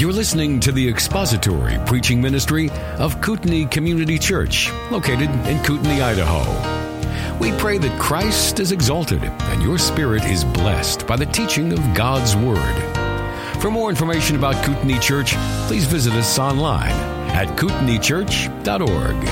You're 0.00 0.14
listening 0.14 0.60
to 0.60 0.72
the 0.72 0.88
expository 0.88 1.76
preaching 1.84 2.22
ministry 2.22 2.70
of 2.96 3.20
Kootenai 3.20 3.66
Community 3.66 4.18
Church, 4.18 4.72
located 4.90 5.28
in 5.46 5.62
Kootenai, 5.62 6.02
Idaho. 6.02 7.38
We 7.38 7.52
pray 7.58 7.76
that 7.76 8.00
Christ 8.00 8.60
is 8.60 8.72
exalted 8.72 9.22
and 9.22 9.62
your 9.62 9.76
spirit 9.76 10.24
is 10.24 10.42
blessed 10.42 11.06
by 11.06 11.16
the 11.16 11.26
teaching 11.26 11.74
of 11.74 11.80
God's 11.94 12.34
Word. 12.34 12.74
For 13.60 13.70
more 13.70 13.90
information 13.90 14.36
about 14.36 14.64
Kootenai 14.64 14.98
Church, 15.00 15.34
please 15.66 15.84
visit 15.84 16.14
us 16.14 16.38
online 16.38 16.92
at 17.32 17.48
kootenaichurch.org. 17.58 19.28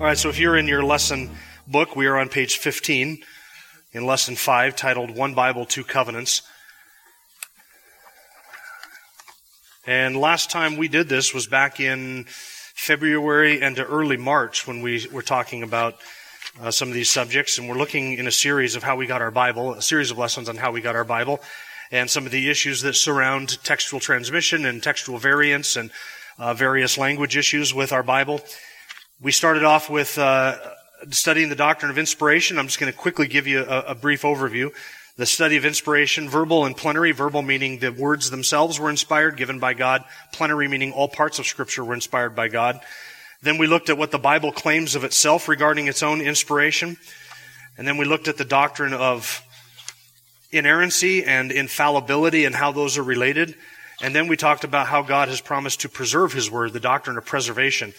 All 0.00 0.06
right, 0.06 0.16
so 0.16 0.30
if 0.30 0.38
you're 0.38 0.56
in 0.56 0.66
your 0.66 0.82
lesson 0.82 1.28
book, 1.66 1.94
we 1.94 2.06
are 2.06 2.16
on 2.16 2.30
page 2.30 2.56
15 2.56 3.22
in 3.94 4.04
lesson 4.04 4.34
5 4.34 4.74
titled 4.74 5.16
One 5.16 5.34
Bible, 5.34 5.64
Two 5.64 5.84
Covenants. 5.84 6.42
And 9.86 10.16
last 10.16 10.50
time 10.50 10.76
we 10.76 10.88
did 10.88 11.08
this 11.08 11.32
was 11.32 11.46
back 11.46 11.78
in 11.78 12.24
February 12.26 13.62
and 13.62 13.76
to 13.76 13.84
early 13.84 14.16
March 14.16 14.66
when 14.66 14.82
we 14.82 15.06
were 15.12 15.22
talking 15.22 15.62
about 15.62 15.94
uh, 16.60 16.72
some 16.72 16.88
of 16.88 16.94
these 16.94 17.08
subjects. 17.08 17.56
And 17.56 17.68
we're 17.68 17.78
looking 17.78 18.14
in 18.14 18.26
a 18.26 18.32
series 18.32 18.74
of 18.74 18.82
how 18.82 18.96
we 18.96 19.06
got 19.06 19.22
our 19.22 19.30
Bible, 19.30 19.74
a 19.74 19.82
series 19.82 20.10
of 20.10 20.18
lessons 20.18 20.48
on 20.48 20.56
how 20.56 20.72
we 20.72 20.80
got 20.80 20.96
our 20.96 21.04
Bible, 21.04 21.40
and 21.92 22.10
some 22.10 22.26
of 22.26 22.32
the 22.32 22.50
issues 22.50 22.82
that 22.82 22.94
surround 22.94 23.62
textual 23.62 24.00
transmission 24.00 24.66
and 24.66 24.82
textual 24.82 25.18
variants 25.18 25.76
and 25.76 25.92
uh, 26.36 26.52
various 26.52 26.98
language 26.98 27.36
issues 27.36 27.72
with 27.72 27.92
our 27.92 28.02
Bible. 28.02 28.40
We 29.20 29.30
started 29.30 29.62
off 29.62 29.88
with 29.88 30.18
uh, 30.18 30.56
studying 31.10 31.48
the 31.48 31.56
doctrine 31.56 31.90
of 31.90 31.98
inspiration. 31.98 32.58
I'm 32.58 32.66
just 32.66 32.78
going 32.78 32.92
to 32.92 32.98
quickly 32.98 33.26
give 33.26 33.46
you 33.46 33.60
a, 33.60 33.80
a, 33.80 33.94
brief 33.94 34.22
overview. 34.22 34.72
The 35.16 35.26
study 35.26 35.56
of 35.56 35.64
inspiration, 35.64 36.28
verbal 36.28 36.64
and 36.64 36.76
plenary. 36.76 37.12
Verbal 37.12 37.42
meaning 37.42 37.78
the 37.78 37.90
words 37.90 38.30
themselves 38.30 38.80
were 38.80 38.90
inspired, 38.90 39.36
given 39.36 39.58
by 39.58 39.74
God. 39.74 40.04
Plenary 40.32 40.68
meaning 40.68 40.92
all 40.92 41.08
parts 41.08 41.38
of 41.38 41.46
Scripture 41.46 41.84
were 41.84 41.94
inspired 41.94 42.34
by 42.34 42.48
God. 42.48 42.80
Then 43.42 43.58
we 43.58 43.66
looked 43.66 43.90
at 43.90 43.98
what 43.98 44.10
the 44.10 44.18
Bible 44.18 44.52
claims 44.52 44.94
of 44.94 45.04
itself 45.04 45.48
regarding 45.48 45.86
its 45.86 46.02
own 46.02 46.20
inspiration. 46.20 46.96
And 47.76 47.86
then 47.86 47.96
we 47.96 48.04
looked 48.04 48.28
at 48.28 48.38
the 48.38 48.44
doctrine 48.44 48.92
of 48.92 49.42
inerrancy 50.50 51.24
and 51.24 51.52
infallibility 51.52 52.44
and 52.44 52.54
how 52.54 52.72
those 52.72 52.96
are 52.96 53.02
related. 53.02 53.54
And 54.02 54.14
then 54.14 54.28
we 54.28 54.36
talked 54.36 54.64
about 54.64 54.86
how 54.86 55.02
God 55.02 55.28
has 55.28 55.40
promised 55.40 55.82
to 55.82 55.88
preserve 55.88 56.32
His 56.32 56.50
Word, 56.50 56.72
the 56.72 56.80
doctrine 56.80 57.16
of 57.18 57.24
preservation. 57.24 57.92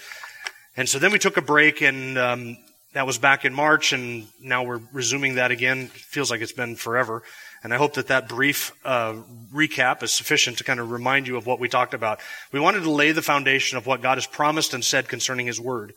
And 0.76 0.88
so 0.88 0.98
then 0.98 1.12
we 1.12 1.18
took 1.18 1.36
a 1.36 1.42
break 1.42 1.80
and 1.80 2.18
um, 2.18 2.56
that 2.96 3.06
was 3.06 3.18
back 3.18 3.44
in 3.44 3.52
March, 3.52 3.92
and 3.92 4.26
now 4.40 4.62
we're 4.62 4.80
resuming 4.90 5.34
that 5.34 5.50
again. 5.50 5.82
It 5.82 5.90
feels 5.90 6.30
like 6.30 6.40
it's 6.40 6.52
been 6.52 6.76
forever. 6.76 7.22
And 7.62 7.74
I 7.74 7.76
hope 7.76 7.92
that 7.94 8.06
that 8.06 8.26
brief 8.26 8.72
uh, 8.86 9.16
recap 9.52 10.02
is 10.02 10.12
sufficient 10.12 10.56
to 10.58 10.64
kind 10.64 10.80
of 10.80 10.90
remind 10.90 11.26
you 11.26 11.36
of 11.36 11.44
what 11.44 11.60
we 11.60 11.68
talked 11.68 11.92
about. 11.92 12.20
We 12.52 12.60
wanted 12.60 12.84
to 12.84 12.90
lay 12.90 13.12
the 13.12 13.20
foundation 13.20 13.76
of 13.76 13.86
what 13.86 14.00
God 14.00 14.16
has 14.16 14.26
promised 14.26 14.72
and 14.72 14.82
said 14.82 15.08
concerning 15.08 15.44
His 15.44 15.60
Word. 15.60 15.92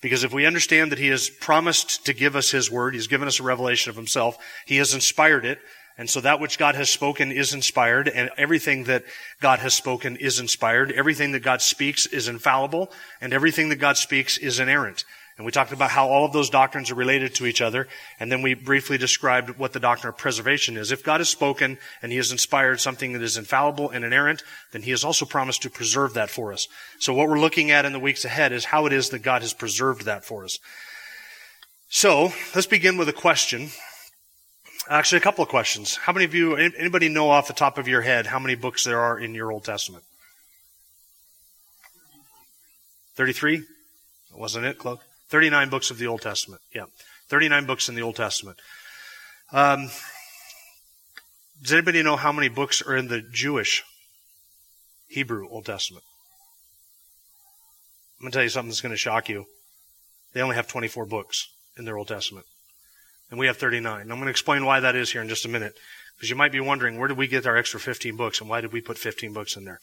Because 0.00 0.24
if 0.24 0.32
we 0.32 0.46
understand 0.46 0.92
that 0.92 0.98
He 0.98 1.08
has 1.08 1.28
promised 1.28 2.06
to 2.06 2.14
give 2.14 2.34
us 2.34 2.50
His 2.50 2.70
Word, 2.70 2.94
He's 2.94 3.06
given 3.06 3.28
us 3.28 3.38
a 3.38 3.42
revelation 3.42 3.90
of 3.90 3.96
Himself, 3.96 4.38
He 4.64 4.78
has 4.78 4.94
inspired 4.94 5.44
it, 5.44 5.58
and 5.98 6.08
so 6.08 6.22
that 6.22 6.40
which 6.40 6.56
God 6.56 6.74
has 6.74 6.88
spoken 6.88 7.32
is 7.32 7.52
inspired, 7.52 8.08
and 8.08 8.30
everything 8.38 8.84
that 8.84 9.04
God 9.42 9.58
has 9.58 9.74
spoken 9.74 10.16
is 10.16 10.40
inspired. 10.40 10.90
Everything 10.90 11.32
that 11.32 11.42
God 11.42 11.60
speaks 11.60 12.06
is 12.06 12.28
infallible, 12.28 12.90
and 13.20 13.34
everything 13.34 13.68
that 13.68 13.76
God 13.76 13.98
speaks 13.98 14.38
is 14.38 14.58
inerrant. 14.58 15.04
And 15.40 15.46
we 15.46 15.52
talked 15.52 15.72
about 15.72 15.90
how 15.90 16.06
all 16.06 16.26
of 16.26 16.34
those 16.34 16.50
doctrines 16.50 16.90
are 16.90 16.96
related 16.96 17.34
to 17.36 17.46
each 17.46 17.62
other. 17.62 17.88
And 18.18 18.30
then 18.30 18.42
we 18.42 18.52
briefly 18.52 18.98
described 18.98 19.56
what 19.56 19.72
the 19.72 19.80
doctrine 19.80 20.10
of 20.10 20.18
preservation 20.18 20.76
is. 20.76 20.92
If 20.92 21.02
God 21.02 21.20
has 21.20 21.30
spoken 21.30 21.78
and 22.02 22.12
He 22.12 22.18
has 22.18 22.30
inspired 22.30 22.78
something 22.78 23.14
that 23.14 23.22
is 23.22 23.38
infallible 23.38 23.88
and 23.88 24.04
inerrant, 24.04 24.42
then 24.72 24.82
He 24.82 24.90
has 24.90 25.02
also 25.02 25.24
promised 25.24 25.62
to 25.62 25.70
preserve 25.70 26.12
that 26.12 26.28
for 26.28 26.52
us. 26.52 26.68
So 26.98 27.14
what 27.14 27.26
we're 27.26 27.40
looking 27.40 27.70
at 27.70 27.86
in 27.86 27.94
the 27.94 27.98
weeks 27.98 28.26
ahead 28.26 28.52
is 28.52 28.66
how 28.66 28.84
it 28.84 28.92
is 28.92 29.08
that 29.08 29.20
God 29.20 29.40
has 29.40 29.54
preserved 29.54 30.04
that 30.04 30.26
for 30.26 30.44
us. 30.44 30.58
So 31.88 32.34
let's 32.54 32.66
begin 32.66 32.98
with 32.98 33.08
a 33.08 33.14
question. 33.14 33.70
Actually, 34.90 35.20
a 35.20 35.22
couple 35.22 35.42
of 35.42 35.48
questions. 35.48 35.96
How 35.96 36.12
many 36.12 36.26
of 36.26 36.34
you, 36.34 36.56
anybody 36.56 37.08
know 37.08 37.30
off 37.30 37.48
the 37.48 37.54
top 37.54 37.78
of 37.78 37.88
your 37.88 38.02
head 38.02 38.26
how 38.26 38.40
many 38.40 38.56
books 38.56 38.84
there 38.84 39.00
are 39.00 39.18
in 39.18 39.34
your 39.34 39.50
Old 39.50 39.64
Testament? 39.64 40.04
33? 43.14 43.64
Wasn't 44.34 44.66
it, 44.66 44.76
Cloak? 44.76 45.00
39 45.30 45.70
books 45.70 45.90
of 45.90 45.98
the 45.98 46.06
Old 46.06 46.22
Testament. 46.22 46.60
Yeah. 46.74 46.84
39 47.28 47.66
books 47.66 47.88
in 47.88 47.94
the 47.94 48.02
Old 48.02 48.16
Testament. 48.16 48.58
Um, 49.52 49.90
does 51.62 51.72
anybody 51.72 52.02
know 52.02 52.16
how 52.16 52.32
many 52.32 52.48
books 52.48 52.82
are 52.82 52.96
in 52.96 53.08
the 53.08 53.22
Jewish 53.22 53.84
Hebrew 55.08 55.48
Old 55.48 55.66
Testament? 55.66 56.04
I'm 58.18 58.24
going 58.24 58.32
to 58.32 58.36
tell 58.36 58.42
you 58.42 58.50
something 58.50 58.68
that's 58.68 58.80
going 58.80 58.92
to 58.92 58.98
shock 58.98 59.28
you. 59.28 59.46
They 60.34 60.42
only 60.42 60.56
have 60.56 60.68
24 60.68 61.06
books 61.06 61.48
in 61.76 61.84
their 61.84 61.96
Old 61.96 62.08
Testament. 62.08 62.46
And 63.30 63.38
we 63.38 63.46
have 63.46 63.56
39. 63.56 64.00
I'm 64.00 64.08
going 64.08 64.22
to 64.22 64.30
explain 64.30 64.64
why 64.64 64.80
that 64.80 64.96
is 64.96 65.12
here 65.12 65.22
in 65.22 65.28
just 65.28 65.44
a 65.44 65.48
minute. 65.48 65.74
Because 66.16 66.28
you 66.28 66.36
might 66.36 66.52
be 66.52 66.60
wondering, 66.60 66.98
where 66.98 67.08
did 67.08 67.16
we 67.16 67.28
get 67.28 67.46
our 67.46 67.56
extra 67.56 67.80
15 67.80 68.16
books 68.16 68.40
and 68.40 68.50
why 68.50 68.60
did 68.60 68.72
we 68.72 68.80
put 68.80 68.98
15 68.98 69.32
books 69.32 69.56
in 69.56 69.64
there? 69.64 69.80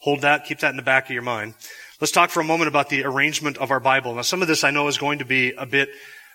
Hold 0.00 0.20
that, 0.20 0.44
keep 0.44 0.60
that 0.60 0.70
in 0.70 0.76
the 0.76 0.82
back 0.82 1.06
of 1.06 1.10
your 1.10 1.22
mind. 1.22 1.54
Let's 2.00 2.12
talk 2.12 2.30
for 2.30 2.38
a 2.38 2.44
moment 2.44 2.68
about 2.68 2.90
the 2.90 3.02
arrangement 3.02 3.58
of 3.58 3.72
our 3.72 3.80
Bible. 3.80 4.14
Now, 4.14 4.22
some 4.22 4.40
of 4.40 4.46
this 4.46 4.62
I 4.62 4.70
know 4.70 4.86
is 4.86 4.98
going 4.98 5.18
to 5.18 5.24
be 5.24 5.54
a 5.54 5.66
bit 5.66 5.88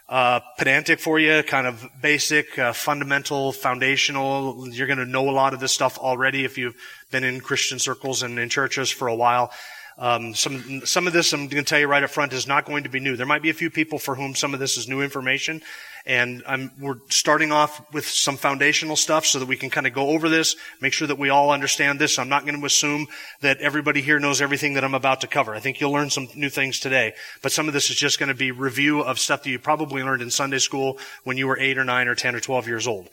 uh, 0.09 0.41
pedantic 0.57 0.99
for 0.99 1.17
you, 1.17 1.41
kind 1.41 1.65
of 1.65 1.87
basic, 2.01 2.59
uh, 2.59 2.73
fundamental, 2.73 3.53
foundational. 3.53 4.67
You're 4.69 4.87
going 4.87 4.99
to 4.99 5.05
know 5.05 5.29
a 5.29 5.31
lot 5.31 5.53
of 5.53 5.61
this 5.61 5.71
stuff 5.71 5.97
already 5.97 6.43
if 6.43 6.57
you've 6.57 6.75
been 7.11 7.23
in 7.23 7.39
Christian 7.39 7.79
circles 7.79 8.23
and 8.23 8.37
in 8.39 8.49
churches 8.49 8.91
for 8.91 9.07
a 9.07 9.15
while. 9.15 9.53
Um, 9.97 10.33
some 10.33 10.85
some 10.85 11.05
of 11.07 11.13
this 11.13 11.33
I'm 11.33 11.47
going 11.47 11.63
to 11.63 11.69
tell 11.69 11.79
you 11.79 11.87
right 11.87 12.03
up 12.03 12.09
front 12.09 12.33
is 12.33 12.47
not 12.47 12.65
going 12.65 12.83
to 12.83 12.89
be 12.89 12.99
new. 12.99 13.15
There 13.15 13.25
might 13.25 13.43
be 13.43 13.51
a 13.51 13.53
few 13.53 13.69
people 13.69 13.99
for 13.99 14.15
whom 14.15 14.33
some 14.33 14.53
of 14.53 14.59
this 14.59 14.77
is 14.77 14.87
new 14.87 15.01
information, 15.01 15.61
and 16.05 16.43
I'm, 16.45 16.71
we're 16.79 16.97
starting 17.09 17.51
off 17.51 17.81
with 17.93 18.05
some 18.05 18.35
foundational 18.35 18.95
stuff 18.95 19.25
so 19.25 19.39
that 19.39 19.47
we 19.47 19.55
can 19.55 19.69
kind 19.69 19.87
of 19.87 19.93
go 19.93 20.09
over 20.09 20.27
this, 20.27 20.55
make 20.81 20.91
sure 20.91 21.07
that 21.07 21.17
we 21.17 21.29
all 21.29 21.51
understand 21.51 21.99
this. 21.99 22.19
I'm 22.19 22.27
not 22.27 22.45
going 22.45 22.59
to 22.59 22.65
assume 22.65 23.07
that 23.41 23.59
everybody 23.59 24.01
here 24.01 24.19
knows 24.19 24.41
everything 24.41 24.73
that 24.73 24.83
I'm 24.83 24.95
about 24.95 25.21
to 25.21 25.27
cover. 25.27 25.55
I 25.55 25.59
think 25.59 25.79
you'll 25.79 25.91
learn 25.93 26.09
some 26.09 26.27
new 26.35 26.49
things 26.49 26.79
today. 26.79 27.13
But 27.41 27.53
some 27.53 27.67
of 27.67 27.73
this 27.73 27.89
is 27.89 27.95
just 27.95 28.19
going 28.19 28.29
to 28.29 28.35
be 28.35 28.51
review 28.51 29.01
of 29.01 29.17
stuff 29.17 29.43
that 29.43 29.49
you 29.49 29.59
probably 29.59 30.03
learned 30.03 30.21
in 30.21 30.29
Sunday 30.29 30.59
school 30.59 30.97
when 31.23 31.37
you 31.37 31.47
were 31.47 31.57
8 31.57 31.77
or 31.77 31.85
9 31.85 32.07
or 32.07 32.15
10 32.15 32.35
or 32.35 32.39
12 32.41 32.67
years 32.67 32.87
old. 32.87 33.09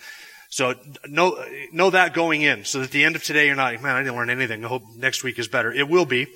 So 0.48 0.74
know, 1.08 1.44
know 1.72 1.90
that 1.90 2.12
going 2.12 2.42
in 2.42 2.64
so 2.64 2.78
that 2.78 2.86
at 2.86 2.90
the 2.90 3.04
end 3.04 3.14
of 3.14 3.22
today 3.22 3.46
you're 3.46 3.54
not, 3.54 3.80
man, 3.80 3.94
I 3.94 4.02
didn't 4.02 4.16
learn 4.16 4.30
anything. 4.30 4.64
I 4.64 4.68
hope 4.68 4.82
next 4.96 5.22
week 5.22 5.38
is 5.38 5.46
better. 5.46 5.72
It 5.72 5.88
will 5.88 6.06
be 6.06 6.26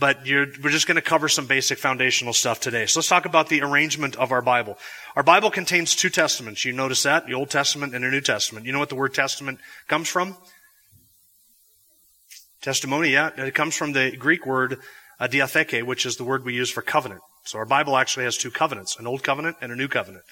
but 0.00 0.24
we're 0.24 0.70
just 0.70 0.86
going 0.86 0.96
to 0.96 1.02
cover 1.02 1.28
some 1.28 1.46
basic 1.46 1.78
foundational 1.78 2.32
stuff 2.32 2.58
today. 2.58 2.86
So 2.86 2.98
let's 2.98 3.08
talk 3.08 3.26
about 3.26 3.48
the 3.48 3.60
arrangement 3.60 4.16
of 4.16 4.32
our 4.32 4.42
Bible. 4.42 4.78
Our 5.14 5.22
Bible 5.22 5.50
contains 5.50 5.94
two 5.94 6.08
testaments. 6.08 6.64
You 6.64 6.72
notice 6.72 7.02
that? 7.02 7.26
The 7.26 7.34
Old 7.34 7.50
Testament 7.50 7.94
and 7.94 8.02
the 8.02 8.10
New 8.10 8.20
Testament. 8.22 8.66
You 8.66 8.72
know 8.72 8.78
what 8.78 8.88
the 8.88 8.96
word 8.96 9.14
testament 9.14 9.60
comes 9.86 10.08
from? 10.08 10.36
Testimony, 12.62 13.10
yeah. 13.10 13.30
It 13.36 13.54
comes 13.54 13.76
from 13.76 13.92
the 13.92 14.16
Greek 14.16 14.46
word 14.46 14.78
uh, 15.20 15.28
diatheke, 15.28 15.82
which 15.84 16.06
is 16.06 16.16
the 16.16 16.24
word 16.24 16.44
we 16.44 16.54
use 16.54 16.70
for 16.70 16.82
covenant. 16.82 17.20
So 17.44 17.58
our 17.58 17.66
Bible 17.66 17.96
actually 17.96 18.24
has 18.24 18.36
two 18.36 18.50
covenants, 18.50 18.98
an 18.98 19.06
Old 19.06 19.22
Covenant 19.22 19.56
and 19.60 19.70
a 19.70 19.76
New 19.76 19.88
Covenant. 19.88 20.24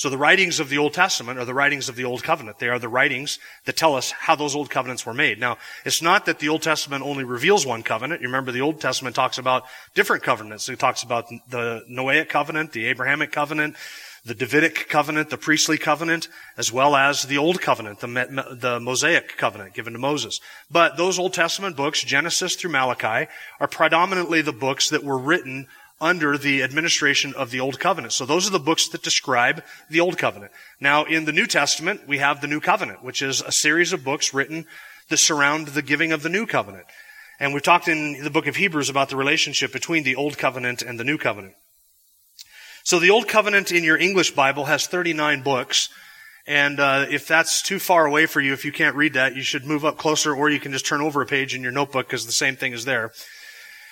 So 0.00 0.08
the 0.08 0.16
writings 0.16 0.60
of 0.60 0.70
the 0.70 0.78
Old 0.78 0.94
Testament 0.94 1.38
are 1.38 1.44
the 1.44 1.52
writings 1.52 1.90
of 1.90 1.94
the 1.94 2.06
Old 2.06 2.22
Covenant. 2.22 2.58
They 2.58 2.70
are 2.70 2.78
the 2.78 2.88
writings 2.88 3.38
that 3.66 3.76
tell 3.76 3.94
us 3.94 4.12
how 4.12 4.34
those 4.34 4.56
Old 4.56 4.70
Covenants 4.70 5.04
were 5.04 5.12
made. 5.12 5.38
Now, 5.38 5.58
it's 5.84 6.00
not 6.00 6.24
that 6.24 6.38
the 6.38 6.48
Old 6.48 6.62
Testament 6.62 7.04
only 7.04 7.22
reveals 7.22 7.66
one 7.66 7.82
covenant. 7.82 8.22
You 8.22 8.28
remember 8.28 8.50
the 8.50 8.62
Old 8.62 8.80
Testament 8.80 9.14
talks 9.14 9.36
about 9.36 9.64
different 9.94 10.22
covenants. 10.22 10.70
It 10.70 10.78
talks 10.78 11.02
about 11.02 11.28
the 11.50 11.84
Noahic 11.86 12.30
covenant, 12.30 12.72
the 12.72 12.86
Abrahamic 12.86 13.30
covenant, 13.30 13.76
the 14.24 14.34
Davidic 14.34 14.88
covenant, 14.88 15.28
the 15.28 15.36
priestly 15.36 15.76
covenant, 15.76 16.28
as 16.56 16.72
well 16.72 16.96
as 16.96 17.24
the 17.24 17.36
Old 17.36 17.60
Covenant, 17.60 18.00
the, 18.00 18.56
the 18.58 18.80
Mosaic 18.80 19.36
covenant 19.36 19.74
given 19.74 19.92
to 19.92 19.98
Moses. 19.98 20.40
But 20.70 20.96
those 20.96 21.18
Old 21.18 21.34
Testament 21.34 21.76
books, 21.76 22.02
Genesis 22.02 22.54
through 22.54 22.70
Malachi, 22.70 23.30
are 23.60 23.68
predominantly 23.68 24.40
the 24.40 24.52
books 24.52 24.88
that 24.88 25.04
were 25.04 25.18
written 25.18 25.68
under 26.00 26.38
the 26.38 26.62
administration 26.62 27.34
of 27.34 27.50
the 27.50 27.60
Old 27.60 27.78
Covenant. 27.78 28.12
So 28.12 28.24
those 28.24 28.48
are 28.48 28.52
the 28.52 28.58
books 28.58 28.88
that 28.88 29.02
describe 29.02 29.62
the 29.90 30.00
Old 30.00 30.16
Covenant. 30.16 30.52
Now, 30.80 31.04
in 31.04 31.26
the 31.26 31.32
New 31.32 31.46
Testament, 31.46 32.08
we 32.08 32.18
have 32.18 32.40
the 32.40 32.46
New 32.46 32.60
Covenant, 32.60 33.04
which 33.04 33.20
is 33.20 33.42
a 33.42 33.52
series 33.52 33.92
of 33.92 34.04
books 34.04 34.32
written 34.32 34.66
that 35.08 35.18
surround 35.18 35.68
the 35.68 35.82
giving 35.82 36.12
of 36.12 36.22
the 36.22 36.28
New 36.28 36.46
Covenant. 36.46 36.86
And 37.38 37.52
we've 37.52 37.62
talked 37.62 37.88
in 37.88 38.22
the 38.22 38.30
book 38.30 38.46
of 38.46 38.56
Hebrews 38.56 38.88
about 38.88 39.08
the 39.08 39.16
relationship 39.16 39.72
between 39.72 40.04
the 40.04 40.16
Old 40.16 40.38
Covenant 40.38 40.82
and 40.82 40.98
the 40.98 41.04
New 41.04 41.18
Covenant. 41.18 41.54
So 42.82 42.98
the 42.98 43.10
Old 43.10 43.28
Covenant 43.28 43.72
in 43.72 43.84
your 43.84 43.98
English 43.98 44.32
Bible 44.32 44.64
has 44.64 44.86
39 44.86 45.42
books. 45.42 45.90
And 46.46 46.80
uh, 46.80 47.06
if 47.10 47.28
that's 47.28 47.62
too 47.62 47.78
far 47.78 48.06
away 48.06 48.26
for 48.26 48.40
you, 48.40 48.52
if 48.52 48.64
you 48.64 48.72
can't 48.72 48.96
read 48.96 49.14
that, 49.14 49.36
you 49.36 49.42
should 49.42 49.64
move 49.64 49.84
up 49.84 49.98
closer, 49.98 50.34
or 50.34 50.48
you 50.50 50.58
can 50.58 50.72
just 50.72 50.86
turn 50.86 51.00
over 51.00 51.20
a 51.20 51.26
page 51.26 51.54
in 51.54 51.62
your 51.62 51.72
notebook 51.72 52.06
because 52.06 52.26
the 52.26 52.32
same 52.32 52.56
thing 52.56 52.72
is 52.72 52.84
there. 52.84 53.12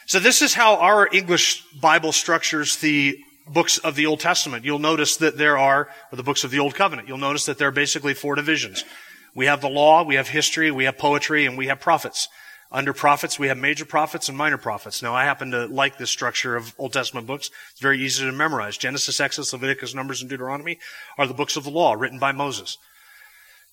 So 0.09 0.19
this 0.19 0.41
is 0.41 0.55
how 0.55 0.77
our 0.77 1.07
English 1.13 1.63
Bible 1.83 2.13
structures 2.13 2.77
the 2.77 3.23
books 3.47 3.77
of 3.77 3.95
the 3.95 4.07
Old 4.07 4.21
Testament, 4.21 4.65
you'll 4.65 4.79
notice 4.79 5.19
that 5.19 5.37
there 5.37 5.59
are, 5.59 5.91
or 6.11 6.17
the 6.17 6.23
books 6.23 6.45
of 6.45 6.51
the 6.51 6.61
Old 6.61 6.75
Covenant, 6.75 7.09
you'll 7.09 7.19
notice 7.19 7.45
that 7.45 7.59
there 7.59 7.69
are 7.69 7.73
basically 7.73 8.15
four 8.15 8.35
divisions. 8.35 8.87
We 9.35 9.45
have 9.45 9.61
the 9.61 9.69
law, 9.69 10.03
we 10.03 10.15
have 10.15 10.29
history, 10.29 10.71
we 10.71 10.85
have 10.85 10.97
poetry, 10.97 11.45
and 11.45 11.59
we 11.59 11.67
have 11.67 11.81
prophets. 11.81 12.27
Under 12.73 12.95
prophets, 12.95 13.39
we 13.39 13.49
have 13.49 13.59
major 13.59 13.85
prophets 13.85 14.31
and 14.31 14.39
minor 14.39 14.57
prophets. 14.57 15.03
Now, 15.03 15.15
I 15.15 15.25
happen 15.25 15.51
to 15.51 15.67
like 15.67 15.99
this 15.99 16.09
structure 16.09 16.57
of 16.57 16.75
Old 16.79 16.95
Testament 16.95 17.27
books. 17.27 17.51
It's 17.73 17.81
very 17.83 18.01
easy 18.01 18.25
to 18.25 18.33
memorize. 18.33 18.79
Genesis, 18.79 19.21
Exodus, 19.21 19.53
Leviticus, 19.53 19.95
Numbers, 19.95 20.23
and 20.23 20.31
Deuteronomy 20.31 20.79
are 21.19 21.27
the 21.27 21.35
books 21.35 21.55
of 21.55 21.65
the 21.65 21.71
law 21.71 21.93
written 21.93 22.19
by 22.19 22.33
Moses. 22.33 22.79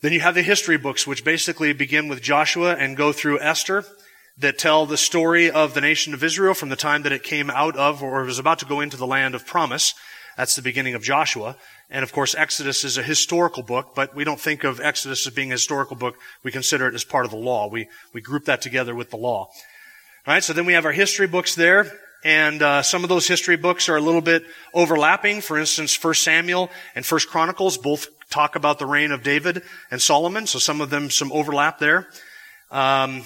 Then 0.02 0.12
you 0.12 0.20
have 0.20 0.36
the 0.36 0.42
history 0.42 0.76
books, 0.76 1.08
which 1.08 1.24
basically 1.24 1.72
begin 1.72 2.10
with 2.10 2.22
Joshua 2.22 2.76
and 2.76 2.98
go 2.98 3.14
through 3.14 3.40
Esther, 3.40 3.86
that 4.38 4.58
tell 4.58 4.86
the 4.86 4.98
story 4.98 5.50
of 5.50 5.74
the 5.74 5.82
nation 5.82 6.14
of 6.14 6.24
Israel 6.24 6.54
from 6.54 6.70
the 6.70 6.76
time 6.76 7.04
that 7.04 7.12
it 7.12 7.24
came 7.24 7.50
out 7.50 7.76
of 7.78 8.04
or 8.04 8.24
was 8.24 8.40
about 8.40 8.60
to 8.60 8.66
go 8.66 8.82
into 8.82 8.98
the 8.98 9.08
land 9.08 9.34
of 9.34 9.46
promise. 9.46 9.94
That's 10.38 10.56
the 10.56 10.62
beginning 10.62 10.96
of 10.96 11.04
Joshua. 11.04 11.56
And 11.90 12.04
of 12.04 12.12
course, 12.12 12.36
Exodus 12.36 12.84
is 12.84 12.98
a 12.98 13.04
historical 13.04 13.64
book, 13.64 13.96
but 13.96 14.14
we 14.14 14.24
don't 14.24 14.40
think 14.40 14.64
of 14.64 14.82
Exodus 14.82 15.26
as 15.26 15.34
being 15.34 15.52
a 15.52 15.56
historical 15.56 15.96
book. 15.96 16.18
We 16.44 16.52
consider 16.52 16.88
it 16.88 16.96
as 16.96 17.06
part 17.06 17.26
of 17.26 17.32
the 17.32 17.38
law. 17.38 17.70
We, 17.70 17.88
we 18.12 18.22
group 18.22 18.46
that 18.46 18.62
together 18.62 18.94
with 18.94 19.12
the 19.12 19.18
law. 19.18 19.48
All 20.28 20.34
right. 20.34 20.44
So 20.44 20.52
then 20.52 20.66
we 20.66 20.74
have 20.74 20.86
our 20.86 20.92
history 20.92 21.28
books 21.28 21.56
there. 21.56 21.92
And 22.26 22.62
uh, 22.62 22.82
some 22.82 23.04
of 23.04 23.10
those 23.10 23.28
history 23.28 23.56
books 23.56 23.88
are 23.88 23.98
a 23.98 24.02
little 24.02 24.22
bit 24.22 24.44
overlapping. 24.74 25.42
For 25.42 25.60
instance, 25.60 25.94
First 25.94 26.24
Samuel 26.24 26.72
and 26.96 27.06
First 27.06 27.30
Chronicles 27.30 27.78
both 27.78 28.08
talk 28.32 28.56
about 28.56 28.80
the 28.80 28.88
reign 28.88 29.12
of 29.12 29.22
David 29.22 29.62
and 29.92 30.02
Solomon. 30.02 30.48
So 30.48 30.58
some 30.58 30.82
of 30.82 30.90
them, 30.90 31.12
some 31.12 31.32
overlap 31.32 31.78
there. 31.78 32.08
Um, 32.72 33.24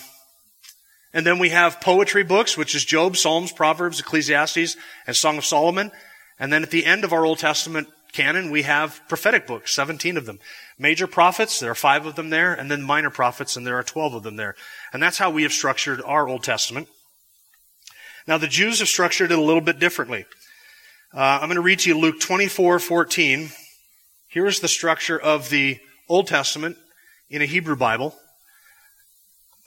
and 1.14 1.26
then 1.26 1.40
we 1.40 1.50
have 1.50 1.82
poetry 1.82 2.24
books, 2.24 2.58
which 2.58 2.76
is 2.76 2.86
Job, 2.86 3.18
Psalms, 3.18 3.52
Proverbs, 3.52 4.00
Ecclesiastes, 4.00 4.78
and 5.08 5.16
Song 5.16 5.38
of 5.38 5.46
Solomon. 5.46 5.92
And 6.40 6.54
then 6.54 6.64
at 6.64 6.72
the 6.72 6.86
end 6.86 7.04
of 7.04 7.14
our 7.14 7.26
Old 7.26 7.40
Testament 7.40 7.88
canon, 8.12 8.52
we 8.52 8.62
have 8.62 9.02
prophetic 9.08 9.48
books, 9.48 9.74
17 9.74 10.18
of 10.18 10.26
them. 10.26 10.40
Major 10.78 11.08
prophets, 11.08 11.60
there 11.60 11.72
are 11.72 11.76
five 11.76 12.06
of 12.06 12.16
them 12.16 12.30
there, 12.30 12.54
and 12.54 12.70
then 12.70 12.82
minor 12.82 13.10
prophets, 13.10 13.58
and 13.58 13.66
there 13.66 13.78
are 13.78 13.84
12 13.84 14.14
of 14.14 14.24
them 14.24 14.36
there. 14.36 14.56
And 14.94 15.02
that's 15.02 15.18
how 15.18 15.30
we 15.30 15.44
have 15.44 15.52
structured 15.52 16.02
our 16.06 16.28
Old 16.28 16.44
Testament. 16.44 16.88
Now, 18.28 18.38
the 18.38 18.48
Jews 18.48 18.80
have 18.80 18.88
structured 18.88 19.32
it 19.32 19.40
a 19.40 19.42
little 19.42 19.62
bit 19.62 19.80
differently. 19.80 20.26
Uh, 21.14 21.40
I'm 21.42 21.48
going 21.48 21.56
to 21.56 21.62
read 21.62 21.80
to 21.80 21.90
you 21.90 21.98
Luke 21.98 22.20
24, 22.20 22.78
14. 22.78 23.50
Here 24.28 24.46
is 24.46 24.60
the 24.60 24.68
structure 24.68 25.20
of 25.20 25.50
the 25.50 25.80
Old 26.08 26.28
Testament 26.28 26.78
in 27.30 27.42
a 27.42 27.46
Hebrew 27.46 27.76
Bible. 27.76 28.16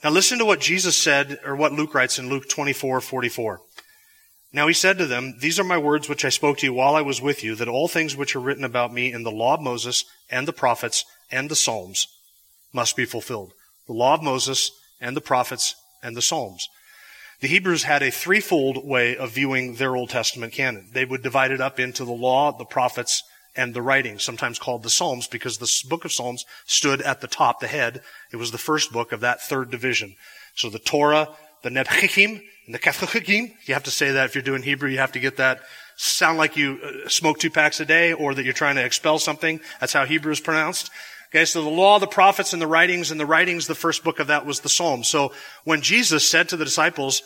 Now 0.03 0.09
listen 0.09 0.37
to 0.39 0.45
what 0.45 0.59
Jesus 0.59 0.97
said, 0.97 1.39
or 1.45 1.55
what 1.55 1.71
Luke 1.71 1.93
writes 1.93 2.19
in 2.19 2.27
Luke 2.27 2.49
24, 2.49 2.99
44. 2.99 3.61
Now 4.51 4.67
he 4.67 4.73
said 4.73 4.97
to 4.97 5.05
them, 5.05 5.35
These 5.39 5.59
are 5.59 5.63
my 5.63 5.77
words 5.77 6.09
which 6.09 6.25
I 6.25 6.29
spoke 6.29 6.57
to 6.57 6.65
you 6.65 6.73
while 6.73 6.95
I 6.95 7.01
was 7.01 7.21
with 7.21 7.41
you, 7.41 7.55
that 7.55 7.69
all 7.69 7.87
things 7.87 8.15
which 8.15 8.35
are 8.35 8.41
written 8.41 8.65
about 8.65 8.93
me 8.93 9.13
in 9.13 9.23
the 9.23 9.31
law 9.31 9.53
of 9.53 9.61
Moses 9.61 10.03
and 10.29 10.45
the 10.45 10.53
prophets 10.53 11.05
and 11.31 11.49
the 11.49 11.55
Psalms 11.55 12.07
must 12.73 12.97
be 12.97 13.05
fulfilled. 13.05 13.53
The 13.87 13.93
law 13.93 14.13
of 14.13 14.21
Moses 14.21 14.71
and 14.99 15.15
the 15.15 15.21
prophets 15.21 15.75
and 16.03 16.17
the 16.17 16.21
Psalms. 16.21 16.67
The 17.39 17.47
Hebrews 17.47 17.83
had 17.83 18.03
a 18.03 18.11
threefold 18.11 18.85
way 18.85 19.15
of 19.15 19.31
viewing 19.31 19.75
their 19.75 19.95
Old 19.95 20.09
Testament 20.09 20.51
canon. 20.51 20.89
They 20.93 21.05
would 21.05 21.23
divide 21.23 21.51
it 21.51 21.61
up 21.61 21.79
into 21.79 22.03
the 22.03 22.11
law, 22.11 22.51
the 22.51 22.65
prophets, 22.65 23.23
and 23.55 23.73
the 23.73 23.81
writings, 23.81 24.23
sometimes 24.23 24.59
called 24.59 24.83
the 24.83 24.89
Psalms, 24.89 25.27
because 25.27 25.57
the 25.57 25.89
book 25.89 26.05
of 26.05 26.11
Psalms 26.11 26.45
stood 26.65 27.01
at 27.01 27.21
the 27.21 27.27
top, 27.27 27.59
the 27.59 27.67
head. 27.67 28.01
It 28.31 28.37
was 28.37 28.51
the 28.51 28.57
first 28.57 28.91
book 28.91 29.11
of 29.11 29.19
that 29.21 29.41
third 29.41 29.69
division. 29.69 30.15
So 30.55 30.69
the 30.69 30.79
Torah, 30.79 31.29
the 31.61 31.69
Nebuchim, 31.69 32.41
and 32.65 32.73
the 32.73 32.79
Kefachim, 32.79 33.53
you 33.65 33.73
have 33.73 33.83
to 33.83 33.91
say 33.91 34.11
that 34.11 34.25
if 34.25 34.35
you're 34.35 34.41
doing 34.41 34.63
Hebrew, 34.63 34.89
you 34.89 34.99
have 34.99 35.11
to 35.13 35.19
get 35.19 35.37
that 35.37 35.61
sound 35.95 36.37
like 36.37 36.57
you 36.57 36.79
uh, 36.83 37.09
smoke 37.09 37.39
two 37.39 37.49
packs 37.49 37.79
a 37.79 37.85
day 37.85 38.13
or 38.13 38.33
that 38.33 38.43
you're 38.43 38.53
trying 38.53 38.75
to 38.75 38.85
expel 38.85 39.19
something. 39.19 39.59
That's 39.79 39.93
how 39.93 40.05
Hebrew 40.05 40.31
is 40.31 40.39
pronounced. 40.39 40.89
Okay, 41.29 41.45
so 41.45 41.63
the 41.63 41.69
law, 41.69 41.99
the 41.99 42.07
prophets, 42.07 42.53
and 42.53 42.61
the 42.61 42.67
writings, 42.67 43.09
and 43.09 43.19
the 43.19 43.25
writings, 43.25 43.67
the 43.67 43.75
first 43.75 44.03
book 44.03 44.19
of 44.19 44.27
that 44.27 44.45
was 44.45 44.59
the 44.59 44.69
Psalms. 44.69 45.07
So 45.07 45.33
when 45.63 45.81
Jesus 45.81 46.29
said 46.29 46.49
to 46.49 46.57
the 46.57 46.65
disciples 46.65 47.23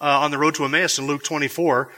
uh, 0.00 0.20
on 0.20 0.30
the 0.30 0.38
road 0.38 0.54
to 0.54 0.64
Emmaus 0.64 0.98
in 0.98 1.06
Luke 1.06 1.22
24, 1.22 1.92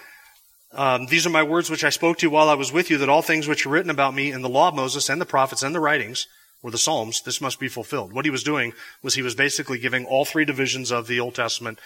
um, 0.72 1.06
these 1.06 1.26
are 1.26 1.30
my 1.30 1.42
words 1.42 1.70
which 1.70 1.84
I 1.84 1.90
spoke 1.90 2.18
to 2.18 2.26
you 2.26 2.30
while 2.30 2.48
I 2.48 2.54
was 2.54 2.72
with 2.72 2.90
you, 2.90 2.98
that 2.98 3.08
all 3.08 3.22
things 3.22 3.46
which 3.46 3.66
are 3.66 3.70
written 3.70 3.90
about 3.90 4.14
me 4.14 4.32
in 4.32 4.42
the 4.42 4.48
law 4.48 4.68
of 4.68 4.74
Moses 4.74 5.08
and 5.08 5.20
the 5.20 5.26
prophets 5.26 5.62
and 5.62 5.74
the 5.74 5.80
writings, 5.80 6.26
or 6.62 6.70
the 6.70 6.78
Psalms, 6.78 7.22
this 7.22 7.40
must 7.40 7.58
be 7.58 7.68
fulfilled. 7.68 8.12
What 8.12 8.24
he 8.24 8.30
was 8.30 8.42
doing 8.42 8.72
was 9.02 9.14
he 9.14 9.22
was 9.22 9.34
basically 9.34 9.78
giving 9.78 10.06
all 10.06 10.24
three 10.24 10.44
divisions 10.44 10.90
of 10.90 11.06
the 11.06 11.20
Old 11.20 11.34
Testament 11.34 11.78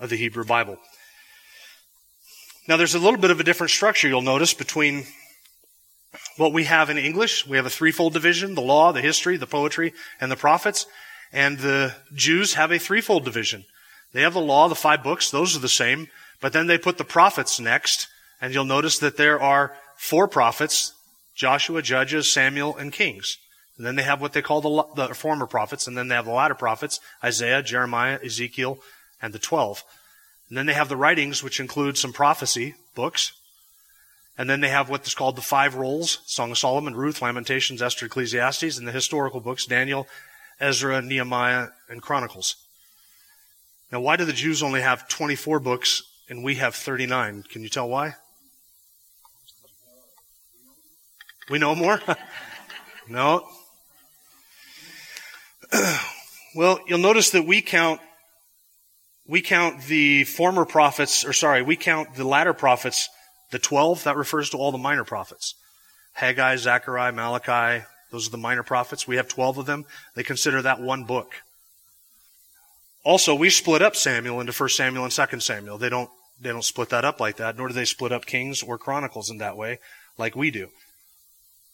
of 0.00 0.10
the 0.10 0.16
Hebrew 0.16 0.44
Bible. 0.44 0.78
Now 2.66 2.76
there's 2.76 2.94
a 2.94 2.98
little 2.98 3.20
bit 3.20 3.30
of 3.30 3.40
a 3.40 3.44
different 3.44 3.70
structure 3.70 4.08
you'll 4.08 4.22
notice 4.22 4.54
between 4.54 5.04
what 6.36 6.52
we 6.52 6.64
have 6.64 6.90
in 6.90 6.98
English. 6.98 7.46
We 7.46 7.56
have 7.56 7.66
a 7.66 7.70
threefold 7.70 8.12
division, 8.12 8.54
the 8.54 8.62
law, 8.62 8.92
the 8.92 9.00
history, 9.00 9.36
the 9.36 9.46
poetry, 9.46 9.92
and 10.20 10.30
the 10.30 10.36
prophets. 10.36 10.86
And 11.32 11.58
the 11.58 11.94
Jews 12.14 12.54
have 12.54 12.72
a 12.72 12.78
threefold 12.78 13.24
division. 13.24 13.64
They 14.12 14.22
have 14.22 14.34
the 14.34 14.40
law, 14.40 14.68
the 14.68 14.74
five 14.74 15.02
books, 15.02 15.30
those 15.30 15.56
are 15.56 15.60
the 15.60 15.68
same, 15.68 16.08
but 16.40 16.52
then 16.52 16.68
they 16.68 16.78
put 16.78 16.98
the 16.98 17.04
prophets 17.04 17.58
next, 17.58 18.06
and 18.40 18.52
you'll 18.52 18.64
notice 18.64 18.98
that 18.98 19.16
there 19.16 19.40
are 19.40 19.74
four 19.96 20.28
prophets, 20.28 20.92
Joshua, 21.34 21.82
Judges, 21.82 22.30
Samuel, 22.30 22.76
and 22.76 22.92
Kings. 22.92 23.38
And 23.76 23.86
then 23.86 23.96
they 23.96 24.02
have 24.02 24.20
what 24.20 24.32
they 24.32 24.42
call 24.42 24.60
the, 24.60 25.08
the 25.08 25.14
former 25.14 25.46
prophets, 25.46 25.86
and 25.86 25.96
then 25.96 26.08
they 26.08 26.14
have 26.14 26.26
the 26.26 26.32
latter 26.32 26.54
prophets, 26.54 27.00
Isaiah, 27.22 27.62
Jeremiah, 27.62 28.18
Ezekiel, 28.24 28.78
and 29.20 29.32
the 29.32 29.38
twelve. 29.38 29.82
And 30.48 30.58
then 30.58 30.66
they 30.66 30.74
have 30.74 30.88
the 30.88 30.96
writings, 30.96 31.42
which 31.42 31.58
include 31.58 31.98
some 31.98 32.12
prophecy 32.12 32.74
books. 32.94 33.32
And 34.36 34.50
then 34.50 34.60
they 34.60 34.68
have 34.68 34.90
what 34.90 35.06
is 35.06 35.14
called 35.14 35.36
the 35.36 35.42
five 35.42 35.74
rolls, 35.74 36.18
Song 36.26 36.50
of 36.50 36.58
Solomon, 36.58 36.94
Ruth, 36.94 37.22
Lamentations, 37.22 37.82
Esther, 37.82 38.06
Ecclesiastes, 38.06 38.78
and 38.78 38.86
the 38.86 38.92
historical 38.92 39.40
books, 39.40 39.66
Daniel, 39.66 40.06
Ezra, 40.60 41.02
Nehemiah, 41.02 41.68
and 41.88 42.02
Chronicles. 42.02 42.56
Now, 43.92 44.00
why 44.00 44.16
do 44.16 44.24
the 44.24 44.32
Jews 44.32 44.62
only 44.62 44.80
have 44.80 45.08
24 45.08 45.60
books 45.60 46.02
and 46.28 46.42
we 46.42 46.56
have 46.56 46.74
39? 46.74 47.44
Can 47.48 47.62
you 47.62 47.68
tell 47.68 47.88
why? 47.88 48.14
We 51.50 51.58
know 51.58 51.74
more? 51.74 52.00
no. 53.08 53.46
well, 56.54 56.80
you'll 56.86 56.98
notice 56.98 57.30
that 57.30 57.46
we 57.46 57.60
count 57.60 58.00
we 59.26 59.40
count 59.40 59.84
the 59.84 60.24
former 60.24 60.66
prophets, 60.66 61.24
or 61.24 61.32
sorry, 61.32 61.62
we 61.62 61.76
count 61.76 62.14
the 62.14 62.26
latter 62.26 62.52
prophets, 62.52 63.08
the 63.50 63.58
12, 63.58 64.04
that 64.04 64.16
refers 64.16 64.50
to 64.50 64.58
all 64.58 64.70
the 64.70 64.78
minor 64.78 65.04
prophets. 65.04 65.54
Haggai, 66.12 66.56
Zechariah, 66.56 67.12
Malachi, 67.12 67.86
those 68.10 68.28
are 68.28 68.30
the 68.30 68.38
minor 68.38 68.62
prophets. 68.62 69.08
We 69.08 69.16
have 69.16 69.28
12 69.28 69.58
of 69.58 69.66
them. 69.66 69.86
They 70.14 70.22
consider 70.22 70.60
that 70.62 70.80
one 70.80 71.04
book. 71.04 71.32
Also, 73.02 73.34
we 73.34 73.50
split 73.50 73.82
up 73.82 73.96
Samuel 73.96 74.40
into 74.40 74.52
1 74.52 74.68
Samuel 74.68 75.04
and 75.04 75.12
2 75.12 75.40
Samuel. 75.40 75.78
They 75.78 75.88
don't, 75.88 76.10
they 76.40 76.50
don't 76.50 76.64
split 76.64 76.90
that 76.90 77.04
up 77.04 77.18
like 77.18 77.36
that, 77.36 77.56
nor 77.56 77.68
do 77.68 77.74
they 77.74 77.84
split 77.84 78.12
up 78.12 78.26
Kings 78.26 78.62
or 78.62 78.78
Chronicles 78.78 79.30
in 79.30 79.38
that 79.38 79.56
way, 79.56 79.80
like 80.18 80.36
we 80.36 80.50
do. 80.50 80.68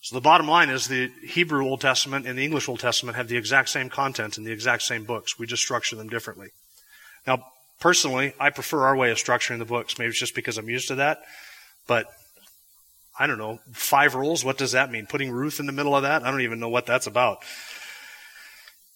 So 0.02 0.14
the 0.14 0.21
bottom 0.21 0.49
line 0.49 0.71
is 0.71 0.88
the 0.88 1.11
Hebrew 1.23 1.64
Old 1.64 1.83
Testament 1.83 2.26
and 2.26 2.38
the 2.38 2.45
English 2.45 2.69
Old 2.69 2.80
Testament 2.80 3.16
have 3.16 3.28
the 3.28 3.37
exact 3.37 3.69
same 3.69 3.90
content 3.90 4.38
in 4.38 4.45
the 4.45 4.52
exact 4.52 4.83
same 4.83 5.04
books. 5.04 5.38
We 5.38 5.47
just 5.47 5.62
structure 5.62 5.95
them 5.95 6.09
differently. 6.09 6.49
Now, 7.26 7.45
personally, 7.80 8.33
I 8.40 8.49
prefer 8.50 8.87
our 8.87 8.97
way 8.97 9.11
of 9.11 9.19
structuring 9.19 9.59
the 9.59 9.66
books. 9.66 9.99
Maybe 9.99 10.09
it's 10.09 10.19
just 10.19 10.35
because 10.35 10.57
I'm 10.57 10.71
used 10.71 10.88
to 10.88 10.95
that. 10.97 11.19
But 11.87 12.07
I 13.19 13.26
don't 13.26 13.37
know, 13.37 13.61
five 13.73 14.14
rules, 14.14 14.42
what 14.42 14.57
does 14.57 14.73
that 14.73 14.90
mean? 14.90 15.07
Putting 15.07 15.30
Ruth 15.30 15.61
in 15.61 15.66
the 15.66 15.73
middle 15.73 15.95
of 15.95 16.02
that? 16.04 16.23
I 16.23 16.30
don't 16.30 16.40
even 16.40 16.61
know 16.61 16.71
what 16.71 16.87
that's 16.87 17.07
about. 17.07 17.40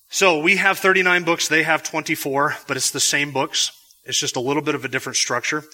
So 0.09 0.39
we 0.39 0.57
have 0.57 0.79
39 0.79 1.25
books, 1.25 1.49
they 1.49 1.65
have 1.65 1.83
24, 1.83 2.57
but 2.67 2.79
it's 2.79 2.93
the 2.93 3.01
same 3.01 3.33
books. 3.33 3.73
It's 4.05 4.19
just 4.19 4.37
a 4.37 4.41
little 4.41 4.63
bit 4.63 4.75
of 4.75 4.85
a 4.85 4.89
different 4.89 5.17
structure. 5.17 5.65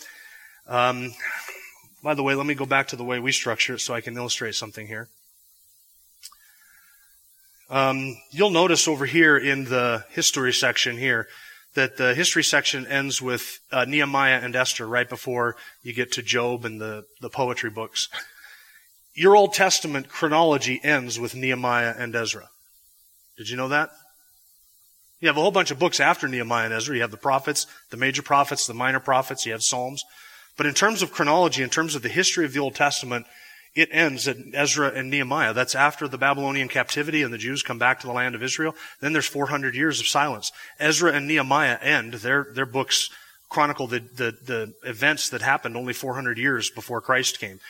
Um, 0.66 1.14
by 2.02 2.14
the 2.14 2.22
way, 2.24 2.34
let 2.34 2.46
me 2.46 2.54
go 2.54 2.66
back 2.66 2.88
to 2.88 2.96
the 2.96 3.04
way 3.04 3.20
we 3.20 3.30
structure 3.30 3.74
it 3.74 3.80
so 3.80 3.94
I 3.94 4.00
can 4.00 4.16
illustrate 4.16 4.56
something 4.56 4.86
here. 4.86 5.08
Um, 7.70 8.16
you'll 8.32 8.50
notice 8.50 8.88
over 8.88 9.06
here 9.06 9.38
in 9.38 9.64
the 9.64 10.04
history 10.10 10.52
section 10.52 10.98
here 10.98 11.28
that 11.74 11.96
the 11.96 12.14
history 12.16 12.42
section 12.42 12.84
ends 12.84 13.22
with 13.22 13.60
uh, 13.70 13.84
Nehemiah 13.84 14.40
and 14.42 14.56
Esther 14.56 14.88
right 14.88 15.08
before 15.08 15.54
you 15.84 15.92
get 15.92 16.10
to 16.12 16.22
Job 16.22 16.64
and 16.64 16.80
the, 16.80 17.04
the 17.20 17.30
poetry 17.30 17.70
books. 17.70 18.08
Your 19.14 19.36
Old 19.36 19.54
Testament 19.54 20.08
chronology 20.08 20.80
ends 20.82 21.20
with 21.20 21.36
Nehemiah 21.36 21.94
and 21.96 22.12
Ezra. 22.16 22.48
Did 23.38 23.48
you 23.48 23.56
know 23.56 23.68
that? 23.68 23.90
You 25.20 25.28
have 25.28 25.36
a 25.36 25.40
whole 25.40 25.52
bunch 25.52 25.70
of 25.70 25.78
books 25.78 26.00
after 26.00 26.26
Nehemiah 26.26 26.64
and 26.64 26.74
Ezra. 26.74 26.96
You 26.96 27.02
have 27.02 27.12
the 27.12 27.16
prophets, 27.16 27.68
the 27.90 27.96
major 27.96 28.22
prophets, 28.22 28.66
the 28.66 28.74
minor 28.74 29.00
prophets, 29.00 29.46
you 29.46 29.52
have 29.52 29.62
Psalms. 29.62 30.02
But 30.56 30.66
in 30.66 30.74
terms 30.74 31.02
of 31.02 31.12
chronology, 31.12 31.62
in 31.62 31.70
terms 31.70 31.94
of 31.94 32.02
the 32.02 32.08
history 32.08 32.44
of 32.44 32.52
the 32.52 32.58
Old 32.58 32.74
Testament, 32.74 33.26
it 33.74 33.88
ends 33.92 34.26
at 34.26 34.36
Ezra 34.52 34.88
and 34.88 35.10
Nehemiah. 35.10 35.52
That's 35.52 35.74
after 35.74 36.08
the 36.08 36.18
Babylonian 36.18 36.68
captivity 36.68 37.22
and 37.22 37.32
the 37.32 37.38
Jews 37.38 37.62
come 37.62 37.78
back 37.78 38.00
to 38.00 38.06
the 38.06 38.12
land 38.12 38.34
of 38.34 38.42
Israel. 38.42 38.74
Then 39.00 39.12
there's 39.12 39.26
400 39.26 39.74
years 39.74 40.00
of 40.00 40.06
silence. 40.06 40.50
Ezra 40.78 41.12
and 41.12 41.28
Nehemiah 41.28 41.78
end. 41.80 42.14
Their, 42.14 42.48
their 42.52 42.66
books 42.66 43.10
chronicle 43.48 43.86
the, 43.86 44.00
the, 44.00 44.36
the 44.44 44.74
events 44.84 45.28
that 45.30 45.42
happened 45.42 45.76
only 45.76 45.92
400 45.92 46.38
years 46.38 46.70
before 46.70 47.00
Christ 47.00 47.38
came. 47.38 47.60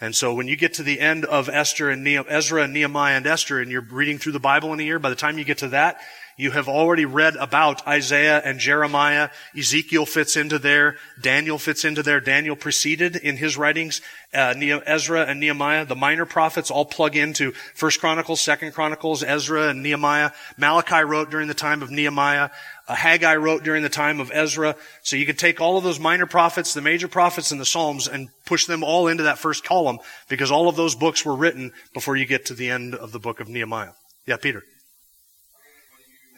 And 0.00 0.16
so 0.16 0.34
when 0.34 0.48
you 0.48 0.56
get 0.56 0.74
to 0.74 0.82
the 0.82 0.98
end 0.98 1.24
of 1.24 1.48
Esther 1.48 1.88
and 1.88 2.02
ne- 2.02 2.16
Ezra 2.16 2.64
and 2.64 2.72
Nehemiah 2.72 3.16
and 3.16 3.26
Esther 3.26 3.60
and 3.60 3.70
you're 3.70 3.86
reading 3.88 4.18
through 4.18 4.32
the 4.32 4.40
Bible 4.40 4.72
in 4.72 4.80
a 4.80 4.82
year, 4.82 4.98
by 4.98 5.10
the 5.10 5.16
time 5.16 5.38
you 5.38 5.44
get 5.44 5.58
to 5.58 5.68
that, 5.68 6.00
you 6.36 6.52
have 6.52 6.68
already 6.68 7.04
read 7.04 7.36
about 7.36 7.86
Isaiah 7.86 8.40
and 8.44 8.58
Jeremiah. 8.58 9.30
Ezekiel 9.56 10.06
fits 10.06 10.36
into 10.36 10.58
there. 10.58 10.96
Daniel 11.20 11.58
fits 11.58 11.84
into 11.84 12.02
there. 12.02 12.20
Daniel 12.20 12.56
preceded 12.56 13.16
in 13.16 13.36
his 13.36 13.56
writings 13.56 14.00
uh, 14.34 14.54
Ezra 14.86 15.26
and 15.26 15.40
Nehemiah. 15.40 15.84
The 15.84 15.96
minor 15.96 16.24
prophets 16.24 16.70
all 16.70 16.84
plug 16.84 17.16
into 17.16 17.52
First 17.74 18.00
Chronicles, 18.00 18.40
Second 18.40 18.72
Chronicles, 18.72 19.22
Ezra 19.22 19.68
and 19.68 19.82
Nehemiah. 19.82 20.30
Malachi 20.56 21.04
wrote 21.04 21.30
during 21.30 21.48
the 21.48 21.54
time 21.54 21.82
of 21.82 21.90
Nehemiah. 21.90 22.50
Uh, 22.88 22.94
Haggai 22.94 23.36
wrote 23.36 23.62
during 23.62 23.82
the 23.82 23.88
time 23.88 24.20
of 24.20 24.30
Ezra. 24.32 24.74
So 25.02 25.16
you 25.16 25.26
can 25.26 25.36
take 25.36 25.60
all 25.60 25.76
of 25.76 25.84
those 25.84 26.00
minor 26.00 26.26
prophets, 26.26 26.74
the 26.74 26.80
major 26.80 27.08
prophets, 27.08 27.50
and 27.50 27.60
the 27.60 27.66
Psalms 27.66 28.08
and 28.08 28.28
push 28.46 28.66
them 28.66 28.82
all 28.82 29.08
into 29.08 29.24
that 29.24 29.38
first 29.38 29.64
column 29.64 29.98
because 30.28 30.50
all 30.50 30.68
of 30.68 30.76
those 30.76 30.94
books 30.94 31.24
were 31.24 31.36
written 31.36 31.72
before 31.92 32.16
you 32.16 32.24
get 32.24 32.46
to 32.46 32.54
the 32.54 32.70
end 32.70 32.94
of 32.94 33.12
the 33.12 33.20
book 33.20 33.40
of 33.40 33.48
Nehemiah. 33.48 33.92
Yeah, 34.26 34.36
Peter. 34.36 34.62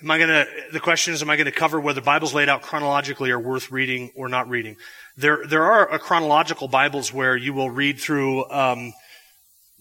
Am 0.05 0.11
I 0.11 0.19
gonna, 0.19 0.45
the 0.71 0.81
question 0.81 1.15
is, 1.15 1.23
am 1.23 1.31
I 1.31 1.37
gonna 1.37 1.51
cover 1.51 1.81
whether 1.81 2.03
Bibles 2.03 2.35
laid 2.35 2.51
out 2.51 2.61
chronologically 2.61 3.31
are 3.31 3.41
worth 3.41 3.71
reading 3.71 4.13
or 4.15 4.29
not 4.29 4.51
reading? 4.51 4.77
There, 5.17 5.47
there 5.47 5.65
are 5.65 5.99
chronological 5.99 6.69
Bibles 6.69 7.11
where 7.11 7.35
you 7.39 7.55
will 7.55 7.71
read 7.71 7.99
through, 7.99 8.45
um, 8.51 8.93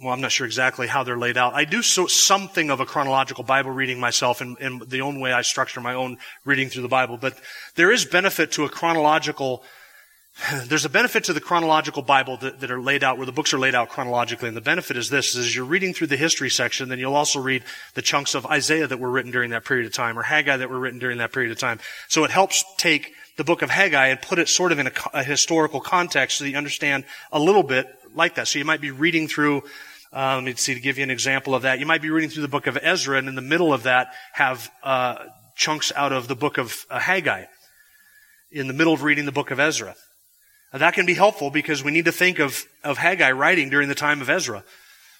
well, 0.02 0.14
I'm 0.14 0.22
not 0.22 0.32
sure 0.32 0.46
exactly 0.46 0.88
how 0.88 1.04
they're 1.04 1.18
laid 1.18 1.36
out. 1.36 1.56
I 1.56 1.66
do 1.66 1.82
so, 1.82 2.08
something 2.08 2.70
of 2.70 2.80
a 2.80 2.86
chronological 2.86 3.44
Bible 3.44 3.72
reading 3.72 4.00
myself 4.00 4.42
in, 4.42 4.56
in 4.62 4.82
the 4.88 5.02
own 5.02 5.20
way 5.20 5.34
I 5.34 5.42
structure 5.42 5.82
my 5.82 5.94
own 5.94 6.18
reading 6.46 6.70
through 6.70 6.84
the 6.84 6.88
Bible, 6.88 7.18
but 7.18 7.38
there 7.76 7.92
is 7.92 8.06
benefit 8.06 8.54
to 8.54 8.64
a 8.64 8.70
chronological 8.70 9.62
there's 10.66 10.86
a 10.86 10.90
benefit 10.90 11.26
to 11.26 11.34
the 11.34 11.40
chronological 11.40 12.02
Bible 12.02 12.38
that, 12.38 12.60
that, 12.60 12.72
are 12.72 12.82
laid 12.82 13.04
out 13.04 13.18
where 13.18 13.26
the 13.26 13.32
books 13.32 13.54
are 13.54 13.60
laid 13.60 13.76
out 13.76 13.90
chronologically. 13.90 14.48
And 14.48 14.58
the 14.58 14.62
benefit 14.62 14.98
is 14.98 15.10
this, 15.10 15.36
is 15.36 15.56
you're 15.56 15.66
reading 15.66 15.94
through 15.94 16.08
the 16.08 16.18
history 16.18 16.50
section, 16.50 16.90
then 16.90 17.00
you'll 17.00 17.16
also 17.16 17.40
read 17.40 17.64
the 17.94 18.02
chunks 18.02 18.36
of 18.36 18.46
Isaiah 18.46 18.88
that 18.88 19.00
were 19.00 19.10
written 19.10 19.32
during 19.32 19.52
that 19.52 19.66
period 19.66 19.86
of 19.86 19.94
time 19.94 20.18
or 20.18 20.24
Haggai 20.24 20.58
that 20.58 20.70
were 20.70 20.80
written 20.80 21.00
during 21.00 21.20
that 21.20 21.32
period 21.32 21.52
of 21.52 21.60
time. 21.60 21.80
So 22.08 22.24
it 22.24 22.32
helps 22.32 22.64
take 22.78 23.14
the 23.38 23.44
book 23.44 23.62
of 23.62 23.70
Haggai 23.70 24.08
and 24.08 24.22
put 24.22 24.40
it 24.40 24.50
sort 24.50 24.72
of 24.72 24.80
in 24.80 24.88
a, 24.88 24.92
a 25.14 25.24
historical 25.24 25.80
context 25.80 26.38
so 26.38 26.44
that 26.44 26.50
you 26.50 26.58
understand 26.58 27.04
a 27.32 27.40
little 27.40 27.64
bit 27.64 27.88
like 28.16 28.36
that. 28.36 28.48
So 28.48 28.60
you 28.60 28.66
might 28.66 28.82
be 28.82 28.92
reading 28.92 29.28
through, 29.28 29.64
uh, 30.12 30.36
let 30.36 30.44
me 30.44 30.54
see 30.56 30.74
to 30.74 30.80
give 30.80 30.98
you 30.98 31.04
an 31.04 31.12
example 31.12 31.56
of 31.56 31.64
that. 31.64 31.80
You 31.80 31.86
might 31.86 32.02
be 32.02 32.10
reading 32.10 32.30
through 32.30 32.44
the 32.44 32.48
book 32.48 32.68
of 32.68 32.78
Ezra 32.82 33.18
and 33.18 33.28
in 33.28 33.36
the 33.36 33.42
middle 33.42 33.74
of 33.74 33.84
that 33.84 34.14
have, 34.34 34.72
uh, 34.84 35.26
chunks 35.56 35.92
out 35.96 36.12
of 36.12 36.28
the 36.28 36.36
book 36.36 36.58
of 36.58 36.86
uh, 36.90 36.98
Haggai 36.98 37.46
in 38.52 38.68
the 38.68 38.74
middle 38.74 38.94
of 38.94 39.04
reading 39.04 39.26
the 39.26 39.32
book 39.32 39.52
of 39.52 39.60
Ezra. 39.60 39.96
That 40.74 40.96
can 40.96 41.06
be 41.06 41.14
helpful 41.14 41.52
because 41.52 41.84
we 41.84 41.92
need 41.92 42.06
to 42.06 42.12
think 42.12 42.40
of, 42.40 42.66
of 42.84 42.98
Haggai 42.98 43.32
writing 43.32 43.70
during 43.70 43.90
the 43.90 43.96
time 43.96 44.22
of 44.22 44.30
Ezra. 44.30 44.64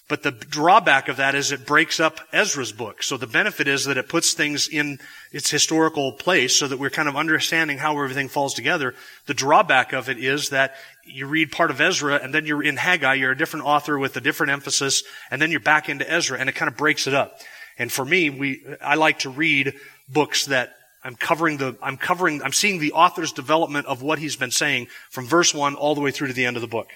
But 0.06 0.22
the 0.22 0.32
drawback 0.32 1.08
of 1.08 1.16
that 1.16 1.34
is 1.34 1.50
it 1.50 1.64
breaks 1.64 1.98
up 1.98 2.20
Ezra's 2.30 2.72
book. 2.72 3.02
So 3.02 3.16
the 3.16 3.26
benefit 3.26 3.66
is 3.66 3.86
that 3.86 3.96
it 3.96 4.08
puts 4.08 4.34
things 4.34 4.68
in 4.68 4.98
its 5.32 5.50
historical 5.50 6.12
place 6.12 6.54
so 6.54 6.68
that 6.68 6.78
we're 6.78 6.90
kind 6.90 7.08
of 7.08 7.16
understanding 7.16 7.78
how 7.78 7.92
everything 7.92 8.28
falls 8.28 8.52
together. 8.52 8.94
The 9.26 9.32
drawback 9.32 9.94
of 9.94 10.10
it 10.10 10.18
is 10.18 10.50
that 10.50 10.74
you 11.06 11.26
read 11.26 11.52
part 11.52 11.70
of 11.70 11.80
Ezra 11.80 12.16
and 12.16 12.34
then 12.34 12.44
you're 12.44 12.62
in 12.62 12.76
Haggai, 12.76 13.14
you're 13.14 13.32
a 13.32 13.36
different 13.36 13.64
author 13.64 13.98
with 13.98 14.14
a 14.16 14.20
different 14.20 14.52
emphasis, 14.52 15.04
and 15.30 15.40
then 15.40 15.50
you're 15.50 15.60
back 15.60 15.88
into 15.88 16.10
Ezra 16.10 16.38
and 16.38 16.50
it 16.50 16.54
kind 16.54 16.70
of 16.70 16.76
breaks 16.76 17.06
it 17.06 17.14
up. 17.14 17.38
And 17.78 17.90
for 17.90 18.04
me, 18.04 18.28
we, 18.28 18.62
I 18.82 18.96
like 18.96 19.20
to 19.20 19.30
read 19.30 19.72
books 20.08 20.46
that 20.46 20.74
I'm 21.04 21.16
covering 21.16 21.58
the, 21.58 21.76
I'm 21.82 21.98
covering, 21.98 22.42
I'm 22.42 22.52
seeing 22.52 22.80
the 22.80 22.92
author's 22.92 23.32
development 23.32 23.86
of 23.86 24.00
what 24.00 24.18
he's 24.18 24.36
been 24.36 24.50
saying 24.50 24.88
from 25.10 25.26
verse 25.26 25.52
one 25.52 25.74
all 25.74 25.94
the 25.94 26.00
way 26.00 26.10
through 26.10 26.28
to 26.28 26.32
the 26.32 26.46
end 26.46 26.56
of 26.56 26.62
the 26.62 26.68
book. 26.68 26.88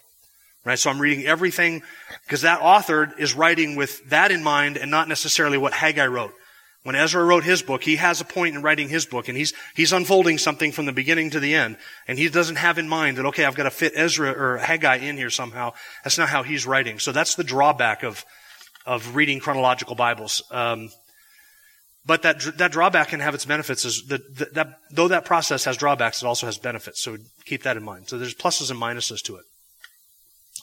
Right? 0.65 0.79
So 0.79 0.91
I'm 0.91 1.01
reading 1.01 1.27
everything 1.27 1.83
because 2.25 2.43
that 2.43 2.61
author 2.61 3.13
is 3.19 3.35
writing 3.35 3.77
with 3.77 4.09
that 4.09 4.31
in 4.31 4.43
mind 4.43 4.79
and 4.79 4.91
not 4.91 5.09
necessarily 5.09 5.59
what 5.59 5.75
Haggai 5.75 6.07
wrote. 6.07 6.33
When 6.85 6.97
Ezra 6.97 7.23
wrote 7.23 7.45
his 7.45 7.61
book, 7.61 7.83
he 7.83 7.97
has 7.97 8.21
a 8.21 8.25
point 8.25 8.55
in 8.55 8.63
writing 8.63 8.89
his 8.89 9.05
book 9.05 9.29
and 9.29 9.37
he's, 9.37 9.53
he's 9.75 9.93
unfolding 9.93 10.39
something 10.39 10.73
from 10.73 10.87
the 10.87 10.93
beginning 10.93 11.31
to 11.31 11.41
the 11.41 11.55
end. 11.55 11.77
And 12.07 12.19
he 12.19 12.29
doesn't 12.29 12.57
have 12.57 12.79
in 12.79 12.89
mind 12.89 13.19
that, 13.19 13.27
okay, 13.27 13.45
I've 13.45 13.57
got 13.57 13.65
to 13.65 13.71
fit 13.71 13.93
Ezra 13.95 14.31
or 14.31 14.57
Haggai 14.57 14.97
in 14.97 15.17
here 15.17 15.29
somehow. 15.29 15.75
That's 16.03 16.17
not 16.17 16.31
how 16.31 16.43
he's 16.43 16.67
writing. 16.67 16.99
So 16.99 17.13
that's 17.13 17.35
the 17.35 17.45
drawback 17.45 18.05
of, 18.05 18.25
of 18.87 19.15
reading 19.15 19.41
chronological 19.41 19.97
Bibles. 19.97 20.43
Um, 20.51 20.89
but 22.09 22.23
that, 22.23 22.41
that 22.57 22.73
drawback 22.73 23.09
can 23.09 23.21
have 23.21 23.35
its 23.35 23.45
benefits 23.45 23.85
is 23.85 24.07
that, 24.07 24.39
that, 24.39 24.55
that, 24.55 24.81
though 24.91 25.09
that 25.09 25.27
process 25.27 25.67
has 25.67 25.77
drawbacks, 25.77 26.23
it 26.23 26.27
also 26.27 26.47
has 26.47 26.57
benefits. 26.57 27.03
So 27.03 27.19
keep 27.45 27.65
that 27.65 27.77
in 27.77 27.83
mind. 27.83 28.09
So 28.09 28.17
there's 28.17 28.35
pluses 28.35 28.71
and 28.71 28.81
minuses 28.81 29.23
to 29.25 29.37
it. 29.37 29.45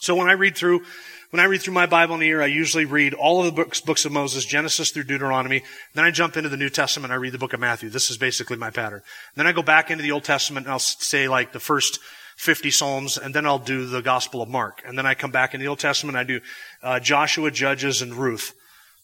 So 0.00 0.16
when 0.16 0.28
I 0.28 0.32
read 0.32 0.56
through, 0.56 0.82
when 1.30 1.38
I 1.38 1.44
read 1.44 1.62
through 1.62 1.74
my 1.74 1.86
Bible 1.86 2.16
in 2.16 2.22
a 2.22 2.24
year, 2.24 2.42
I 2.42 2.46
usually 2.46 2.84
read 2.84 3.14
all 3.14 3.38
of 3.38 3.46
the 3.46 3.52
books, 3.52 3.80
books 3.80 4.04
of 4.04 4.10
Moses, 4.10 4.44
Genesis 4.44 4.90
through 4.90 5.04
Deuteronomy. 5.04 5.62
Then 5.94 6.04
I 6.04 6.10
jump 6.10 6.36
into 6.36 6.48
the 6.48 6.56
New 6.56 6.68
Testament. 6.68 7.12
I 7.12 7.16
read 7.16 7.32
the 7.32 7.38
book 7.38 7.52
of 7.52 7.60
Matthew. 7.60 7.90
This 7.90 8.10
is 8.10 8.18
basically 8.18 8.56
my 8.56 8.70
pattern. 8.70 9.02
Then 9.36 9.46
I 9.46 9.52
go 9.52 9.62
back 9.62 9.88
into 9.88 10.02
the 10.02 10.10
Old 10.10 10.24
Testament 10.24 10.66
and 10.66 10.72
I'll 10.72 10.80
say 10.80 11.28
like 11.28 11.52
the 11.52 11.60
first 11.60 12.00
50 12.38 12.72
Psalms, 12.72 13.18
and 13.18 13.32
then 13.32 13.46
I'll 13.46 13.60
do 13.60 13.86
the 13.86 14.02
Gospel 14.02 14.42
of 14.42 14.48
Mark. 14.48 14.82
And 14.84 14.98
then 14.98 15.06
I 15.06 15.14
come 15.14 15.30
back 15.30 15.54
in 15.54 15.60
the 15.60 15.68
Old 15.68 15.78
Testament. 15.78 16.18
I 16.18 16.24
do 16.24 16.40
uh, 16.82 16.98
Joshua, 16.98 17.52
Judges, 17.52 18.02
and 18.02 18.12
Ruth 18.14 18.52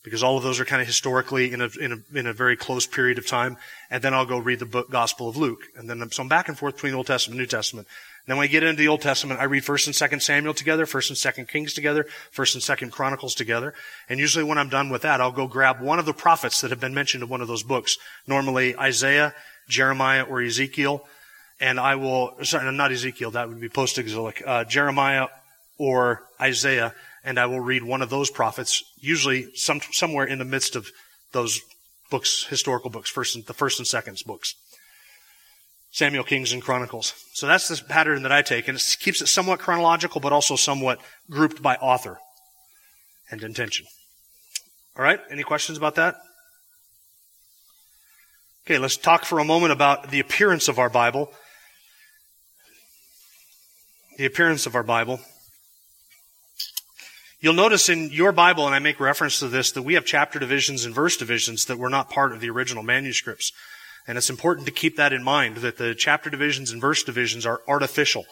because 0.02 0.22
all 0.22 0.36
of 0.36 0.42
those 0.42 0.58
are 0.58 0.64
kind 0.64 0.82
of 0.82 0.86
historically 0.86 1.52
in 1.52 1.60
a, 1.60 1.68
in 1.80 1.92
a, 1.92 2.18
in 2.18 2.26
a 2.26 2.32
very 2.32 2.56
close 2.56 2.86
period 2.86 3.18
of 3.18 3.26
time. 3.26 3.56
And 3.90 4.02
then 4.02 4.14
I'll 4.14 4.26
go 4.26 4.38
read 4.38 4.58
the 4.58 4.66
book, 4.66 4.90
Gospel 4.90 5.28
of 5.28 5.36
Luke. 5.36 5.62
And 5.76 5.88
then, 5.88 6.02
I'm, 6.02 6.10
so 6.10 6.22
I'm 6.22 6.28
back 6.28 6.48
and 6.48 6.58
forth 6.58 6.74
between 6.74 6.92
the 6.92 6.98
Old 6.98 7.06
Testament 7.06 7.38
and 7.38 7.42
New 7.42 7.46
Testament. 7.46 7.86
And 7.86 8.32
then 8.32 8.36
when 8.36 8.44
I 8.44 8.48
get 8.48 8.64
into 8.64 8.80
the 8.80 8.88
Old 8.88 9.00
Testament, 9.00 9.40
I 9.40 9.44
read 9.44 9.62
1st 9.62 9.86
and 9.86 10.12
2nd 10.12 10.22
Samuel 10.22 10.54
together, 10.54 10.86
1st 10.86 11.10
and 11.10 11.46
2nd 11.46 11.48
Kings 11.48 11.72
together, 11.72 12.06
1st 12.34 12.54
and 12.54 12.90
2nd 12.90 12.92
Chronicles 12.92 13.34
together. 13.34 13.74
And 14.08 14.18
usually 14.18 14.44
when 14.44 14.58
I'm 14.58 14.68
done 14.68 14.90
with 14.90 15.02
that, 15.02 15.20
I'll 15.20 15.32
go 15.32 15.46
grab 15.46 15.80
one 15.80 15.98
of 15.98 16.06
the 16.06 16.12
prophets 16.12 16.60
that 16.60 16.70
have 16.70 16.80
been 16.80 16.94
mentioned 16.94 17.22
in 17.22 17.28
one 17.28 17.40
of 17.40 17.48
those 17.48 17.62
books. 17.62 17.98
Normally 18.26 18.76
Isaiah, 18.76 19.34
Jeremiah, 19.68 20.22
or 20.22 20.42
Ezekiel. 20.42 21.04
And 21.60 21.78
I 21.78 21.94
will, 21.94 22.34
sorry, 22.42 22.70
not 22.72 22.90
Ezekiel, 22.90 23.32
that 23.32 23.48
would 23.48 23.60
be 23.60 23.68
post-exilic, 23.68 24.42
uh, 24.44 24.64
Jeremiah 24.64 25.28
or 25.78 26.22
Isaiah 26.40 26.92
and 27.24 27.38
I 27.38 27.46
will 27.46 27.60
read 27.60 27.82
one 27.82 28.02
of 28.02 28.10
those 28.10 28.30
prophets, 28.30 28.82
usually 28.98 29.54
some, 29.54 29.80
somewhere 29.92 30.24
in 30.24 30.38
the 30.38 30.44
midst 30.44 30.76
of 30.76 30.90
those 31.32 31.60
books, 32.10 32.44
historical 32.44 32.90
books, 32.90 33.10
first 33.10 33.36
and, 33.36 33.44
the 33.46 33.54
first 33.54 33.78
and 33.78 33.86
second 33.86 34.18
books. 34.26 34.54
Samuel, 35.90 36.24
Kings, 36.24 36.52
and 36.52 36.62
Chronicles. 36.62 37.14
So 37.34 37.46
that's 37.46 37.68
the 37.68 37.84
pattern 37.84 38.22
that 38.22 38.32
I 38.32 38.40
take, 38.40 38.66
and 38.66 38.78
it 38.78 38.96
keeps 39.00 39.20
it 39.20 39.26
somewhat 39.26 39.58
chronological, 39.58 40.20
but 40.20 40.32
also 40.32 40.56
somewhat 40.56 41.00
grouped 41.30 41.62
by 41.62 41.76
author 41.76 42.18
and 43.30 43.42
intention. 43.42 43.86
All 44.96 45.04
right, 45.04 45.20
any 45.30 45.42
questions 45.42 45.76
about 45.76 45.96
that? 45.96 46.16
Okay, 48.64 48.78
let's 48.78 48.96
talk 48.96 49.24
for 49.24 49.38
a 49.38 49.44
moment 49.44 49.72
about 49.72 50.10
the 50.10 50.20
appearance 50.20 50.68
of 50.68 50.78
our 50.78 50.88
Bible. 50.88 51.30
The 54.18 54.26
appearance 54.26 54.66
of 54.66 54.74
our 54.74 54.82
Bible. 54.82 55.20
You'll 57.42 57.54
notice 57.54 57.88
in 57.88 58.10
your 58.10 58.30
Bible, 58.30 58.66
and 58.66 58.74
I 58.74 58.78
make 58.78 59.00
reference 59.00 59.40
to 59.40 59.48
this, 59.48 59.72
that 59.72 59.82
we 59.82 59.94
have 59.94 60.04
chapter 60.04 60.38
divisions 60.38 60.84
and 60.84 60.94
verse 60.94 61.16
divisions 61.16 61.64
that 61.64 61.76
were 61.76 61.90
not 61.90 62.08
part 62.08 62.30
of 62.30 62.38
the 62.38 62.48
original 62.48 62.84
manuscripts. 62.84 63.50
And 64.06 64.16
it's 64.16 64.30
important 64.30 64.64
to 64.66 64.72
keep 64.72 64.96
that 64.96 65.12
in 65.12 65.24
mind, 65.24 65.56
that 65.56 65.76
the 65.76 65.96
chapter 65.96 66.30
divisions 66.30 66.70
and 66.70 66.80
verse 66.80 67.02
divisions 67.02 67.44
are 67.44 67.60
artificial. 67.66 68.26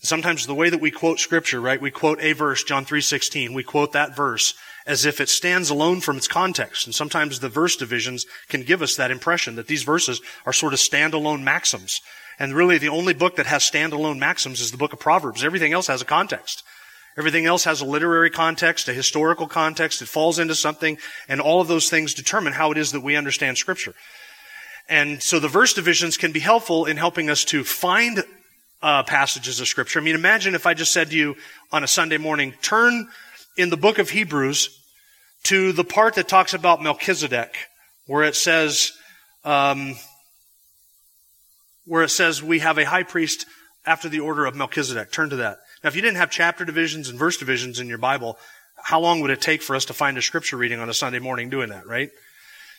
Sometimes 0.00 0.46
the 0.46 0.54
way 0.56 0.68
that 0.68 0.80
we 0.80 0.90
quote 0.90 1.20
scripture, 1.20 1.60
right, 1.60 1.80
we 1.80 1.92
quote 1.92 2.20
a 2.20 2.32
verse, 2.32 2.64
John 2.64 2.84
3.16, 2.84 3.54
we 3.54 3.62
quote 3.62 3.92
that 3.92 4.16
verse 4.16 4.54
as 4.84 5.04
if 5.04 5.20
it 5.20 5.28
stands 5.28 5.70
alone 5.70 6.00
from 6.00 6.16
its 6.16 6.26
context. 6.26 6.86
And 6.86 6.94
sometimes 6.94 7.38
the 7.38 7.48
verse 7.48 7.76
divisions 7.76 8.26
can 8.48 8.64
give 8.64 8.82
us 8.82 8.96
that 8.96 9.12
impression 9.12 9.54
that 9.56 9.68
these 9.68 9.84
verses 9.84 10.20
are 10.44 10.52
sort 10.52 10.72
of 10.72 10.80
standalone 10.80 11.44
maxims. 11.44 12.00
And 12.36 12.52
really 12.52 12.78
the 12.78 12.88
only 12.88 13.14
book 13.14 13.36
that 13.36 13.46
has 13.46 13.62
standalone 13.62 14.18
maxims 14.18 14.60
is 14.60 14.72
the 14.72 14.76
book 14.76 14.92
of 14.92 14.98
Proverbs. 14.98 15.44
Everything 15.44 15.72
else 15.72 15.86
has 15.86 16.02
a 16.02 16.06
context. 16.06 16.64
Everything 17.18 17.46
else 17.46 17.64
has 17.64 17.80
a 17.80 17.84
literary 17.84 18.30
context, 18.30 18.88
a 18.88 18.92
historical 18.92 19.46
context. 19.46 20.00
It 20.00 20.06
falls 20.06 20.38
into 20.38 20.54
something, 20.54 20.96
and 21.28 21.40
all 21.40 21.60
of 21.60 21.68
those 21.68 21.90
things 21.90 22.14
determine 22.14 22.52
how 22.52 22.70
it 22.70 22.78
is 22.78 22.92
that 22.92 23.00
we 23.00 23.16
understand 23.16 23.58
Scripture. 23.58 23.94
And 24.88 25.22
so 25.22 25.38
the 25.38 25.48
verse 25.48 25.74
divisions 25.74 26.16
can 26.16 26.32
be 26.32 26.40
helpful 26.40 26.86
in 26.86 26.96
helping 26.96 27.30
us 27.30 27.44
to 27.46 27.64
find 27.64 28.24
uh, 28.82 29.02
passages 29.02 29.60
of 29.60 29.68
Scripture. 29.68 30.00
I 30.00 30.02
mean, 30.02 30.14
imagine 30.14 30.54
if 30.54 30.66
I 30.66 30.74
just 30.74 30.92
said 30.92 31.10
to 31.10 31.16
you 31.16 31.36
on 31.72 31.84
a 31.84 31.88
Sunday 31.88 32.16
morning, 32.16 32.54
turn 32.62 33.08
in 33.56 33.70
the 33.70 33.76
book 33.76 33.98
of 33.98 34.10
Hebrews 34.10 34.76
to 35.44 35.72
the 35.72 35.84
part 35.84 36.14
that 36.14 36.28
talks 36.28 36.54
about 36.54 36.82
Melchizedek, 36.82 37.56
where 38.06 38.24
it 38.24 38.36
says, 38.36 38.92
um, 39.44 39.96
where 41.86 42.02
it 42.02 42.10
says 42.10 42.42
we 42.42 42.60
have 42.60 42.78
a 42.78 42.84
high 42.84 43.02
priest 43.02 43.46
after 43.86 44.08
the 44.08 44.20
order 44.20 44.46
of 44.46 44.54
Melchizedek. 44.54 45.12
Turn 45.12 45.30
to 45.30 45.36
that. 45.36 45.58
Now, 45.82 45.88
if 45.88 45.96
you 45.96 46.02
didn't 46.02 46.18
have 46.18 46.30
chapter 46.30 46.64
divisions 46.64 47.08
and 47.08 47.18
verse 47.18 47.36
divisions 47.36 47.80
in 47.80 47.88
your 47.88 47.98
Bible, 47.98 48.38
how 48.76 49.00
long 49.00 49.20
would 49.20 49.30
it 49.30 49.40
take 49.40 49.62
for 49.62 49.76
us 49.76 49.86
to 49.86 49.94
find 49.94 50.18
a 50.18 50.22
scripture 50.22 50.56
reading 50.56 50.80
on 50.80 50.90
a 50.90 50.94
Sunday 50.94 51.18
morning 51.18 51.50
doing 51.50 51.70
that, 51.70 51.86
right? 51.86 52.10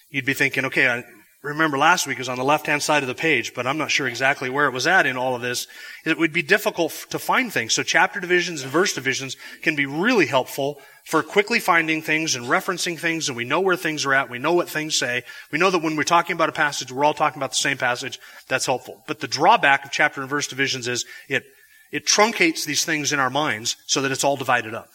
You'd 0.10 0.26
be 0.26 0.34
thinking, 0.34 0.66
okay, 0.66 0.88
I, 0.88 1.04
remember 1.42 1.78
last 1.78 2.06
week 2.06 2.20
was 2.20 2.30
on 2.30 2.38
the 2.38 2.44
left-hand 2.44 2.84
side 2.84 3.02
of 3.02 3.08
the 3.08 3.16
page, 3.16 3.54
but 3.56 3.66
I'm 3.66 3.78
not 3.78 3.90
sure 3.90 4.08
exactly 4.08 4.50
where 4.50 4.68
it 4.68 4.74
was 4.74 4.86
at 4.86 5.08
in 5.08 5.18
all 5.18 5.36
of 5.36 5.42
this. 5.42 5.66
It 6.06 6.18
would 6.18 6.34
be 6.34 6.44
difficult 6.44 7.08
to 7.10 7.18
find 7.18 7.52
things. 7.52 7.74
So 7.74 7.82
chapter 7.82 8.20
divisions 8.20 8.62
and 8.62 8.72
verse 8.72 8.94
divisions 8.94 9.36
can 9.64 9.76
be 9.76 9.88
really 9.88 10.28
helpful 10.28 10.80
for 11.04 11.24
quickly 11.24 11.60
finding 11.60 12.04
things 12.04 12.36
and 12.36 12.46
referencing 12.46 13.00
things, 13.00 13.28
and 13.28 13.36
we 13.36 13.46
know 13.46 13.60
where 13.60 13.76
things 13.76 14.06
are 14.06 14.14
at. 14.14 14.30
We 14.30 14.38
know 14.38 14.54
what 14.54 14.70
things 14.70 14.98
say. 14.98 15.24
We 15.52 15.58
know 15.58 15.72
that 15.72 15.82
when 15.82 15.96
we're 15.96 16.04
talking 16.04 16.36
about 16.36 16.50
a 16.50 16.54
passage, 16.54 16.92
we're 16.92 17.06
all 17.06 17.16
talking 17.16 17.40
about 17.40 17.52
the 17.52 17.56
same 17.56 17.78
passage. 17.78 18.20
That's 18.48 18.68
helpful. 18.68 19.04
But 19.08 19.20
the 19.20 19.28
drawback 19.28 19.84
of 19.84 19.92
chapter 19.92 20.22
and 20.22 20.30
verse 20.30 20.48
divisions 20.48 20.88
is 20.88 21.06
it, 21.28 21.44
it 21.92 22.06
truncates 22.06 22.66
these 22.66 22.86
things 22.86 23.12
in 23.12 23.20
our 23.20 23.30
minds 23.30 23.76
so 23.86 24.02
that 24.02 24.12
it's 24.12 24.24
all 24.24 24.38
divided 24.38 24.74
up. 24.74 24.90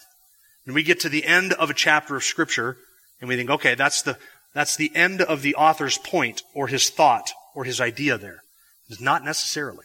And 0.65 0.75
we 0.75 0.83
get 0.83 1.00
to 1.00 1.09
the 1.09 1.25
end 1.25 1.53
of 1.53 1.71
a 1.71 1.75
chapter 1.75 2.17
of 2.17 2.25
scripture, 2.25 2.76
and 3.21 3.29
we 3.29 3.37
think, 3.37 3.50
okay, 3.50 3.75
that's 3.75 4.03
the, 4.03 4.19
that's 4.55 4.76
the 4.76 4.95
end 4.95 5.21
of 5.21 5.43
the 5.43 5.55
author's 5.55 5.99
point 5.99 6.43
or 6.55 6.69
his 6.69 6.91
thought 6.91 7.31
or 7.55 7.65
his 7.65 7.81
idea 7.81 8.19
there. 8.19 8.43
It's 8.88 9.00
not 9.00 9.25
necessarily. 9.25 9.85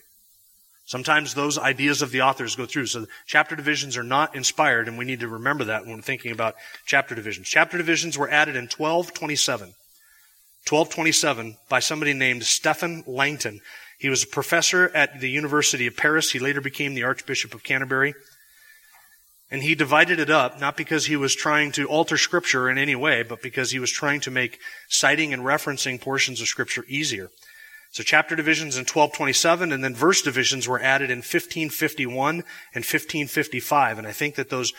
Sometimes 0.85 1.33
those 1.33 1.57
ideas 1.57 2.01
of 2.01 2.11
the 2.11 2.21
authors 2.21 2.55
go 2.55 2.65
through. 2.65 2.87
So 2.87 3.05
chapter 3.25 3.55
divisions 3.55 3.95
are 3.95 4.03
not 4.03 4.35
inspired, 4.35 4.87
and 4.87 4.97
we 4.97 5.05
need 5.05 5.21
to 5.21 5.27
remember 5.27 5.63
that 5.65 5.85
when 5.85 6.01
thinking 6.01 6.31
about 6.31 6.55
chapter 6.85 7.15
divisions. 7.15 7.47
Chapter 7.47 7.77
divisions 7.77 8.17
were 8.17 8.29
added 8.29 8.55
in 8.55 8.63
1227. 8.63 9.73
1227 10.67 11.57
by 11.69 11.79
somebody 11.79 12.13
named 12.13 12.43
Stephen 12.43 13.03
Langton. 13.07 13.61
He 14.01 14.09
was 14.09 14.23
a 14.23 14.27
professor 14.27 14.89
at 14.95 15.19
the 15.19 15.29
University 15.29 15.85
of 15.85 15.95
Paris. 15.95 16.31
He 16.31 16.39
later 16.39 16.59
became 16.59 16.95
the 16.95 17.03
Archbishop 17.03 17.53
of 17.53 17.61
Canterbury. 17.61 18.15
And 19.51 19.61
he 19.61 19.75
divided 19.75 20.19
it 20.19 20.31
up, 20.31 20.59
not 20.59 20.75
because 20.75 21.05
he 21.05 21.15
was 21.15 21.35
trying 21.35 21.71
to 21.73 21.85
alter 21.85 22.17
scripture 22.17 22.67
in 22.67 22.79
any 22.79 22.95
way, 22.95 23.21
but 23.21 23.43
because 23.43 23.69
he 23.69 23.77
was 23.77 23.91
trying 23.91 24.19
to 24.21 24.31
make 24.31 24.57
citing 24.89 25.33
and 25.33 25.43
referencing 25.43 26.01
portions 26.01 26.41
of 26.41 26.47
scripture 26.47 26.83
easier. 26.87 27.29
So 27.91 28.01
chapter 28.01 28.35
divisions 28.35 28.75
in 28.75 28.85
1227 28.85 29.71
and 29.71 29.83
then 29.83 29.93
verse 29.93 30.23
divisions 30.23 30.67
were 30.67 30.81
added 30.81 31.11
in 31.11 31.19
1551 31.19 32.37
and 32.37 32.83
1555. 32.83 33.99
And 33.99 34.07
I 34.07 34.13
think 34.13 34.33
that 34.33 34.49
those 34.49 34.73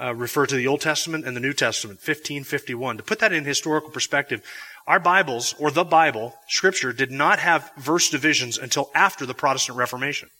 uh, 0.00 0.14
refer 0.14 0.46
to 0.46 0.54
the 0.54 0.68
Old 0.68 0.82
Testament 0.82 1.26
and 1.26 1.36
the 1.36 1.40
New 1.40 1.52
Testament, 1.52 1.98
1551. 1.98 2.98
To 2.98 3.02
put 3.02 3.18
that 3.18 3.32
in 3.32 3.44
historical 3.44 3.90
perspective, 3.90 4.40
our 4.88 4.98
Bibles, 4.98 5.54
or 5.58 5.70
the 5.70 5.84
Bible, 5.84 6.34
Scripture, 6.48 6.94
did 6.94 7.10
not 7.10 7.38
have 7.38 7.70
verse 7.76 8.08
divisions 8.08 8.56
until 8.56 8.90
after 8.94 9.26
the 9.26 9.34
Protestant 9.34 9.76
Reformation. 9.76 10.30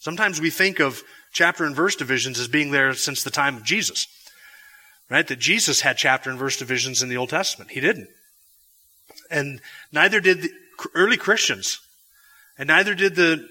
Sometimes 0.00 0.40
we 0.40 0.50
think 0.50 0.80
of 0.80 1.04
chapter 1.32 1.64
and 1.64 1.76
verse 1.76 1.94
divisions 1.94 2.40
as 2.40 2.48
being 2.48 2.72
there 2.72 2.92
since 2.94 3.22
the 3.22 3.30
time 3.30 3.56
of 3.56 3.62
Jesus. 3.62 4.08
Right? 5.08 5.26
That 5.28 5.38
Jesus 5.38 5.82
had 5.82 5.96
chapter 5.96 6.28
and 6.28 6.38
verse 6.38 6.56
divisions 6.56 7.04
in 7.04 7.08
the 7.08 7.16
Old 7.16 7.28
Testament. 7.28 7.70
He 7.70 7.80
didn't. 7.80 8.08
And 9.30 9.60
neither 9.92 10.20
did 10.20 10.42
the 10.42 10.50
early 10.94 11.16
Christians. 11.16 11.78
And 12.58 12.66
neither 12.66 12.96
did 12.96 13.14
the 13.14 13.46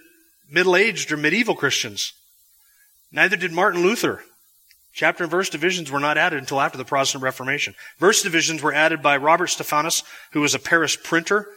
middle-aged 0.50 1.10
or 1.12 1.18
medieval 1.18 1.56
Christians. 1.56 2.12
Neither 3.14 3.38
did 3.38 3.54
Martin 3.54 3.82
Luther. 3.82 4.24
Chapter 4.94 5.24
and 5.24 5.32
verse 5.32 5.50
divisions 5.50 5.90
were 5.90 6.00
not 6.00 6.18
added 6.18 6.40
until 6.40 6.60
after 6.60 6.78
the 6.78 6.86
Protestant 6.86 7.24
Reformation. 7.24 7.76
Verse 7.98 8.22
divisions 8.22 8.62
were 8.62 8.74
added 8.74 9.02
by 9.02 9.18
Robert 9.18 9.48
Stephanus, 9.48 10.04
who 10.32 10.42
was 10.42 10.54
a 10.54 10.60
Paris 10.60 10.96
printer 10.96 11.48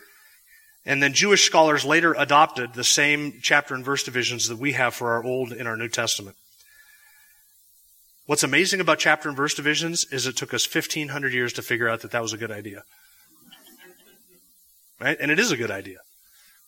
and 0.86 1.02
then 1.02 1.14
Jewish 1.14 1.44
scholars 1.44 1.84
later 1.84 2.14
adopted 2.14 2.74
the 2.74 2.84
same 2.84 3.38
chapter 3.40 3.74
and 3.74 3.84
verse 3.84 4.02
divisions 4.02 4.48
that 4.48 4.58
we 4.58 4.72
have 4.72 4.94
for 4.94 5.12
our 5.12 5.24
Old 5.24 5.52
and 5.52 5.66
our 5.66 5.76
New 5.76 5.88
Testament. 5.88 6.36
What's 8.26 8.42
amazing 8.42 8.80
about 8.80 8.98
chapter 8.98 9.28
and 9.28 9.36
verse 9.36 9.54
divisions 9.54 10.04
is 10.10 10.26
it 10.26 10.36
took 10.36 10.52
us 10.52 10.72
1500 10.72 11.32
years 11.32 11.52
to 11.54 11.62
figure 11.62 11.88
out 11.88 12.00
that 12.00 12.10
that 12.10 12.22
was 12.22 12.32
a 12.32 12.38
good 12.38 12.50
idea. 12.50 12.84
Right? 15.00 15.16
And 15.20 15.30
it 15.30 15.38
is 15.38 15.52
a 15.52 15.56
good 15.56 15.70
idea. 15.70 15.98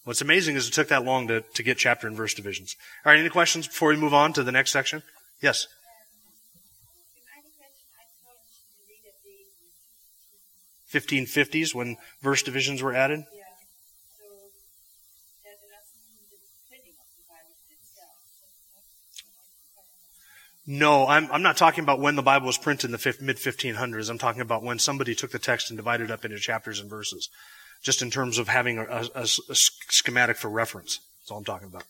What's 0.04 0.20
amazing 0.20 0.56
is 0.56 0.68
it 0.68 0.74
took 0.74 0.88
that 0.88 1.04
long 1.04 1.28
to, 1.28 1.40
to 1.42 1.62
get 1.62 1.78
chapter 1.78 2.06
and 2.06 2.16
verse 2.16 2.34
divisions. 2.34 2.76
All 3.04 3.12
right, 3.12 3.18
any 3.18 3.28
questions 3.28 3.66
before 3.66 3.88
we 3.88 3.96
move 3.96 4.14
on 4.14 4.32
to 4.34 4.42
the 4.42 4.52
next 4.52 4.70
section? 4.70 5.02
Yes. 5.42 5.66
1550s 10.92 11.74
when 11.74 11.96
verse 12.22 12.42
divisions 12.42 12.82
were 12.82 12.94
added? 12.94 13.24
No, 20.66 21.06
I'm, 21.06 21.30
I'm 21.30 21.42
not 21.42 21.56
talking 21.56 21.84
about 21.84 22.00
when 22.00 22.16
the 22.16 22.22
Bible 22.22 22.46
was 22.46 22.58
printed 22.58 22.86
in 22.86 22.92
the 22.92 23.16
mid 23.20 23.36
1500s. 23.36 24.10
I'm 24.10 24.18
talking 24.18 24.42
about 24.42 24.64
when 24.64 24.80
somebody 24.80 25.14
took 25.14 25.30
the 25.30 25.38
text 25.38 25.70
and 25.70 25.76
divided 25.76 26.04
it 26.04 26.10
up 26.10 26.24
into 26.24 26.38
chapters 26.38 26.80
and 26.80 26.90
verses. 26.90 27.28
Just 27.82 28.02
in 28.02 28.10
terms 28.10 28.38
of 28.38 28.48
having 28.48 28.78
a, 28.78 28.84
a, 29.14 29.22
a 29.22 29.26
schematic 29.54 30.36
for 30.36 30.48
reference. 30.48 30.98
That's 31.20 31.30
all 31.30 31.38
I'm 31.38 31.44
talking 31.44 31.68
about. 31.68 31.84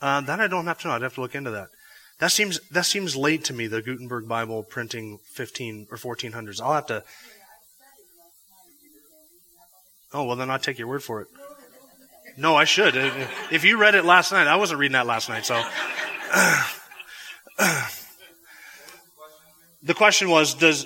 Uh, 0.00 0.20
that 0.22 0.40
I 0.40 0.48
don't 0.48 0.66
have 0.66 0.80
to 0.80 0.88
know. 0.88 0.94
I'd 0.94 1.02
have 1.02 1.14
to 1.14 1.20
look 1.20 1.36
into 1.36 1.52
that. 1.52 1.68
That 2.20 2.30
seems 2.30 2.60
that 2.70 2.86
seems 2.86 3.16
late 3.16 3.44
to 3.44 3.52
me. 3.52 3.66
The 3.66 3.82
Gutenberg 3.82 4.28
Bible 4.28 4.62
printing 4.62 5.18
15 5.32 5.88
or 5.90 5.96
1400s. 5.96 6.60
I'll 6.60 6.74
have 6.74 6.86
to. 6.86 7.04
Oh 10.12 10.24
well, 10.24 10.36
then 10.36 10.50
I'll 10.50 10.58
take 10.58 10.78
your 10.78 10.88
word 10.88 11.02
for 11.02 11.20
it. 11.22 11.28
No, 12.36 12.56
I 12.56 12.64
should. 12.64 12.94
If 13.50 13.64
you 13.64 13.78
read 13.78 13.94
it 13.94 14.04
last 14.04 14.32
night, 14.32 14.46
I 14.46 14.56
wasn't 14.56 14.80
reading 14.80 14.94
that 14.94 15.06
last 15.06 15.28
night, 15.28 15.46
so. 15.46 15.62
the 19.82 19.94
question 19.94 20.28
was, 20.28 20.54
does, 20.54 20.84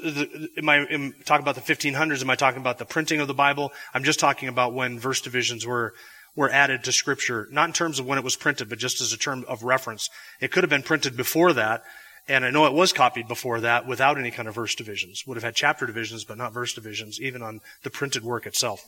am 0.59 0.69
I 0.69 0.85
am 0.87 1.15
talking 1.25 1.43
about 1.43 1.55
the 1.55 1.63
1500s? 1.63 2.21
Am 2.21 2.29
I 2.29 2.35
talking 2.35 2.61
about 2.61 2.79
the 2.79 2.85
printing 2.85 3.21
of 3.21 3.29
the 3.29 3.35
Bible? 3.35 3.73
I'm 3.95 4.05
just 4.05 4.21
talking 4.21 4.49
about 4.49 4.75
when 4.75 4.99
verse 4.99 5.23
divisions 5.23 5.67
were, 5.67 5.95
were 6.37 6.51
added 6.51 6.85
to 6.85 6.93
scripture, 6.93 7.49
not 7.51 7.69
in 7.69 7.73
terms 7.73 7.99
of 7.99 8.07
when 8.07 8.19
it 8.19 8.25
was 8.25 8.37
printed, 8.37 8.69
but 8.69 8.79
just 8.79 9.01
as 9.01 9.13
a 9.13 9.19
term 9.19 9.45
of 9.49 9.63
reference. 9.63 10.09
It 10.41 10.53
could 10.53 10.63
have 10.63 10.71
been 10.71 10.83
printed 10.83 11.17
before 11.17 11.53
that, 11.55 11.83
and 12.29 12.45
I 12.45 12.51
know 12.51 12.67
it 12.67 12.73
was 12.73 12.93
copied 12.93 13.29
before 13.29 13.61
that 13.61 13.87
without 13.87 14.19
any 14.19 14.31
kind 14.31 14.49
of 14.49 14.55
verse 14.55 14.75
divisions. 14.75 15.27
Would 15.27 15.37
have 15.37 15.45
had 15.45 15.55
chapter 15.55 15.87
divisions, 15.87 16.25
but 16.25 16.39
not 16.39 16.53
verse 16.53 16.75
divisions, 16.75 17.21
even 17.21 17.43
on 17.43 17.61
the 17.83 17.91
printed 17.91 18.23
work 18.25 18.47
itself. 18.47 18.85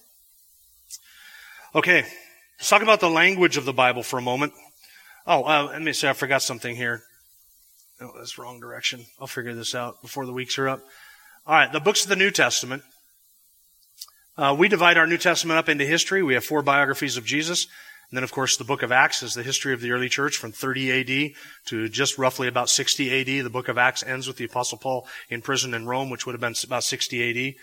Okay, 1.74 2.04
Let's 2.60 2.68
talk 2.68 2.82
about 2.82 3.00
the 3.00 3.08
language 3.08 3.56
of 3.56 3.64
the 3.64 3.72
Bible 3.72 4.02
for 4.02 4.18
a 4.18 4.22
moment. 4.22 4.52
Oh, 5.26 5.44
uh, 5.44 5.70
let 5.72 5.80
me 5.80 5.94
say 5.94 6.10
I 6.10 6.12
forgot 6.12 6.42
something 6.42 6.76
here. 6.76 7.00
Oh, 8.02 8.12
that's 8.18 8.36
wrong 8.36 8.60
direction. 8.60 9.06
I'll 9.18 9.26
figure 9.26 9.54
this 9.54 9.74
out 9.74 10.02
before 10.02 10.26
the 10.26 10.32
weeks 10.34 10.58
are 10.58 10.68
up. 10.68 10.80
All 11.46 11.54
right, 11.54 11.72
the 11.72 11.80
books 11.80 12.02
of 12.02 12.10
the 12.10 12.16
New 12.16 12.30
Testament. 12.30 12.82
Uh, 14.40 14.54
we 14.54 14.68
divide 14.68 14.96
our 14.96 15.06
New 15.06 15.18
Testament 15.18 15.58
up 15.58 15.68
into 15.68 15.84
history. 15.84 16.22
We 16.22 16.32
have 16.32 16.42
four 16.42 16.62
biographies 16.62 17.18
of 17.18 17.26
Jesus. 17.26 17.66
And 18.08 18.16
then, 18.16 18.24
of 18.24 18.32
course, 18.32 18.56
the 18.56 18.64
book 18.64 18.82
of 18.82 18.90
Acts 18.90 19.22
is 19.22 19.34
the 19.34 19.42
history 19.42 19.74
of 19.74 19.82
the 19.82 19.92
early 19.92 20.08
church 20.08 20.38
from 20.38 20.50
30 20.50 21.28
AD 21.28 21.32
to 21.66 21.90
just 21.90 22.16
roughly 22.16 22.48
about 22.48 22.70
60 22.70 23.20
AD. 23.20 23.44
The 23.44 23.50
book 23.50 23.68
of 23.68 23.76
Acts 23.76 24.02
ends 24.02 24.26
with 24.26 24.38
the 24.38 24.46
apostle 24.46 24.78
Paul 24.78 25.06
in 25.28 25.42
prison 25.42 25.74
in 25.74 25.84
Rome, 25.84 26.08
which 26.08 26.24
would 26.24 26.32
have 26.32 26.40
been 26.40 26.54
about 26.64 26.84
60 26.84 27.48
AD. 27.48 27.54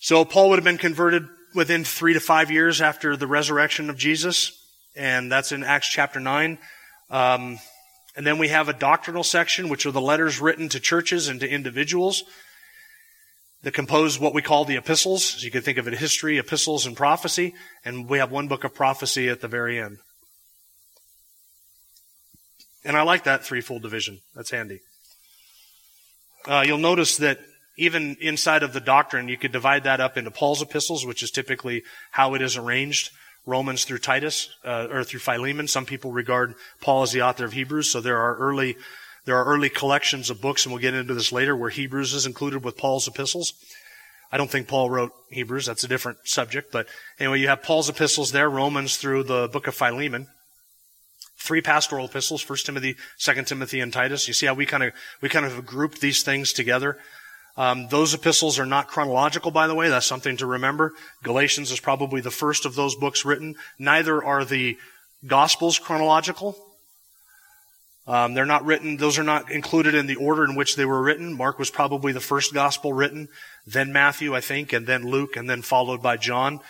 So 0.00 0.26
Paul 0.26 0.50
would 0.50 0.58
have 0.58 0.64
been 0.64 0.76
converted 0.76 1.26
within 1.54 1.82
three 1.82 2.12
to 2.12 2.20
five 2.20 2.50
years 2.50 2.82
after 2.82 3.16
the 3.16 3.26
resurrection 3.26 3.88
of 3.88 3.96
Jesus, 3.96 4.52
and 4.94 5.32
that's 5.32 5.50
in 5.50 5.64
Acts 5.64 5.88
chapter 5.88 6.20
9. 6.20 6.58
Um, 7.08 7.58
and 8.14 8.26
then 8.26 8.36
we 8.36 8.48
have 8.48 8.68
a 8.68 8.74
doctrinal 8.74 9.24
section, 9.24 9.70
which 9.70 9.86
are 9.86 9.92
the 9.92 10.00
letters 10.02 10.42
written 10.42 10.68
to 10.68 10.78
churches 10.78 11.28
and 11.28 11.40
to 11.40 11.48
individuals 11.48 12.22
that 13.64 13.74
compose 13.74 14.18
what 14.18 14.34
we 14.34 14.42
call 14.42 14.64
the 14.64 14.76
epistles. 14.76 15.24
So 15.24 15.44
you 15.44 15.50
can 15.50 15.62
think 15.62 15.78
of 15.78 15.88
it 15.88 15.94
history, 15.94 16.38
epistles, 16.38 16.86
and 16.86 16.96
prophecy. 16.96 17.54
And 17.84 18.08
we 18.08 18.18
have 18.18 18.30
one 18.30 18.48
book 18.48 18.64
of 18.64 18.74
prophecy 18.74 19.28
at 19.28 19.40
the 19.40 19.48
very 19.48 19.80
end. 19.80 19.98
And 22.84 22.96
I 22.96 23.02
like 23.02 23.24
that 23.24 23.44
threefold 23.44 23.82
division. 23.82 24.20
That's 24.34 24.50
handy. 24.50 24.80
Uh, 26.46 26.62
you'll 26.66 26.78
notice 26.78 27.16
that 27.16 27.38
even 27.76 28.16
inside 28.20 28.62
of 28.62 28.72
the 28.72 28.80
doctrine, 28.80 29.28
you 29.28 29.38
could 29.38 29.52
divide 29.52 29.84
that 29.84 30.00
up 30.00 30.16
into 30.16 30.30
Paul's 30.30 30.62
epistles, 30.62 31.04
which 31.04 31.22
is 31.22 31.30
typically 31.30 31.82
how 32.12 32.34
it 32.34 32.42
is 32.42 32.56
arranged. 32.56 33.10
Romans 33.46 33.84
through 33.84 33.98
Titus, 33.98 34.48
uh, 34.64 34.88
or 34.90 35.04
through 35.04 35.20
Philemon. 35.20 35.68
Some 35.68 35.84
people 35.84 36.12
regard 36.12 36.54
Paul 36.80 37.02
as 37.02 37.12
the 37.12 37.22
author 37.22 37.44
of 37.44 37.52
Hebrews, 37.52 37.90
so 37.90 38.00
there 38.00 38.18
are 38.18 38.36
early, 38.36 38.76
there 39.24 39.36
are 39.36 39.44
early 39.44 39.68
collections 39.68 40.30
of 40.30 40.40
books, 40.40 40.64
and 40.64 40.72
we'll 40.72 40.82
get 40.82 40.94
into 40.94 41.14
this 41.14 41.32
later, 41.32 41.56
where 41.56 41.70
Hebrews 41.70 42.12
is 42.12 42.26
included 42.26 42.64
with 42.64 42.76
Paul's 42.76 43.08
epistles. 43.08 43.54
I 44.30 44.36
don't 44.36 44.50
think 44.50 44.68
Paul 44.68 44.90
wrote 44.90 45.12
Hebrews, 45.30 45.66
that's 45.66 45.84
a 45.84 45.88
different 45.88 46.18
subject, 46.24 46.72
but 46.72 46.86
anyway, 47.20 47.40
you 47.40 47.48
have 47.48 47.62
Paul's 47.62 47.88
epistles 47.88 48.32
there, 48.32 48.50
Romans 48.50 48.96
through 48.96 49.24
the 49.24 49.48
book 49.48 49.66
of 49.66 49.74
Philemon. 49.74 50.26
Three 51.38 51.60
pastoral 51.60 52.06
epistles, 52.06 52.42
First 52.42 52.66
Timothy, 52.66 52.96
Second 53.18 53.46
Timothy, 53.46 53.80
and 53.80 53.92
Titus. 53.92 54.26
You 54.26 54.34
see 54.34 54.46
how 54.46 54.54
we 54.54 54.66
kind 54.66 54.82
of, 54.82 54.92
we 55.20 55.28
kind 55.28 55.44
of 55.44 55.66
grouped 55.66 56.00
these 56.00 56.22
things 56.22 56.52
together. 56.52 56.98
Um, 57.56 57.88
those 57.88 58.14
epistles 58.14 58.58
are 58.58 58.66
not 58.66 58.88
chronological, 58.88 59.50
by 59.50 59.66
the 59.66 59.74
way. 59.74 59.88
That's 59.88 60.06
something 60.06 60.36
to 60.38 60.46
remember. 60.46 60.92
Galatians 61.22 61.70
is 61.70 61.80
probably 61.80 62.20
the 62.20 62.30
first 62.30 62.64
of 62.64 62.74
those 62.74 62.96
books 62.96 63.24
written. 63.24 63.54
Neither 63.78 64.22
are 64.22 64.44
the 64.44 64.76
Gospels 65.26 65.78
chronological. 65.78 66.56
Um, 68.06 68.34
they're 68.34 68.44
not 68.44 68.64
written, 68.66 68.98
those 68.98 69.18
are 69.18 69.24
not 69.24 69.50
included 69.50 69.94
in 69.94 70.06
the 70.06 70.16
order 70.16 70.44
in 70.44 70.54
which 70.54 70.76
they 70.76 70.84
were 70.84 71.02
written. 71.02 71.32
Mark 71.32 71.58
was 71.58 71.70
probably 71.70 72.12
the 72.12 72.20
first 72.20 72.52
gospel 72.52 72.92
written, 72.92 73.28
then 73.66 73.92
Matthew, 73.92 74.34
I 74.34 74.42
think, 74.42 74.74
and 74.74 74.86
then 74.86 75.04
Luke, 75.04 75.36
and 75.36 75.48
then 75.48 75.62
followed 75.62 76.02
by 76.02 76.18
John. 76.18 76.60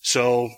So, 0.00 0.50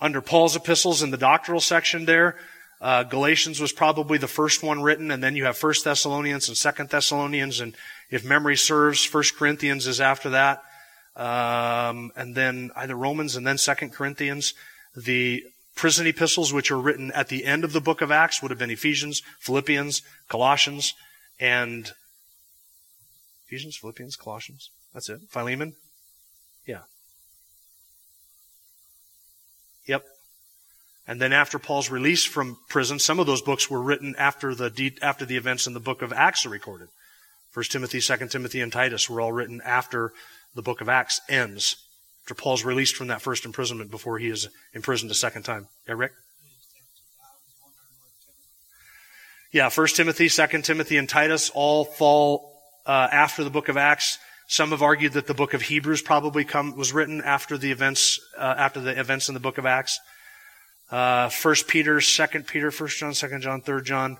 under 0.00 0.20
Paul's 0.20 0.54
epistles 0.54 1.02
in 1.02 1.10
the 1.10 1.16
doctrinal 1.16 1.62
section 1.62 2.04
there, 2.04 2.36
uh, 2.80 3.02
Galatians 3.04 3.58
was 3.58 3.72
probably 3.72 4.18
the 4.18 4.28
first 4.28 4.62
one 4.62 4.82
written, 4.82 5.10
and 5.10 5.22
then 5.22 5.34
you 5.34 5.46
have 5.46 5.56
First 5.56 5.84
Thessalonians 5.84 6.48
and 6.48 6.56
Second 6.56 6.90
Thessalonians, 6.90 7.60
and 7.60 7.74
if 8.10 8.24
memory 8.24 8.56
serves, 8.56 9.02
First 9.02 9.36
Corinthians 9.36 9.86
is 9.86 10.00
after 10.00 10.30
that, 10.30 10.62
um, 11.16 12.12
and 12.16 12.34
then 12.34 12.70
either 12.76 12.94
Romans 12.94 13.34
and 13.34 13.46
then 13.46 13.58
Second 13.58 13.92
Corinthians. 13.92 14.54
The 14.94 15.42
prison 15.78 16.08
epistles, 16.08 16.52
which 16.52 16.70
are 16.70 16.78
written 16.78 17.10
at 17.12 17.28
the 17.28 17.44
end 17.44 17.64
of 17.64 17.72
the 17.72 17.80
book 17.80 18.02
of 18.02 18.10
Acts, 18.10 18.42
would 18.42 18.50
have 18.50 18.58
been 18.58 18.70
Ephesians, 18.70 19.22
Philippians, 19.38 20.02
Colossians, 20.28 20.92
and 21.40 21.92
Ephesians, 23.46 23.76
Philippians, 23.76 24.16
Colossians. 24.16 24.70
That's 24.92 25.08
it. 25.08 25.20
Philemon. 25.30 25.74
Yeah. 26.66 26.82
Yep. 29.86 30.04
And 31.06 31.22
then 31.22 31.32
after 31.32 31.58
Paul's 31.58 31.90
release 31.90 32.24
from 32.24 32.58
prison, 32.68 32.98
some 32.98 33.20
of 33.20 33.26
those 33.26 33.40
books 33.40 33.70
were 33.70 33.80
written 33.80 34.14
after 34.18 34.54
the 34.54 34.92
after 35.00 35.24
the 35.24 35.36
events 35.36 35.66
in 35.66 35.72
the 35.72 35.80
book 35.80 36.02
of 36.02 36.12
Acts 36.12 36.44
are 36.44 36.50
recorded. 36.50 36.88
First 37.50 37.72
Timothy, 37.72 38.00
Second 38.00 38.30
Timothy, 38.30 38.60
and 38.60 38.72
Titus 38.72 39.08
were 39.08 39.20
all 39.20 39.32
written 39.32 39.62
after 39.64 40.12
the 40.54 40.60
book 40.60 40.80
of 40.80 40.88
Acts 40.88 41.20
ends 41.28 41.87
after 42.28 42.42
Paul's 42.42 42.62
released 42.62 42.94
from 42.94 43.06
that 43.06 43.22
first 43.22 43.46
imprisonment 43.46 43.90
before 43.90 44.18
he 44.18 44.28
is 44.28 44.50
imprisoned 44.74 45.10
a 45.10 45.14
second 45.14 45.44
time. 45.44 45.66
Yeah, 45.88 45.94
Rick? 45.94 46.12
Yeah, 49.50 49.70
First 49.70 49.96
Timothy, 49.96 50.28
Second 50.28 50.66
Timothy, 50.66 50.98
and 50.98 51.08
Titus 51.08 51.48
all 51.54 51.86
fall 51.86 52.52
uh, 52.84 53.08
after 53.10 53.44
the 53.44 53.48
book 53.48 53.70
of 53.70 53.78
Acts. 53.78 54.18
Some 54.46 54.72
have 54.72 54.82
argued 54.82 55.14
that 55.14 55.26
the 55.26 55.32
book 55.32 55.54
of 55.54 55.62
Hebrews 55.62 56.02
probably 56.02 56.44
come, 56.44 56.76
was 56.76 56.92
written 56.92 57.22
after 57.22 57.56
the 57.56 57.72
events 57.72 58.20
uh, 58.36 58.54
after 58.58 58.78
the 58.78 59.00
events 59.00 59.28
in 59.28 59.34
the 59.34 59.40
book 59.40 59.56
of 59.56 59.64
Acts. 59.64 59.98
Uh, 60.90 61.30
First 61.30 61.66
Peter, 61.66 61.98
Second 62.02 62.46
Peter, 62.46 62.70
First 62.70 62.98
John, 62.98 63.14
Second 63.14 63.40
John, 63.40 63.62
Third 63.62 63.86
John, 63.86 64.18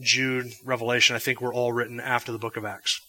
Jude, 0.00 0.50
Revelation. 0.64 1.14
I 1.14 1.18
think 1.18 1.42
were 1.42 1.52
all 1.52 1.74
written 1.74 2.00
after 2.00 2.32
the 2.32 2.38
book 2.38 2.56
of 2.56 2.64
Acts. 2.64 3.02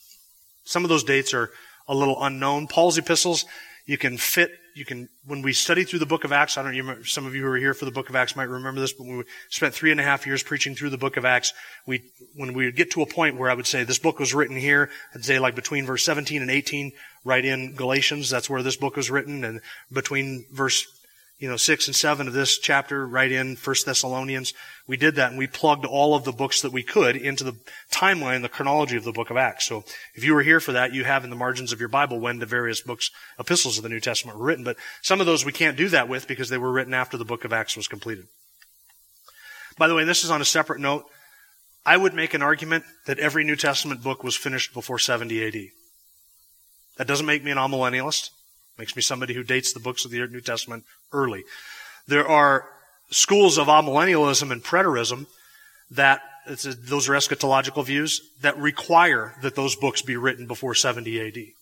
Some 0.66 0.84
of 0.84 0.90
those 0.90 1.06
dates 1.06 1.34
are 1.34 1.52
a 1.88 1.96
little 1.96 2.22
unknown. 2.22 2.68
Paul's 2.68 2.98
epistles 2.98 3.46
you 3.86 3.98
can 3.98 4.18
fit, 4.18 4.52
you 4.74 4.84
can, 4.84 5.10
when 5.26 5.42
we 5.42 5.54
study 5.54 5.84
through 5.84 6.00
the 6.00 6.06
book 6.06 6.24
of 6.24 6.32
Acts, 6.32 6.58
I 6.58 6.64
don't 6.64 6.76
know, 6.76 7.04
some 7.04 7.26
of 7.26 7.36
you 7.36 7.42
who 7.42 7.48
are 7.48 7.58
here 7.58 7.74
for 7.74 7.86
the 7.86 7.92
book 7.92 8.10
of 8.10 8.16
Acts 8.16 8.36
might 8.36 8.50
remember 8.50 8.82
this, 8.82 8.94
but 8.94 9.06
we 9.06 9.24
spent 9.50 9.76
three 9.76 9.92
and 9.92 10.00
a 10.00 10.04
half 10.04 10.26
years 10.26 10.42
preaching 10.42 10.76
through 10.76 10.90
the 10.90 10.98
book 10.98 11.18
of 11.18 11.26
Acts, 11.26 11.54
we, 11.86 12.04
when 12.36 12.54
we 12.54 12.66
would 12.66 12.76
get 12.76 12.92
to 12.92 13.04
a 13.04 13.06
point 13.06 13.38
where 13.38 13.50
I 13.50 13.54
would 13.54 13.68
say 13.68 13.84
this 13.84 14.00
book 14.00 14.20
was 14.20 14.34
written 14.34 14.58
here, 14.58 14.90
I'd 15.14 15.24
say 15.24 15.38
like 15.40 15.56
between 15.56 15.86
verse 15.86 16.04
17 16.04 16.42
and 16.42 16.50
18, 16.50 16.92
right 17.24 17.46
in 17.46 17.76
Galatians, 17.76 18.30
that's 18.30 18.50
where 18.50 18.64
this 18.64 18.76
book 18.76 18.96
was 18.96 19.12
written, 19.12 19.44
and 19.44 19.62
between 19.92 20.46
verse 20.52 20.88
you 21.38 21.50
know, 21.50 21.58
six 21.58 21.88
and 21.88 21.96
seven 21.96 22.28
of 22.28 22.34
this 22.34 22.58
chapter 22.58 23.06
right 23.06 23.32
in 23.32 23.58
First 23.58 23.86
Thessalonians. 23.86 24.54
We 24.88 24.96
did 24.96 25.16
that 25.16 25.32
and 25.32 25.38
we 25.38 25.48
plugged 25.48 25.86
all 25.86 26.16
of 26.16 26.24
the 26.24 26.32
books 26.32 26.62
that 26.62 26.72
we 26.72 26.82
could 26.82 27.18
into 27.18 27.44
the 27.44 27.58
timeline, 27.92 28.42
the 28.42 28.50
chronology 28.50 28.96
of 28.96 29.04
the 29.04 29.12
book 29.12 29.30
of 29.30 29.38
Acts. 29.38 29.66
So 29.66 29.84
if 30.14 30.24
you 30.24 30.34
were 30.34 30.44
here 30.44 30.62
for 30.62 30.72
that, 30.72 30.94
you 30.94 31.04
have 31.04 31.24
in 31.24 31.30
the 31.30 31.36
margins 31.36 31.74
of 31.74 31.80
your 31.80 31.90
Bible 31.90 32.20
when 32.20 32.40
the 32.40 32.46
various 32.46 32.82
books, 32.82 33.12
epistles 33.38 33.78
of 33.78 33.84
the 33.84 33.90
New 33.90 34.00
Testament 34.00 34.38
were 34.38 34.46
written. 34.46 34.64
But 34.64 34.78
some 35.02 35.20
of 35.20 35.26
those 35.26 35.44
we 35.44 35.52
can't 35.52 35.78
do 35.78 35.90
that 35.90 36.08
with 36.08 36.28
because 36.28 36.50
they 36.50 36.58
were 36.58 36.72
written 36.72 36.94
after 36.94 37.18
the 37.18 37.26
book 37.26 37.44
of 37.44 37.52
Acts 37.52 37.76
was 37.76 37.88
completed. 37.88 38.28
By 39.78 39.90
the 39.90 39.96
way, 39.96 40.06
this 40.06 40.24
is 40.24 40.32
on 40.32 40.42
a 40.42 40.46
separate 40.46 40.80
note. 40.80 41.06
I 41.86 41.98
would 41.98 42.14
make 42.14 42.34
an 42.34 42.42
argument 42.42 42.86
that 43.08 43.20
every 43.20 43.44
New 43.44 43.58
Testament 43.58 44.02
book 44.02 44.24
was 44.24 44.36
finished 44.36 44.74
before 44.74 45.00
70 45.00 45.46
AD. 45.46 45.56
That 46.98 47.08
doesn't 47.08 47.26
make 47.26 47.44
me 47.44 47.52
an 47.52 47.58
amillennialist. 47.58 48.30
Makes 48.78 48.96
me 48.96 49.02
somebody 49.02 49.34
who 49.34 49.44
dates 49.44 49.74
the 49.74 49.80
books 49.80 50.06
of 50.06 50.12
the 50.12 50.28
New 50.28 50.42
Testament 50.42 50.84
early. 51.14 51.44
There 52.08 52.28
are 52.28 52.68
schools 53.10 53.58
of 53.58 53.68
amillennialism 53.68 54.52
and 54.52 54.64
preterism 54.64 55.28
that 55.92 56.22
a, 56.48 56.56
those 56.56 57.10
are 57.10 57.14
eschatological 57.14 57.86
views 57.86 58.22
that 58.42 58.58
require 58.58 59.36
that 59.42 59.56
those 59.56 59.76
books 59.76 60.02
be 60.02 60.18
written 60.18 60.46
before 60.46 60.76
70 60.76 61.28
AD. 61.28 61.55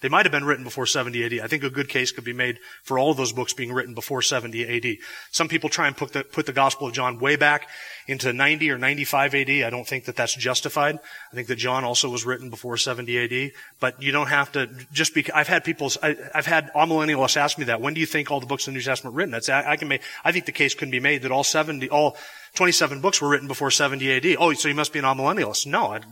They 0.00 0.08
might 0.08 0.26
have 0.26 0.32
been 0.32 0.44
written 0.44 0.62
before 0.62 0.86
70 0.86 1.24
AD. 1.24 1.44
I 1.44 1.48
think 1.48 1.64
a 1.64 1.70
good 1.70 1.88
case 1.88 2.12
could 2.12 2.24
be 2.24 2.32
made 2.32 2.60
for 2.84 2.98
all 2.98 3.10
of 3.10 3.16
those 3.16 3.32
books 3.32 3.52
being 3.52 3.72
written 3.72 3.94
before 3.94 4.22
70 4.22 4.64
AD. 4.64 4.96
Some 5.32 5.48
people 5.48 5.68
try 5.68 5.88
and 5.88 5.96
put 5.96 6.12
the, 6.12 6.22
put 6.22 6.46
the 6.46 6.52
Gospel 6.52 6.86
of 6.86 6.94
John 6.94 7.18
way 7.18 7.34
back 7.34 7.68
into 8.06 8.32
90 8.32 8.70
or 8.70 8.78
95 8.78 9.34
AD. 9.34 9.50
I 9.50 9.70
don't 9.70 9.86
think 9.86 10.04
that 10.04 10.14
that's 10.14 10.36
justified. 10.36 11.00
I 11.32 11.34
think 11.34 11.48
that 11.48 11.56
John 11.56 11.82
also 11.82 12.08
was 12.08 12.24
written 12.24 12.48
before 12.48 12.76
70 12.76 13.18
AD. 13.18 13.52
But 13.80 14.00
you 14.00 14.12
don't 14.12 14.28
have 14.28 14.52
to 14.52 14.68
just 14.92 15.14
be, 15.14 15.28
I've 15.32 15.48
had 15.48 15.64
people, 15.64 15.90
I, 16.00 16.16
have 16.32 16.46
had 16.46 16.72
amillennialists 16.74 17.36
ask 17.36 17.58
me 17.58 17.64
that. 17.64 17.80
When 17.80 17.94
do 17.94 18.00
you 18.00 18.06
think 18.06 18.30
all 18.30 18.38
the 18.38 18.46
books 18.46 18.68
in 18.68 18.74
the 18.74 18.78
New 18.78 18.84
Testament 18.84 19.14
were 19.14 19.18
written? 19.18 19.32
That's, 19.32 19.48
I, 19.48 19.72
I 19.72 19.76
can 19.76 19.88
make, 19.88 20.02
I 20.24 20.30
think 20.30 20.46
the 20.46 20.52
case 20.52 20.74
can 20.74 20.92
be 20.92 21.00
made 21.00 21.22
that 21.22 21.32
all 21.32 21.44
70, 21.44 21.90
all 21.90 22.16
27 22.54 23.00
books 23.00 23.20
were 23.20 23.28
written 23.28 23.48
before 23.48 23.72
70 23.72 24.12
AD. 24.12 24.36
Oh, 24.38 24.52
so 24.52 24.68
you 24.68 24.76
must 24.76 24.92
be 24.92 25.00
an 25.00 25.04
amillennialist. 25.04 25.66
No, 25.66 25.94
it 25.94 26.04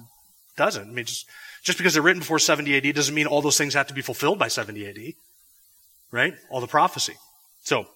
doesn't. 0.56 0.90
I 0.90 0.92
mean, 0.92 1.04
just, 1.04 1.26
just 1.66 1.78
because 1.78 1.94
they're 1.94 2.02
written 2.02 2.20
before 2.20 2.38
70 2.38 2.76
AD 2.76 2.94
doesn't 2.94 3.14
mean 3.14 3.26
all 3.26 3.42
those 3.42 3.58
things 3.58 3.74
have 3.74 3.88
to 3.88 3.94
be 3.94 4.00
fulfilled 4.00 4.38
by 4.38 4.46
70 4.46 4.86
AD. 4.86 5.14
Right? 6.12 6.34
All 6.48 6.60
the 6.60 6.68
prophecy. 6.68 7.14
So, 7.64 7.88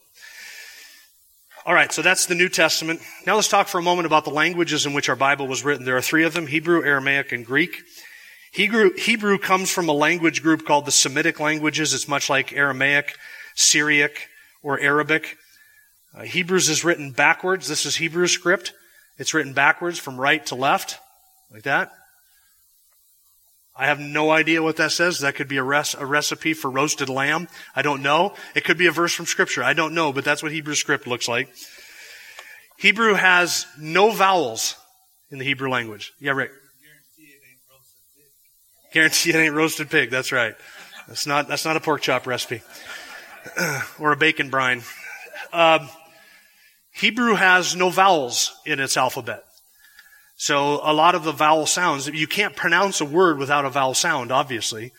all 1.64 1.72
right, 1.72 1.92
so 1.92 2.02
that's 2.02 2.26
the 2.26 2.35
New 2.35 2.48
Testament. 2.48 3.00
Now 3.26 3.37
let's 3.37 3.46
talk 3.46 3.68
for 3.68 3.78
a 3.78 3.83
moment 3.83 4.06
about 4.06 4.24
the 4.24 4.33
languages 4.33 4.87
in 4.87 4.92
which 4.92 5.09
our 5.09 5.14
Bible 5.14 5.46
was 5.46 5.64
written. 5.64 5.85
There 5.85 5.96
are 5.96 6.02
three 6.02 6.24
of 6.24 6.33
them, 6.33 6.48
Hebrew, 6.48 6.85
Aramaic, 6.85 7.30
and 7.30 7.46
Greek. 7.46 7.83
Hebrew, 8.50 8.90
Hebrew 8.96 9.38
comes 9.38 9.70
from 9.70 9.88
a 9.88 9.92
language 9.92 10.42
group 10.42 10.66
called 10.66 10.85
the 10.85 10.90
Semitic 10.90 11.38
languages. 11.38 11.94
It's 11.94 12.09
much 12.09 12.28
like 12.28 12.52
Aramaic, 12.52 13.14
Syriac, 13.54 14.26
or 14.64 14.80
Arabic. 14.80 15.37
Uh, 16.12 16.22
Hebrews 16.22 16.68
is 16.68 16.85
written 16.85 17.12
backwards. 17.12 17.68
This 17.68 17.87
is 17.87 17.94
Hebrew 17.94 18.26
script. 18.26 18.72
It's 19.16 19.33
written 19.33 19.52
backwards 19.52 20.00
from 20.00 20.20
right 20.20 20.44
to 20.46 20.56
left, 20.56 20.98
like 21.52 21.62
that. 21.62 21.92
I 23.76 23.87
have 23.87 24.00
no 24.00 24.30
idea 24.30 24.62
what 24.62 24.76
that 24.76 24.92
says. 24.92 25.20
That 25.20 25.37
could 25.37 25.48
be 25.48 25.56
a, 25.56 25.62
res- 25.62 25.94
a 25.94 26.04
recipe 26.04 26.54
for 26.54 26.70
roasted 26.70 27.09
lamb. 27.09 27.48
I 27.74 27.83
don't 27.83 28.02
know. 28.02 28.35
It 28.54 28.64
could 28.64 28.76
be 28.76 28.87
a 28.87 28.92
verse 28.92 29.14
from 29.14 29.26
scripture. 29.26 29.62
I 29.62 29.72
don't 29.72 29.94
know, 29.94 30.12
but 30.12 30.24
that's 30.24 30.42
what 30.42 30.52
Hebrew 30.52 30.74
script 30.74 31.06
looks 31.06 31.28
like. 31.28 31.48
Hebrew 32.78 33.14
has 33.14 33.66
no 33.78 34.11
vowels 34.11 34.76
in 35.30 35.38
the 35.38 35.44
Hebrew 35.44 35.70
language. 35.70 36.12
Yeah, 36.20 36.33
Rick. 36.33 36.50
Guarantee 38.92 39.30
it 39.30 39.37
ain't 39.37 39.54
roasted 39.54 39.88
pig. 39.88 40.11
That's 40.11 40.33
right. 40.33 40.54
That's 41.06 41.26
not, 41.26 41.46
that's 41.46 41.64
not 41.64 41.76
a 41.76 41.80
pork 41.80 42.02
chop 42.02 42.26
recipe. 42.26 42.62
or 43.98 44.12
a 44.12 44.16
bacon 44.16 44.50
brine. 44.50 44.83
Uh, 45.52 45.87
Hebrew 46.92 47.35
has 47.35 47.76
no 47.76 47.88
vowels 47.90 48.52
in 48.66 48.80
its 48.80 48.96
alphabet. 48.96 49.44
So 50.40 50.81
a 50.83 50.94
lot 50.94 51.14
of 51.14 51.22
the 51.22 51.33
vowel 51.33 51.66
sounds, 51.66 52.07
you 52.07 52.26
can't 52.26 52.57
pronounce 52.57 53.03
a 53.03 53.05
word 53.05 53.37
without 53.37 53.66
a 53.66 53.68
vowel 53.68 53.92
sound, 53.92 54.33
obviously. 54.33 54.90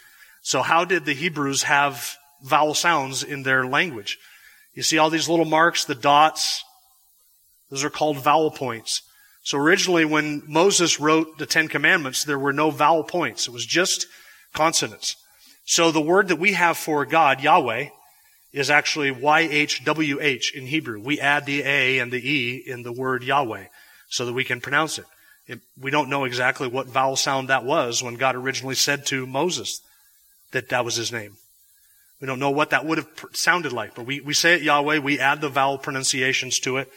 So 0.43 0.62
how 0.62 0.86
did 0.86 1.04
the 1.04 1.15
Hebrews 1.15 1.63
have 1.63 2.15
vowel 2.43 2.75
sounds 2.75 3.23
in 3.23 3.41
their 3.41 3.65
language? 3.65 4.19
You 4.75 4.84
see 4.84 4.99
all 4.99 5.10
these 5.10 5.27
little 5.27 5.45
marks, 5.45 5.84
the 5.84 5.95
dots, 5.95 6.63
those 7.71 7.84
are 7.84 7.89
called 7.89 8.19
vowel 8.19 8.51
points. 8.51 9.01
So 9.41 9.58
originally 9.58 10.06
when 10.06 10.43
Moses 10.45 10.99
wrote 10.99 11.39
the 11.39 11.47
Ten 11.47 11.67
Commandments, 11.67 12.23
there 12.23 12.38
were 12.38 12.54
no 12.54 12.69
vowel 12.69 13.04
points. 13.04 13.47
It 13.47 13.51
was 13.51 13.65
just 13.65 14.06
consonants. 14.54 15.15
So 15.65 15.91
the 15.91 15.99
word 15.99 16.27
that 16.27 16.36
we 16.36 16.54
have 16.54 16.77
for 16.77 17.04
God, 17.04 17.41
Yahweh, 17.41 17.88
is 18.54 18.69
actually 18.69 19.12
YHWH 19.12 20.54
in 20.54 20.67
Hebrew. 20.67 20.99
We 20.99 21.19
add 21.19 21.47
the 21.47 21.63
A 21.63 21.97
and 21.97 22.12
the 22.12 22.32
E 22.32 22.63
in 22.63 22.84
the 22.84 22.93
word 22.93 23.23
Yahweh 23.23 23.65
so 24.08 24.27
that 24.27 24.34
we 24.34 24.43
can 24.43 24.62
pronounce 24.62 24.99
it. 24.99 25.06
It, 25.51 25.59
we 25.77 25.91
don't 25.91 26.09
know 26.09 26.23
exactly 26.23 26.69
what 26.69 26.87
vowel 26.87 27.17
sound 27.17 27.49
that 27.49 27.65
was 27.65 28.01
when 28.01 28.15
God 28.15 28.35
originally 28.37 28.75
said 28.75 29.05
to 29.07 29.27
Moses 29.27 29.81
that 30.53 30.69
that 30.69 30.85
was 30.85 30.95
his 30.95 31.11
name. 31.11 31.35
We 32.21 32.27
don't 32.27 32.39
know 32.39 32.51
what 32.51 32.69
that 32.69 32.85
would 32.85 32.99
have 32.99 33.09
sounded 33.33 33.73
like, 33.73 33.93
but 33.93 34.05
we, 34.05 34.21
we 34.21 34.33
say 34.33 34.55
it 34.55 34.61
Yahweh, 34.61 34.99
we 34.99 35.19
add 35.19 35.41
the 35.41 35.49
vowel 35.49 35.77
pronunciations 35.77 36.57
to 36.61 36.77
it. 36.77 36.89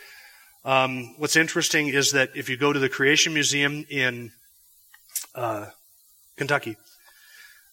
Um, 0.64 1.16
what's 1.18 1.34
interesting 1.34 1.88
is 1.88 2.12
that 2.12 2.30
if 2.36 2.48
you 2.48 2.56
go 2.56 2.72
to 2.72 2.78
the 2.78 2.88
Creation 2.88 3.34
Museum 3.34 3.84
in 3.90 4.30
uh, 5.34 5.66
Kentucky, 6.36 6.76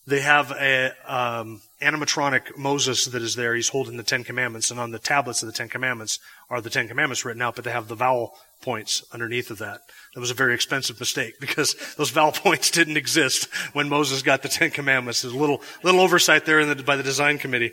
they 0.08 0.22
have 0.22 0.52
a 0.52 0.94
um, 1.06 1.62
animatronic 1.80 2.58
Moses 2.58 3.06
that 3.06 3.22
is 3.22 3.36
there. 3.36 3.54
He's 3.54 3.70
holding 3.70 3.98
the 3.98 4.04
Ten 4.04 4.24
Commandments, 4.24 4.72
and 4.72 4.80
on 4.80 4.90
the 4.90 4.98
tablets 4.98 5.44
of 5.44 5.48
the 5.48 5.54
Ten 5.54 5.70
Commandments 5.70 6.18
are 6.50 6.60
the 6.60 6.72
Ten 6.72 6.88
Commandments 6.88 7.24
written 7.24 7.44
out, 7.44 7.56
but 7.56 7.66
they 7.66 7.72
have 7.72 7.88
the 7.88 7.94
vowel 7.94 8.36
points 8.62 9.04
underneath 9.12 9.52
of 9.52 9.58
that. 9.60 9.82
That 10.14 10.20
was 10.20 10.32
a 10.32 10.36
very 10.36 10.54
expensive 10.54 11.00
mistake 11.00 11.36
because 11.40 11.76
those 11.98 12.10
vowel 12.10 12.32
points 12.32 12.72
didn't 12.72 12.98
exist 12.98 13.48
when 13.74 13.90
Moses 13.90 14.22
got 14.22 14.42
the 14.44 14.50
Ten 14.50 14.72
Commandments. 14.72 15.22
There's 15.22 15.34
a 15.34 15.38
little, 15.38 15.62
little 15.84 16.02
oversight 16.02 16.46
there 16.46 16.66
the, 16.66 16.84
by 16.84 16.96
the 16.96 17.04
design 17.04 17.38
committee. 17.38 17.72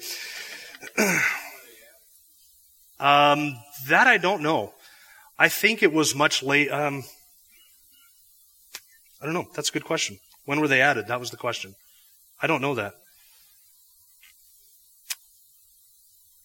um, 2.99 3.57
that 3.89 4.07
I 4.07 4.17
don't 4.19 4.43
know. 4.43 4.73
I 5.39 5.49
think 5.49 5.83
it 5.83 5.93
was 5.93 6.15
much 6.15 6.43
late. 6.43 6.71
Um, 6.71 7.05
I 9.21 9.25
don't 9.25 9.35
know. 9.35 9.47
That's 9.55 9.71
a 9.71 9.73
good 9.73 9.85
question. 9.85 10.19
When 10.45 10.61
were 10.61 10.69
they 10.69 10.81
added? 10.81 11.09
That 11.09 11.21
was 11.21 11.31
the 11.31 11.37
question. 11.37 11.75
I 12.41 12.47
don't 12.47 12.63
know 12.63 12.75
that. 12.77 12.95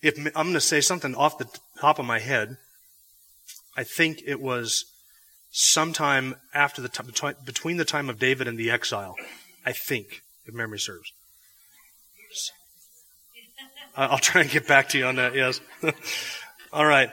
If 0.02 0.18
I'm 0.18 0.34
going 0.34 0.54
to 0.54 0.62
say 0.62 0.82
something 0.82 1.16
off 1.16 1.38
the 1.38 1.48
top 1.80 1.98
of 1.98 2.06
my 2.06 2.20
head, 2.20 2.58
I 3.76 3.84
think 3.84 4.22
it 4.26 4.40
was 4.40 4.86
sometime 5.52 6.36
after 6.54 6.82
the 6.82 6.90
time, 6.90 7.36
between 7.46 7.78
the 7.78 7.86
time 7.86 8.10
of 8.10 8.20
David 8.20 8.48
and 8.48 8.58
the 8.58 8.72
exile. 8.72 9.16
I 9.66 9.72
think, 9.72 10.22
if 10.46 10.54
memory 10.54 10.80
serves. 10.80 11.12
I'll 13.96 14.18
try 14.18 14.42
and 14.42 14.50
get 14.50 14.68
back 14.68 14.90
to 14.90 14.98
you 14.98 15.06
on 15.06 15.18
that, 15.18 15.36
yes. 15.36 15.62
All 16.74 16.86
right. 16.86 17.12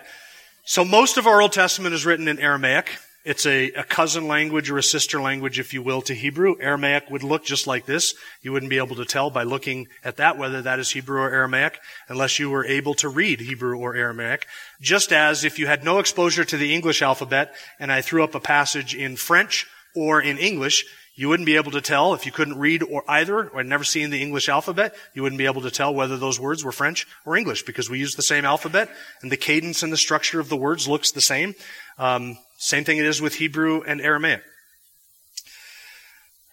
So 0.65 0.85
most 0.85 1.19
of 1.19 1.27
our 1.27 1.43
Old 1.43 1.53
Testament 1.53 1.95
is 1.95 2.07
written 2.07 2.27
in 2.27 2.39
Aramaic. 2.39 2.99
It's 3.23 3.45
a, 3.45 3.71
a, 3.73 3.85
cousin 3.85 4.29
language 4.29 4.71
or 4.71 4.79
a 4.79 4.83
sister 4.83 5.21
language, 5.21 5.59
if 5.59 5.75
you 5.75 5.83
will, 5.83 6.01
to 6.03 6.15
Hebrew. 6.15 6.57
Aramaic 6.59 7.11
would 7.11 7.23
look 7.23 7.45
just 7.45 7.67
like 7.67 7.85
this. 7.85 8.15
You 8.41 8.53
wouldn't 8.53 8.71
be 8.71 8.79
able 8.79 8.97
to 8.97 9.05
tell 9.05 9.29
by 9.29 9.43
looking 9.43 9.89
at 10.03 10.17
that 10.17 10.39
whether 10.39 10.63
that 10.63 10.79
is 10.79 10.91
Hebrew 10.91 11.21
or 11.21 11.29
Aramaic 11.29 11.79
unless 12.09 12.39
you 12.39 12.49
were 12.49 12.65
able 12.65 12.95
to 12.95 13.11
read 13.11 13.41
Hebrew 13.41 13.77
or 13.79 13.95
Aramaic. 13.95 14.47
Just 14.81 15.13
as 15.13 15.45
if 15.45 15.59
you 15.59 15.67
had 15.67 15.85
no 15.85 15.99
exposure 15.99 16.47
to 16.47 16.57
the 16.57 16.75
English 16.75 17.03
alphabet 17.03 17.55
and 17.79 17.93
I 17.93 18.01
threw 18.01 18.25
up 18.25 18.35
a 18.35 18.41
passage 18.41 18.95
in 18.95 19.17
French 19.17 19.67
or 19.95 20.23
in 20.23 20.39
English, 20.39 20.87
you 21.15 21.29
wouldn't 21.29 21.45
be 21.45 21.57
able 21.57 21.73
to 21.73 21.83
tell 21.83 22.15
if 22.15 22.25
you 22.25 22.33
couldn't 22.33 22.59
read 22.59 22.83
or 22.83 23.05
either 23.07 23.51
or 23.51 23.59
had 23.59 23.67
never 23.67 23.85
seen 23.85 24.09
the 24.09 24.23
English 24.23 24.49
alphabet. 24.49 24.95
You 25.13 25.23
wouldn't 25.23 25.39
be 25.39 25.45
able 25.45 25.61
to 25.61 25.71
tell 25.71 25.93
whether 25.93 26.17
those 26.17 26.41
words 26.41 26.65
were 26.65 26.73
French 26.73 27.07
or 27.27 27.37
English 27.37 27.65
because 27.65 27.91
we 27.91 27.99
use 27.99 28.15
the 28.15 28.23
same 28.23 28.47
alphabet 28.47 28.89
and 29.21 29.31
the 29.31 29.37
cadence 29.37 29.83
and 29.83 29.93
the 29.93 29.99
structure 29.99 30.41
of 30.41 30.49
the 30.49 30.57
words 30.57 30.89
looks 30.89 31.11
the 31.11 31.21
same. 31.21 31.55
Um, 31.99 32.39
same 32.63 32.85
thing 32.85 32.99
it 32.99 33.07
is 33.07 33.23
with 33.23 33.37
Hebrew 33.37 33.81
and 33.87 34.03
Aramaic. 34.03 34.43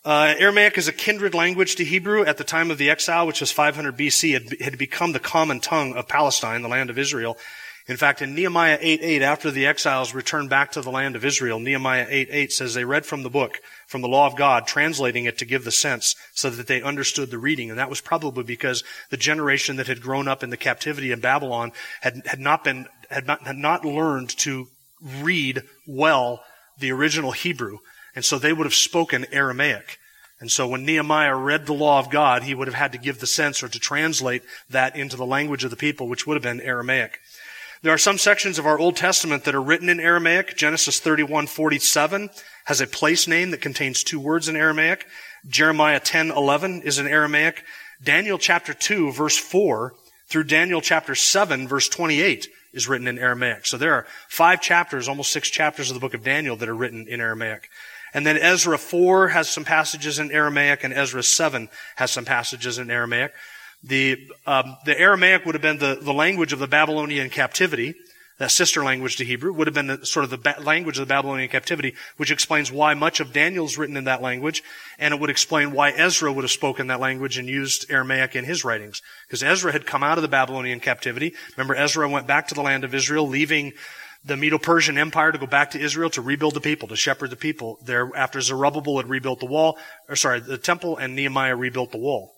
Uh, 0.06 0.36
Aramaic 0.40 0.78
is 0.78 0.88
a 0.88 0.94
kindred 0.94 1.34
language 1.34 1.76
to 1.76 1.84
Hebrew 1.84 2.24
at 2.24 2.38
the 2.38 2.46
time 2.46 2.72
of 2.72 2.78
the 2.78 2.90
exile, 2.90 3.28
which 3.28 3.42
was 3.42 3.52
500 3.52 3.98
BC. 3.98 4.34
It 4.36 4.62
had 4.62 4.78
become 4.78 5.12
the 5.12 5.20
common 5.20 5.60
tongue 5.60 5.96
of 5.96 6.08
Palestine, 6.08 6.62
the 6.62 6.70
land 6.70 6.90
of 6.90 6.98
Israel. 6.98 7.38
In 7.90 7.98
fact, 7.98 8.22
in 8.22 8.34
Nehemiah 8.34 8.78
8:8, 8.80 9.22
after 9.22 9.52
the 9.52 9.68
exiles 9.68 10.14
returned 10.14 10.50
back 10.50 10.72
to 10.72 10.82
the 10.82 10.92
land 10.92 11.18
of 11.18 11.26
Israel, 11.26 11.60
Nehemiah 11.60 12.08
8:8 12.10 12.54
says 12.54 12.74
they 12.74 12.86
read 12.86 13.06
from 13.06 13.24
the 13.24 13.30
book, 13.30 13.60
from 13.86 14.00
the 14.00 14.08
law 14.08 14.28
of 14.28 14.38
God, 14.38 14.66
translating 14.66 15.26
it 15.26 15.38
to 15.40 15.46
give 15.46 15.66
the 15.66 15.74
sense 15.74 16.16
so 16.34 16.50
that 16.50 16.68
they 16.68 16.82
understood 16.82 17.30
the 17.30 17.38
reading. 17.38 17.70
And 17.70 17.78
that 17.78 17.90
was 17.90 18.00
probably 18.00 18.46
because 18.46 18.86
the 19.10 19.18
generation 19.18 19.76
that 19.76 19.88
had 19.88 20.02
grown 20.02 20.30
up 20.30 20.42
in 20.42 20.52
the 20.52 20.58
captivity 20.58 21.12
in 21.12 21.20
Babylon 21.20 21.74
had, 22.00 22.22
had 22.28 22.40
not 22.40 22.64
been, 22.64 22.88
had 23.10 23.28
not, 23.28 23.46
had 23.46 23.58
not 23.58 23.84
learned 23.84 24.30
to 24.38 24.70
read 25.02 25.64
well 25.86 26.44
the 26.80 26.92
original 26.92 27.32
Hebrew. 27.32 27.80
And 28.16 28.26
so 28.26 28.40
they 28.40 28.54
would 28.54 28.66
have 28.66 28.74
spoken 28.74 29.26
Aramaic. 29.32 30.00
And 30.40 30.52
so 30.52 30.68
when 30.68 30.86
Nehemiah 30.86 31.36
read 31.36 31.66
the 31.66 31.74
law 31.74 32.00
of 32.00 32.12
God, 32.12 32.44
he 32.44 32.54
would 32.54 32.68
have 32.68 32.76
had 32.76 32.92
to 32.92 32.98
give 32.98 33.20
the 33.20 33.28
sense 33.28 33.64
or 33.64 33.68
to 33.70 33.80
translate 33.80 34.44
that 34.70 34.96
into 34.96 35.18
the 35.18 35.26
language 35.26 35.64
of 35.64 35.72
the 35.72 35.76
people, 35.76 36.08
which 36.08 36.28
would 36.28 36.36
have 36.36 36.44
been 36.44 36.62
Aramaic. 36.62 37.20
There 37.82 37.94
are 37.94 37.98
some 37.98 38.18
sections 38.18 38.58
of 38.58 38.66
our 38.66 38.80
Old 38.80 38.96
Testament 38.96 39.44
that 39.44 39.56
are 39.56 39.62
written 39.62 39.90
in 39.90 40.00
Aramaic. 40.00 40.58
Genesis 40.58 41.00
31:47 41.00 42.30
has 42.66 42.82
a 42.82 42.88
place 42.88 43.28
name 43.28 43.52
that 43.52 43.62
contains 43.62 44.04
two 44.04 44.20
words 44.20 44.48
in 44.48 44.56
Aramaic. 44.56 45.08
Jeremiah 45.48 46.00
10:11 46.00 46.82
is 46.82 46.98
in 46.98 47.08
Aramaic. 47.08 47.64
Daniel 48.04 48.38
chapter 48.38 48.74
2 48.74 49.12
verse 49.12 49.38
4 49.38 49.94
through 50.28 50.44
Daniel 50.46 50.82
chapter 50.82 51.16
7 51.16 51.68
verse 51.68 51.88
28 51.88 52.48
is 52.78 52.88
written 52.88 53.08
in 53.08 53.20
Aramaic. 53.20 53.66
So 53.66 53.78
there 53.78 53.94
are 53.94 54.06
five 54.30 54.62
chapters, 54.62 55.10
almost 55.10 55.32
six 55.32 55.50
chapters 55.50 55.90
of 55.90 55.96
the 55.96 56.00
book 56.00 56.14
of 56.14 56.24
Daniel 56.24 56.56
that 56.56 56.70
are 56.70 56.76
written 56.76 57.08
in 57.10 57.20
Aramaic. 57.20 57.70
And 58.14 58.26
then 58.26 58.38
Ezra 58.38 58.78
4 58.78 59.30
has 59.30 59.50
some 59.50 59.66
passages 59.66 60.20
in 60.20 60.32
Aramaic 60.32 60.84
and 60.84 60.94
Ezra 60.94 61.24
7 61.24 61.68
has 61.98 62.12
some 62.12 62.24
passages 62.24 62.78
in 62.78 62.90
Aramaic. 62.90 63.34
The, 63.84 64.30
um, 64.46 64.78
the 64.86 64.98
Aramaic 64.98 65.46
would 65.46 65.56
have 65.56 65.62
been 65.62 65.80
the, 65.80 66.00
the 66.02 66.14
language 66.14 66.54
of 66.54 66.60
the 66.60 66.68
Babylonian 66.68 67.30
captivity 67.30 67.96
that 68.38 68.52
sister 68.52 68.84
language 68.84 69.18
to 69.18 69.26
Hebrew, 69.26 69.52
would 69.54 69.68
have 69.68 69.74
been 69.74 69.88
the, 69.88 70.06
sort 70.06 70.24
of 70.24 70.30
the 70.30 70.38
ba- 70.38 70.58
language 70.62 70.98
of 70.98 71.08
the 71.08 71.14
Babylonian 71.14 71.50
captivity, 71.50 71.96
which 72.18 72.32
explains 72.32 72.72
why 72.72 72.94
much 72.94 73.20
of 73.20 73.34
Daniel's 73.34 73.78
written 73.78 73.98
in 73.98 74.04
that 74.04 74.22
language, 74.22 74.64
and 75.00 75.14
it 75.14 75.20
would 75.20 75.30
explain 75.30 75.72
why 75.72 75.92
Ezra 75.92 76.32
would 76.32 76.44
have 76.44 76.52
spoken 76.52 76.88
that 76.88 77.00
language 77.00 77.38
and 77.38 77.48
used 77.48 77.90
Aramaic 77.90 78.36
in 78.36 78.46
his 78.46 78.64
writings. 78.64 79.02
Because 79.28 79.44
Ezra 79.44 79.72
had 79.72 79.86
come 79.86 80.04
out 80.04 80.18
of 80.18 80.22
the 80.22 80.28
Babylonian 80.28 80.80
captivity. 80.80 81.34
Remember, 81.56 81.76
Ezra 81.76 82.08
went 82.10 82.28
back 82.28 82.48
to 82.48 82.56
the 82.56 82.62
land 82.62 82.84
of 82.84 82.94
Israel, 82.94 83.28
leaving 83.28 83.74
the 84.24 84.38
Medo-Persian 84.38 84.98
Empire 84.98 85.32
to 85.32 85.38
go 85.38 85.48
back 85.48 85.72
to 85.72 85.80
Israel 85.80 86.10
to 86.12 86.22
rebuild 86.22 86.54
the 86.54 86.62
people, 86.62 86.88
to 86.90 86.96
shepherd 86.96 87.30
the 87.30 87.36
people 87.36 87.80
there 87.86 88.12
after 88.16 88.42
Zerubbabel 88.42 88.98
had 88.98 89.10
rebuilt 89.10 89.40
the 89.40 89.46
wall, 89.46 89.78
or 90.10 90.16
sorry, 90.16 90.40
the 90.40 90.58
temple, 90.58 90.98
and 90.98 91.16
Nehemiah 91.16 91.56
rebuilt 91.56 91.92
the 91.92 91.98
wall. 91.98 92.37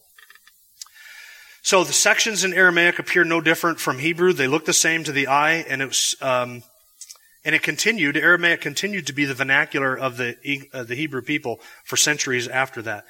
So 1.61 1.83
the 1.83 1.93
sections 1.93 2.43
in 2.43 2.53
Aramaic 2.53 2.99
appear 2.99 3.23
no 3.23 3.41
different 3.41 3.79
from 3.79 3.99
Hebrew. 3.99 4.33
They 4.33 4.47
look 4.47 4.65
the 4.65 4.73
same 4.73 5.03
to 5.03 5.11
the 5.11 5.27
eye, 5.27 5.65
and 5.67 5.81
it 5.81 5.87
was, 5.87 6.15
um, 6.21 6.63
and 7.43 7.53
it 7.53 7.63
continued. 7.63 8.15
Aramaic 8.17 8.61
continued 8.61 9.07
to 9.07 9.13
be 9.13 9.25
the 9.25 9.33
vernacular 9.33 9.97
of 9.97 10.17
the 10.17 10.37
uh, 10.73 10.83
the 10.83 10.95
Hebrew 10.95 11.21
people 11.21 11.59
for 11.83 11.97
centuries 11.97 12.47
after 12.47 12.81
that. 12.83 13.05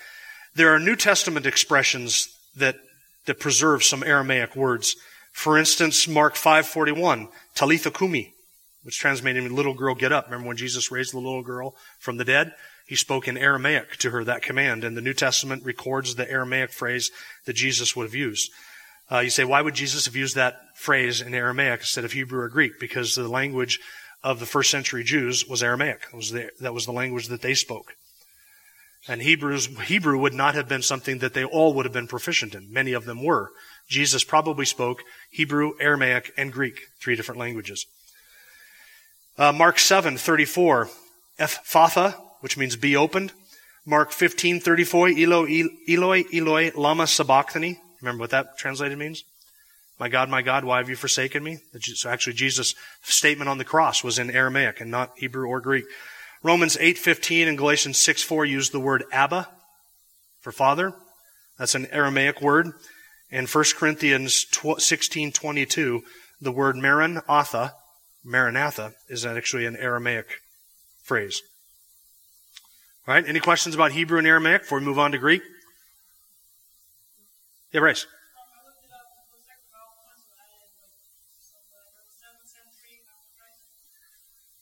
There 0.56 0.74
are 0.74 0.80
New 0.80 0.96
Testament 0.96 1.46
expressions 1.46 2.36
that 2.56 2.78
that 3.26 3.40
preserve 3.40 3.84
some 3.84 4.04
Aramaic 4.04 4.56
words. 4.56 4.96
For 5.32 5.58
instance, 5.58 6.08
Mark 6.08 6.36
five 6.36 6.66
forty 6.66 6.92
one, 6.92 7.30
Talitha 7.54 7.92
kumi, 7.92 8.34
which 8.84 8.98
translated 8.98 9.52
"little 9.52 9.76
girl, 9.76 9.94
get 9.94 10.12
up." 10.12 10.26
Remember 10.26 10.48
when 10.48 10.58
Jesus 10.58 10.92
raised 10.92 11.14
the 11.14 11.20
little 11.20 11.44
girl 11.44 11.76
from 12.00 12.18
the 12.18 12.26
dead? 12.26 12.54
He 12.90 12.96
spoke 12.96 13.28
in 13.28 13.38
Aramaic 13.38 13.98
to 13.98 14.10
her 14.10 14.24
that 14.24 14.42
command, 14.42 14.84
and 14.84 14.98
the 14.98 15.02
New 15.02 15.14
Testament 15.14 15.64
records 15.64 16.16
the 16.16 16.28
Aramaic 16.28 16.72
phrase 16.72 17.12
that 17.46 17.54
Jesus 17.54 17.96
would 17.96 18.08
have 18.08 18.16
used. 18.16 18.52
Uh, 19.12 19.20
you 19.20 19.30
say, 19.30 19.44
why 19.44 19.62
would 19.62 19.76
Jesus 19.76 20.06
have 20.06 20.16
used 20.16 20.36
that 20.36 20.60
phrase 20.76 21.22
in 21.22 21.36
Aramaic 21.36 21.82
instead 21.82 22.04
of 22.04 22.14
Hebrew 22.14 22.40
or 22.40 22.50
Greek? 22.50 22.80
Because 22.80 23.14
the 23.14 23.28
language 23.28 23.80
of 24.24 24.40
the 24.40 24.48
first 24.48 24.72
century 24.72 25.04
Jews 25.04 25.46
was 25.48 25.62
Aramaic. 25.62 26.08
Was 26.16 26.32
the, 26.32 26.50
that 26.62 26.74
was 26.74 26.88
the 26.88 26.92
language 26.92 27.28
that 27.28 27.44
they 27.44 27.54
spoke. 27.54 27.94
And 29.08 29.22
Hebrews, 29.22 29.68
Hebrew 29.82 30.18
would 30.18 30.34
not 30.34 30.56
have 30.56 30.68
been 30.68 30.82
something 30.82 31.20
that 31.20 31.36
they 31.36 31.44
all 31.44 31.76
would 31.76 31.86
have 31.86 31.94
been 31.94 32.08
proficient 32.08 32.56
in. 32.56 32.74
Many 32.74 32.94
of 32.94 33.06
them 33.06 33.24
were. 33.24 33.52
Jesus 33.88 34.24
probably 34.24 34.66
spoke 34.66 35.04
Hebrew, 35.30 35.74
Aramaic, 35.80 36.32
and 36.36 36.52
Greek, 36.52 36.88
three 37.00 37.16
different 37.16 37.40
languages. 37.40 37.86
Uh, 39.38 39.52
Mark 39.52 39.78
7, 39.78 40.18
34, 40.18 40.90
Ephphatha, 41.40 42.16
which 42.42 42.58
means 42.58 42.76
be 42.76 42.96
opened. 42.96 43.32
Mark 43.86 44.12
15, 44.12 44.60
34, 44.60 45.10
Eloi, 45.10 45.64
Eloi, 45.88 46.24
Eloi, 46.34 46.72
lama 46.76 47.08
sabachthani. 47.08 47.80
Remember 48.02 48.22
what 48.22 48.30
that 48.32 48.58
translated 48.58 48.98
means? 48.98 49.24
My 50.00 50.08
God, 50.08 50.30
my 50.30 50.42
God, 50.42 50.64
why 50.64 50.78
have 50.78 50.90
you 50.90 50.96
forsaken 50.96 51.44
me? 51.44 51.58
So 51.82 52.10
actually 52.10 52.34
Jesus' 52.34 52.74
statement 53.04 53.50
on 53.50 53.58
the 53.58 53.66
cross 53.66 54.04
was 54.04 54.18
in 54.18 54.32
Aramaic 54.32 54.80
and 54.80 54.90
not 54.90 55.12
Hebrew 55.18 55.48
or 55.48 55.60
Greek. 55.60 55.86
Romans 56.42 56.78
8:15 56.78 57.50
and 57.50 57.58
Galatians 57.58 57.98
6:4 57.98 58.46
use 58.46 58.70
the 58.70 58.80
word 58.80 59.04
Abba 59.12 59.50
for 60.40 60.54
father. 60.54 60.94
That's 61.58 61.76
an 61.76 61.88
Aramaic 61.88 62.42
word. 62.42 62.72
In 63.30 63.46
1 63.46 63.76
Corinthians 63.76 64.46
16:22, 64.46 66.02
the 66.40 66.52
word 66.52 66.78
Maranatha, 66.78 67.74
Maranatha 68.24 68.94
is 69.10 69.26
actually 69.26 69.66
an 69.66 69.76
Aramaic 69.76 70.28
phrase. 71.04 71.42
All 73.10 73.16
right, 73.16 73.28
any 73.28 73.40
questions 73.40 73.74
about 73.74 73.92
Hebrew 73.92 74.20
and 74.20 74.28
Aramaic 74.28 74.62
before 74.62 74.78
we 74.78 74.86
move 74.86 75.00
on 75.00 75.14
to 75.14 75.18
Greek? 75.18 75.42
Yeah, 77.72 77.80
Bryce. 77.80 78.06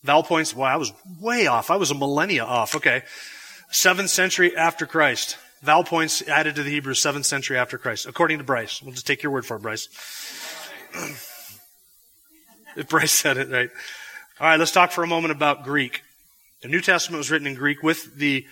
Vowel 0.01 0.23
points, 0.23 0.55
wow, 0.55 0.67
I 0.67 0.77
was 0.77 0.93
way 1.19 1.47
off. 1.47 1.69
I 1.69 1.75
was 1.75 1.91
a 1.91 1.93
millennia 1.93 2.45
off. 2.45 2.73
Okay. 2.73 3.03
Seventh 3.69 4.11
century 4.11 4.55
after 4.55 4.85
Christ. 4.85 5.37
Vowel 5.61 5.83
points 5.83 6.21
added 6.21 6.55
to 6.55 6.63
the 6.63 6.69
Hebrew, 6.69 6.93
seventh 6.93 7.25
century 7.25 7.57
after 7.57 7.77
Christ, 7.77 8.05
according 8.05 8.37
to 8.37 8.45
Bryce. 8.45 8.81
We'll 8.81 8.93
just 8.93 9.05
take 9.05 9.23
your 9.23 9.33
word 9.33 9.45
for 9.45 9.57
it, 9.57 9.61
Bryce. 9.61 9.89
if 12.77 12.87
Bryce 12.87 13.11
said 13.11 13.35
it, 13.35 13.49
right? 13.49 13.69
All 14.39 14.47
right, 14.47 14.57
let's 14.57 14.71
talk 14.71 14.93
for 14.93 15.03
a 15.03 15.07
moment 15.07 15.33
about 15.33 15.65
Greek. 15.65 16.03
The 16.61 16.67
New 16.67 16.81
Testament 16.81 17.19
was 17.19 17.29
written 17.29 17.47
in 17.47 17.55
Greek 17.55 17.83
with 17.83 18.15
the, 18.15 18.45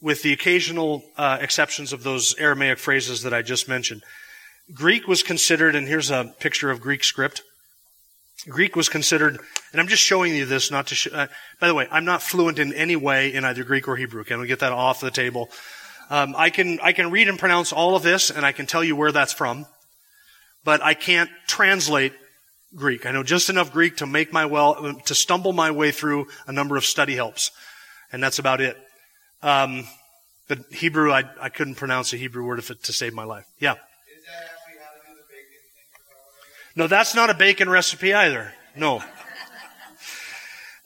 with 0.00 0.22
the 0.22 0.32
occasional 0.32 1.04
uh, 1.16 1.38
exceptions 1.40 1.92
of 1.92 2.02
those 2.02 2.34
Aramaic 2.38 2.78
phrases 2.78 3.22
that 3.24 3.34
I 3.34 3.42
just 3.42 3.68
mentioned. 3.68 4.02
Greek 4.72 5.06
was 5.06 5.22
considered, 5.22 5.74
and 5.74 5.86
here's 5.86 6.10
a 6.10 6.34
picture 6.40 6.70
of 6.70 6.80
Greek 6.80 7.04
script. 7.04 7.42
Greek 8.48 8.74
was 8.74 8.88
considered, 8.88 9.38
and 9.72 9.80
I'm 9.80 9.88
just 9.88 10.02
showing 10.02 10.34
you 10.34 10.46
this 10.46 10.70
not 10.70 10.88
to. 10.88 11.14
Uh, 11.14 11.26
by 11.60 11.68
the 11.68 11.74
way, 11.74 11.86
I'm 11.90 12.04
not 12.04 12.22
fluent 12.22 12.58
in 12.58 12.72
any 12.72 12.96
way 12.96 13.32
in 13.32 13.44
either 13.44 13.62
Greek 13.64 13.86
or 13.86 13.96
Hebrew. 13.96 14.24
Can 14.24 14.40
we 14.40 14.46
get 14.46 14.60
that 14.60 14.72
off 14.72 15.00
the 15.00 15.10
table? 15.10 15.48
Um, 16.10 16.34
I 16.36 16.50
can 16.50 16.80
I 16.82 16.92
can 16.92 17.10
read 17.10 17.28
and 17.28 17.38
pronounce 17.38 17.72
all 17.72 17.94
of 17.94 18.02
this, 18.02 18.30
and 18.30 18.44
I 18.44 18.52
can 18.52 18.66
tell 18.66 18.82
you 18.82 18.96
where 18.96 19.12
that's 19.12 19.32
from, 19.32 19.66
but 20.64 20.82
I 20.82 20.94
can't 20.94 21.30
translate 21.46 22.14
Greek. 22.74 23.06
I 23.06 23.10
know 23.10 23.22
just 23.22 23.50
enough 23.50 23.72
Greek 23.72 23.98
to 23.98 24.06
make 24.06 24.32
my 24.32 24.46
well, 24.46 24.94
to 25.04 25.14
stumble 25.14 25.52
my 25.52 25.70
way 25.70 25.90
through 25.90 26.26
a 26.46 26.52
number 26.52 26.76
of 26.76 26.84
study 26.84 27.14
helps. 27.14 27.50
And 28.12 28.22
that's 28.22 28.38
about 28.38 28.60
it. 28.60 28.76
Um, 29.42 29.86
but 30.48 30.58
Hebrew, 30.70 31.12
I, 31.12 31.24
I 31.40 31.48
couldn't 31.48 31.76
pronounce 31.76 32.12
a 32.12 32.16
Hebrew 32.16 32.44
word 32.44 32.58
if 32.58 32.70
it, 32.70 32.82
to 32.84 32.92
save 32.92 33.14
my 33.14 33.24
life. 33.24 33.46
Yeah. 33.58 33.74
No, 36.74 36.86
that's 36.86 37.14
not 37.14 37.28
a 37.28 37.34
bacon 37.34 37.68
recipe 37.68 38.14
either. 38.14 38.52
No. 38.74 39.02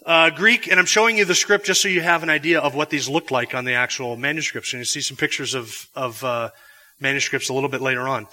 Uh, 0.05 0.31
Greek, 0.31 0.69
and 0.69 0.79
I'm 0.79 0.87
showing 0.87 1.19
you 1.19 1.25
the 1.25 1.35
script 1.35 1.67
just 1.67 1.83
so 1.83 1.89
you 1.89 2.01
have 2.01 2.23
an 2.23 2.31
idea 2.31 2.61
of 2.61 2.75
what 2.75 2.91
these 2.91 3.09
look 3.09 3.31
like 3.31 3.55
on 3.55 3.65
the 3.65 3.75
actual 3.75 4.17
manuscripts. 4.17 4.73
And 4.73 4.81
you 4.81 4.85
see 4.85 5.01
some 5.01 5.17
pictures 5.17 5.55
of, 5.55 5.89
of 5.95 6.23
uh, 6.23 6.51
manuscripts 7.01 7.49
a 7.49 7.55
little 7.55 7.69
bit 7.69 7.81
later 7.81 8.07
on. 8.07 8.27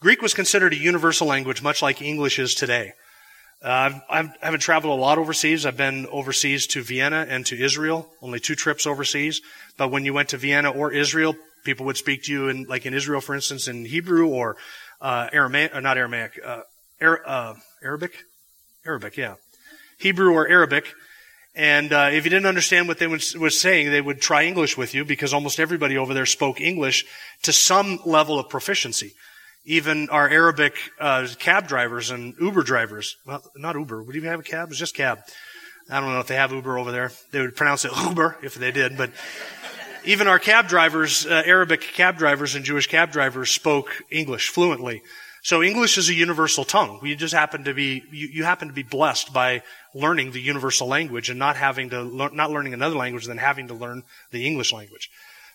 Greek 0.00 0.22
was 0.22 0.34
considered 0.34 0.72
a 0.72 0.76
universal 0.76 1.26
language, 1.26 1.62
much 1.62 1.82
like 1.82 2.00
English 2.02 2.38
is 2.38 2.54
today. 2.54 2.94
Uh, 3.62 4.00
I've, 4.08 4.26
I 4.40 4.46
haven't 4.46 4.60
traveled 4.60 4.98
a 4.98 5.00
lot 5.00 5.18
overseas. 5.18 5.66
I've 5.66 5.76
been 5.76 6.06
overseas 6.06 6.66
to 6.68 6.82
Vienna 6.82 7.26
and 7.28 7.44
to 7.46 7.62
Israel, 7.62 8.08
only 8.22 8.40
two 8.40 8.54
trips 8.54 8.86
overseas. 8.86 9.42
But 9.76 9.90
when 9.90 10.04
you 10.04 10.14
went 10.14 10.30
to 10.30 10.38
Vienna 10.38 10.70
or 10.70 10.92
Israel, 10.92 11.36
people 11.64 11.84
would 11.86 11.98
speak 11.98 12.24
to 12.24 12.32
you 12.32 12.48
in, 12.48 12.64
like 12.64 12.86
in 12.86 12.94
Israel, 12.94 13.20
for 13.20 13.34
instance, 13.34 13.68
in 13.68 13.84
Hebrew 13.84 14.28
or 14.28 14.56
uh, 15.00 15.28
Aramaic, 15.32 15.74
or 15.74 15.78
uh, 15.78 15.80
not 15.80 15.98
Aramaic, 15.98 16.40
uh, 16.42 16.62
uh, 17.02 17.54
Arabic, 17.82 18.24
Arabic, 18.86 19.18
yeah, 19.18 19.34
Hebrew 19.98 20.32
or 20.32 20.48
Arabic. 20.48 20.94
And 21.54 21.92
uh, 21.92 22.10
if 22.12 22.24
you 22.24 22.30
didn't 22.30 22.46
understand 22.46 22.88
what 22.88 22.98
they 22.98 23.08
was, 23.08 23.36
was 23.36 23.60
saying, 23.60 23.90
they 23.90 24.00
would 24.00 24.22
try 24.22 24.44
English 24.44 24.78
with 24.78 24.94
you 24.94 25.04
because 25.04 25.34
almost 25.34 25.60
everybody 25.60 25.98
over 25.98 26.14
there 26.14 26.24
spoke 26.24 26.60
English 26.60 27.04
to 27.42 27.52
some 27.52 27.98
level 28.06 28.38
of 28.38 28.48
proficiency 28.48 29.12
even 29.64 30.08
our 30.10 30.28
Arabic 30.28 30.74
uh, 30.98 31.26
cab 31.38 31.68
drivers 31.68 32.10
and 32.10 32.34
Uber 32.40 32.62
drivers. 32.62 33.16
Well, 33.26 33.42
not 33.56 33.76
Uber. 33.76 34.02
Would 34.02 34.14
you 34.14 34.22
have 34.22 34.40
a 34.40 34.42
cab? 34.44 34.70
It's 34.70 34.78
just 34.78 34.94
cab. 34.94 35.20
I 35.90 36.00
don't 36.00 36.12
know 36.12 36.20
if 36.20 36.28
they 36.28 36.36
have 36.36 36.52
Uber 36.52 36.78
over 36.78 36.92
there. 36.92 37.10
They 37.32 37.40
would 37.40 37.56
pronounce 37.56 37.84
it 37.84 37.92
Uber 38.04 38.38
if 38.42 38.54
they 38.54 38.72
did, 38.72 38.96
but 38.96 39.10
even 40.04 40.28
our 40.28 40.38
cab 40.38 40.68
drivers, 40.68 41.26
uh, 41.26 41.42
Arabic 41.44 41.82
cab 41.82 42.16
drivers 42.16 42.54
and 42.54 42.64
Jewish 42.64 42.86
cab 42.86 43.12
drivers 43.12 43.50
spoke 43.50 44.02
English 44.10 44.48
fluently. 44.48 45.02
So 45.42 45.62
English 45.62 45.96
is 45.96 46.08
a 46.08 46.14
universal 46.14 46.64
tongue. 46.64 47.00
You 47.02 47.16
just 47.16 47.34
happen 47.34 47.64
to 47.64 47.74
be, 47.74 48.02
you, 48.10 48.28
you 48.28 48.44
happen 48.44 48.68
to 48.68 48.74
be 48.74 48.82
blessed 48.82 49.32
by 49.32 49.62
learning 49.94 50.32
the 50.32 50.40
universal 50.40 50.86
language 50.86 51.30
and 51.30 51.38
not 51.38 51.56
having 51.56 51.90
to, 51.90 52.04
not 52.04 52.50
learning 52.50 52.74
another 52.74 52.96
language 52.96 53.26
than 53.26 53.38
having 53.38 53.68
to 53.68 53.74
learn 53.74 54.02
the 54.32 54.46
English 54.46 54.72
language. 54.72 55.10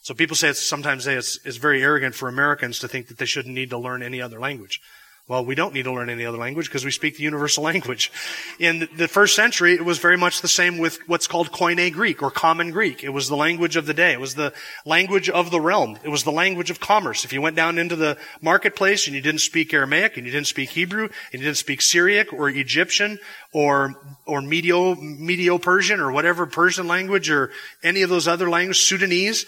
So 0.06 0.14
people 0.14 0.36
say 0.36 0.50
it's, 0.50 0.64
sometimes 0.64 1.06
say 1.06 1.16
it's, 1.16 1.40
it's 1.46 1.58
very 1.58 1.82
arrogant 1.82 2.14
for 2.14 2.30
Americans 2.30 2.78
to 2.78 2.88
think 2.88 3.08
that 3.08 3.18
they 3.18 3.26
shouldn't 3.26 3.56
need 3.56 3.72
to 3.72 3.78
learn 3.80 4.04
any 4.04 4.22
other 4.22 4.40
language. 4.40 4.80
Well, 5.28 5.44
we 5.44 5.56
don't 5.56 5.74
need 5.74 5.86
to 5.86 5.92
learn 5.92 6.12
any 6.12 6.28
other 6.28 6.38
language 6.38 6.68
because 6.68 6.86
we 6.86 6.92
speak 6.92 7.18
the 7.18 7.24
universal 7.24 7.64
language. 7.72 8.12
In 8.60 8.88
the 8.96 9.08
first 9.08 9.36
century, 9.36 9.74
it 9.74 9.84
was 9.84 9.98
very 9.98 10.16
much 10.16 10.42
the 10.42 10.48
same 10.48 10.78
with 10.78 11.00
what's 11.08 11.26
called 11.26 11.52
Koine 11.52 11.92
Greek 11.92 12.22
or 12.22 12.30
Common 12.30 12.70
Greek. 12.70 13.04
It 13.04 13.10
was 13.10 13.30
the 13.30 13.36
language 13.36 13.78
of 13.78 13.88
the 13.88 13.96
day. 13.96 14.14
It 14.14 14.20
was 14.20 14.36
the 14.36 14.54
language 14.86 15.28
of 15.28 15.50
the 15.50 15.60
realm. 15.60 15.98
It 16.04 16.10
was 16.10 16.24
the 16.24 16.32
language 16.32 16.70
of 16.70 16.80
commerce. 16.80 17.26
If 17.26 17.34
you 17.34 17.42
went 17.42 17.56
down 17.56 17.80
into 17.80 17.96
the 17.96 18.16
marketplace 18.42 19.08
and 19.08 19.16
you 19.16 19.24
didn't 19.24 19.42
speak 19.42 19.74
Aramaic 19.74 20.18
and 20.18 20.28
you 20.28 20.32
didn't 20.32 20.46
speak 20.46 20.70
Hebrew 20.70 21.06
and 21.06 21.42
you 21.42 21.48
didn't 21.48 21.58
speak 21.58 21.82
Syriac 21.82 22.32
or 22.32 22.48
Egyptian 22.48 23.18
or, 23.54 23.96
or 24.28 24.44
Medio, 24.44 24.94
Medio 24.94 25.58
Persian 25.58 26.00
or 26.00 26.12
whatever 26.12 26.46
Persian 26.46 26.88
language 26.88 27.32
or 27.32 27.50
any 27.82 28.04
of 28.04 28.12
those 28.12 28.28
other 28.28 28.52
languages, 28.52 28.88
Sudanese, 28.88 29.48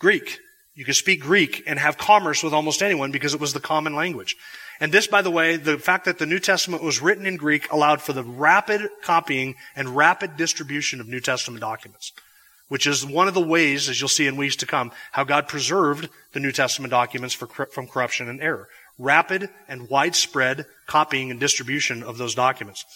Greek. 0.00 0.40
You 0.74 0.84
could 0.84 0.96
speak 0.96 1.20
Greek 1.20 1.62
and 1.66 1.78
have 1.78 1.98
commerce 1.98 2.42
with 2.42 2.54
almost 2.54 2.82
anyone 2.82 3.12
because 3.12 3.34
it 3.34 3.40
was 3.40 3.52
the 3.52 3.60
common 3.60 3.94
language. 3.94 4.36
And 4.80 4.90
this, 4.90 5.06
by 5.06 5.20
the 5.20 5.30
way, 5.30 5.56
the 5.56 5.78
fact 5.78 6.06
that 6.06 6.18
the 6.18 6.26
New 6.26 6.38
Testament 6.38 6.82
was 6.82 7.02
written 7.02 7.26
in 7.26 7.36
Greek 7.36 7.70
allowed 7.70 8.00
for 8.00 8.14
the 8.14 8.24
rapid 8.24 8.88
copying 9.02 9.56
and 9.76 9.94
rapid 9.94 10.38
distribution 10.38 11.00
of 11.00 11.06
New 11.06 11.20
Testament 11.20 11.60
documents, 11.60 12.12
which 12.68 12.86
is 12.86 13.04
one 13.04 13.28
of 13.28 13.34
the 13.34 13.42
ways, 13.42 13.90
as 13.90 14.00
you'll 14.00 14.08
see 14.08 14.26
in 14.26 14.36
weeks 14.36 14.56
to 14.56 14.66
come, 14.66 14.90
how 15.12 15.22
God 15.22 15.48
preserved 15.48 16.08
the 16.32 16.40
New 16.40 16.52
Testament 16.52 16.90
documents 16.90 17.34
for, 17.34 17.46
from 17.46 17.86
corruption 17.86 18.30
and 18.30 18.40
error. 18.40 18.68
Rapid 18.98 19.50
and 19.68 19.90
widespread 19.90 20.64
copying 20.86 21.30
and 21.30 21.38
distribution 21.38 22.02
of 22.02 22.16
those 22.16 22.34
documents. 22.34 22.86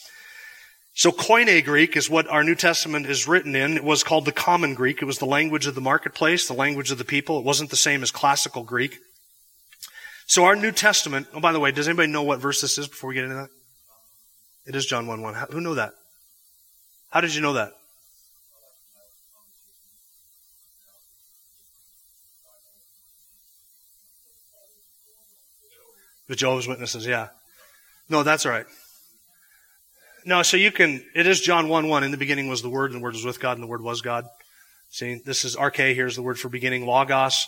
So 0.97 1.11
Koine 1.11 1.65
Greek 1.65 1.97
is 1.97 2.09
what 2.09 2.29
our 2.29 2.45
New 2.45 2.55
Testament 2.55 3.07
is 3.07 3.27
written 3.27 3.57
in. 3.57 3.77
It 3.77 3.83
was 3.83 4.05
called 4.05 4.25
the 4.25 4.33
Common 4.33 4.75
Greek. 4.75 5.03
It 5.03 5.07
was 5.07 5.19
the 5.19 5.27
language 5.27 5.67
of 5.67 5.75
the 5.75 5.81
marketplace, 5.81 6.47
the 6.47 6.55
language 6.55 6.93
of 6.93 6.99
the 6.99 7.05
people. 7.05 7.41
It 7.41 7.45
wasn't 7.45 7.71
the 7.71 7.77
same 7.77 8.05
as 8.05 8.13
classical 8.13 8.63
Greek. 8.63 8.99
So 10.27 10.45
our 10.45 10.55
New 10.55 10.71
Testament, 10.71 11.27
oh, 11.35 11.41
by 11.41 11.53
the 11.53 11.59
way, 11.59 11.73
does 11.73 11.89
anybody 11.89 12.11
know 12.11 12.23
what 12.23 12.39
verse 12.39 12.61
this 12.61 12.79
is 12.79 12.87
before 12.87 13.09
we 13.09 13.15
get 13.15 13.25
into 13.25 13.35
that? 13.35 13.49
It 14.67 14.77
is 14.77 14.87
John 14.87 15.09
1 15.09 15.21
1. 15.21 15.35
Who 15.51 15.61
knew 15.61 15.75
that? 15.75 15.95
How 17.11 17.21
did 17.21 17.35
you 17.35 17.43
know 17.43 17.55
that? 17.55 17.73
The 26.29 26.37
Jehovah's 26.37 26.69
Witnesses, 26.69 27.05
yeah. 27.05 27.29
No, 28.09 28.23
that's 28.23 28.47
all 28.47 28.53
right. 28.53 28.67
No, 30.27 30.43
so 30.43 30.57
you 30.57 30.73
can, 30.73 31.05
it 31.15 31.27
is 31.27 31.39
John 31.39 31.69
1 31.69 31.87
1. 31.87 32.03
In 32.03 32.11
the 32.11 32.17
beginning 32.17 32.49
was 32.49 32.63
the 32.63 32.71
Word, 32.71 32.93
and 32.93 33.01
the 33.01 33.03
Word 33.03 33.13
was 33.13 33.27
with 33.27 33.41
God, 33.41 33.59
and 33.59 33.63
the 33.63 33.67
Word 33.67 33.83
was 33.83 34.01
God. 34.01 34.25
See, 34.89 35.21
this 35.23 35.45
is 35.45 35.55
arche. 35.55 35.95
Here's 35.95 36.17
the 36.17 36.23
word 36.23 36.39
for 36.39 36.49
beginning. 36.49 36.87
Logos. 36.87 37.47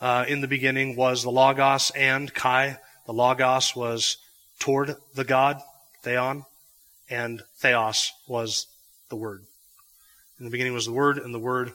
Uh, 0.00 0.24
in 0.26 0.40
the 0.40 0.48
beginning 0.48 0.96
was 0.96 1.22
the 1.22 1.30
Logos 1.30 1.90
and 1.94 2.32
Kai. 2.32 2.78
The 3.06 3.12
Logos 3.12 3.76
was 3.76 4.16
toward 4.58 4.96
the 5.14 5.24
God, 5.24 5.60
Theon, 6.02 6.46
and 7.10 7.42
Theos 7.58 8.12
was 8.26 8.68
the 9.10 9.16
Word. 9.16 9.42
In 10.38 10.46
the 10.46 10.50
beginning 10.50 10.72
was 10.72 10.86
the 10.86 10.92
Word, 10.92 11.18
and 11.18 11.34
the 11.34 11.38
Word 11.38 11.72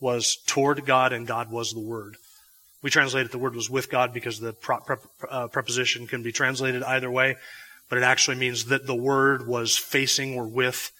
was 0.00 0.36
toward 0.46 0.84
God, 0.84 1.14
and 1.14 1.26
God 1.26 1.50
was 1.50 1.72
the 1.72 1.80
Word. 1.80 2.16
We 2.82 2.90
translate 2.90 3.24
it 3.24 3.32
the 3.32 3.38
word 3.38 3.54
was 3.54 3.70
with 3.70 3.90
God 3.90 4.12
because 4.12 4.38
the 4.38 4.54
uh, 5.28 5.48
preposition 5.48 6.06
can 6.06 6.22
be 6.22 6.30
translated 6.30 6.82
either 6.82 7.10
way 7.10 7.36
but 7.88 7.98
it 7.98 8.04
actually 8.04 8.36
means 8.36 8.66
that 8.66 8.86
the 8.86 8.94
Word 8.94 9.46
was 9.46 9.76
facing 9.76 10.34
or 10.34 10.46
with 10.46 10.92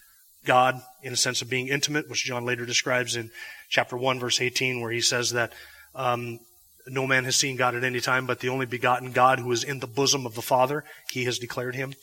God 0.44 0.80
in 1.02 1.12
a 1.12 1.16
sense 1.16 1.42
of 1.42 1.50
being 1.50 1.68
intimate, 1.68 2.08
which 2.08 2.24
John 2.24 2.44
later 2.44 2.64
describes 2.64 3.16
in 3.16 3.30
chapter 3.68 3.96
1, 3.96 4.20
verse 4.20 4.40
18, 4.40 4.80
where 4.80 4.92
he 4.92 5.00
says 5.00 5.30
that 5.30 5.52
um, 5.94 6.38
no 6.86 7.06
man 7.06 7.24
has 7.24 7.36
seen 7.36 7.56
God 7.56 7.74
at 7.74 7.84
any 7.84 8.00
time, 8.00 8.26
but 8.26 8.40
the 8.40 8.48
only 8.48 8.66
begotten 8.66 9.12
God 9.12 9.40
who 9.40 9.50
is 9.52 9.64
in 9.64 9.80
the 9.80 9.86
bosom 9.86 10.26
of 10.26 10.34
the 10.34 10.42
Father, 10.42 10.84
he 11.10 11.24
has 11.24 11.38
declared 11.38 11.74
him. 11.74 11.94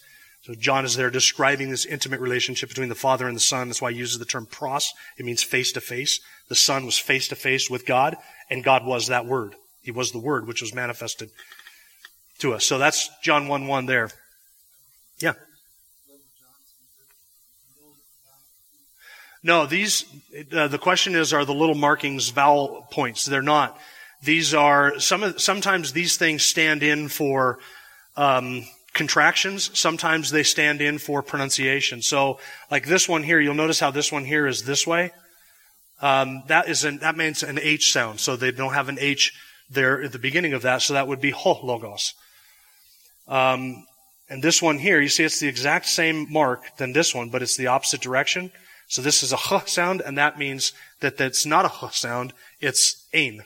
So 0.41 0.53
John 0.55 0.83
is 0.83 0.97
there 0.97 1.09
describing 1.09 1.69
this 1.69 1.85
intimate 1.85 2.19
relationship 2.19 2.67
between 2.67 2.89
the 2.89 2.95
Father 2.95 3.27
and 3.27 3.35
the 3.35 3.41
Son. 3.41 3.69
That's 3.69 3.81
why 3.81 3.93
he 3.93 3.97
uses 3.97 4.19
the 4.19 4.25
term 4.25 4.45
pros. 4.45 4.91
It 5.17 5.25
means 5.25 5.41
face 5.41 5.71
to 5.71 5.81
face. 5.81 6.19
The 6.49 6.55
Son 6.55 6.85
was 6.85 6.99
face 6.99 7.29
to 7.29 7.35
face 7.35 7.69
with 7.69 7.85
God, 7.85 8.17
and 8.49 8.63
God 8.63 8.85
was 8.85 9.07
that 9.07 9.25
Word. 9.25 9.55
He 9.81 9.91
was 9.91 10.11
the 10.11 10.19
Word 10.19 10.45
which 10.45 10.61
was 10.61 10.75
manifested 10.75 11.29
to 12.39 12.53
us. 12.53 12.65
So 12.65 12.77
that's 12.77 13.09
John 13.21 13.47
1 13.47 13.67
1 13.67 13.85
there. 13.85 14.09
Yeah. 15.23 15.33
No, 19.41 19.65
these, 19.65 20.03
uh, 20.51 20.67
the 20.67 20.77
question 20.77 21.15
is, 21.15 21.31
are 21.31 21.45
the 21.45 21.53
little 21.53 21.75
markings 21.75 22.27
vowel 22.27 22.85
points? 22.91 23.25
They're 23.25 23.41
not. 23.41 23.79
These 24.21 24.53
are, 24.53 24.99
some, 24.99 25.39
sometimes 25.39 25.93
these 25.93 26.17
things 26.17 26.43
stand 26.43 26.83
in 26.83 27.07
for, 27.07 27.59
um, 28.17 28.65
contractions. 28.93 29.77
Sometimes 29.79 30.29
they 30.29 30.43
stand 30.43 30.81
in 30.81 30.97
for 30.97 31.23
pronunciation. 31.23 32.01
So, 32.01 32.39
like 32.69 32.85
this 32.85 33.07
one 33.07 33.23
here, 33.23 33.39
you'll 33.39 33.53
notice 33.53 33.79
how 33.79 33.91
this 33.91 34.11
one 34.11 34.25
here 34.25 34.45
is 34.45 34.63
this 34.63 34.85
way. 34.85 35.11
Um, 36.01 36.43
that 36.47 36.67
is 36.67 36.83
an, 36.83 36.99
that 36.99 37.15
means 37.15 37.43
an 37.43 37.59
H 37.59 37.93
sound. 37.93 38.19
So 38.19 38.35
they 38.35 38.51
don't 38.51 38.73
have 38.73 38.89
an 38.89 38.97
H 38.99 39.33
there 39.69 40.03
at 40.03 40.11
the 40.11 40.19
beginning 40.19 40.51
of 40.51 40.63
that. 40.63 40.81
So 40.81 40.93
that 40.93 41.07
would 41.07 41.21
be 41.21 41.31
ho 41.31 41.59
logos. 41.63 42.13
Um, 43.25 43.85
and 44.29 44.41
this 44.41 44.61
one 44.61 44.79
here, 44.79 45.01
you 45.01 45.09
see 45.09 45.23
it's 45.23 45.39
the 45.39 45.47
exact 45.47 45.85
same 45.85 46.31
mark 46.31 46.77
than 46.77 46.93
this 46.93 47.13
one, 47.13 47.29
but 47.29 47.41
it's 47.41 47.57
the 47.57 47.67
opposite 47.67 48.01
direction. 48.01 48.51
So 48.87 49.01
this 49.01 49.23
is 49.23 49.33
a 49.33 49.37
h 49.37 49.69
sound, 49.69 50.01
and 50.01 50.17
that 50.17 50.37
means 50.37 50.73
that 50.99 51.17
that's 51.17 51.45
not 51.45 51.65
a 51.65 51.85
h 51.85 51.97
sound, 51.99 52.33
it's 52.59 53.05
ain. 53.13 53.43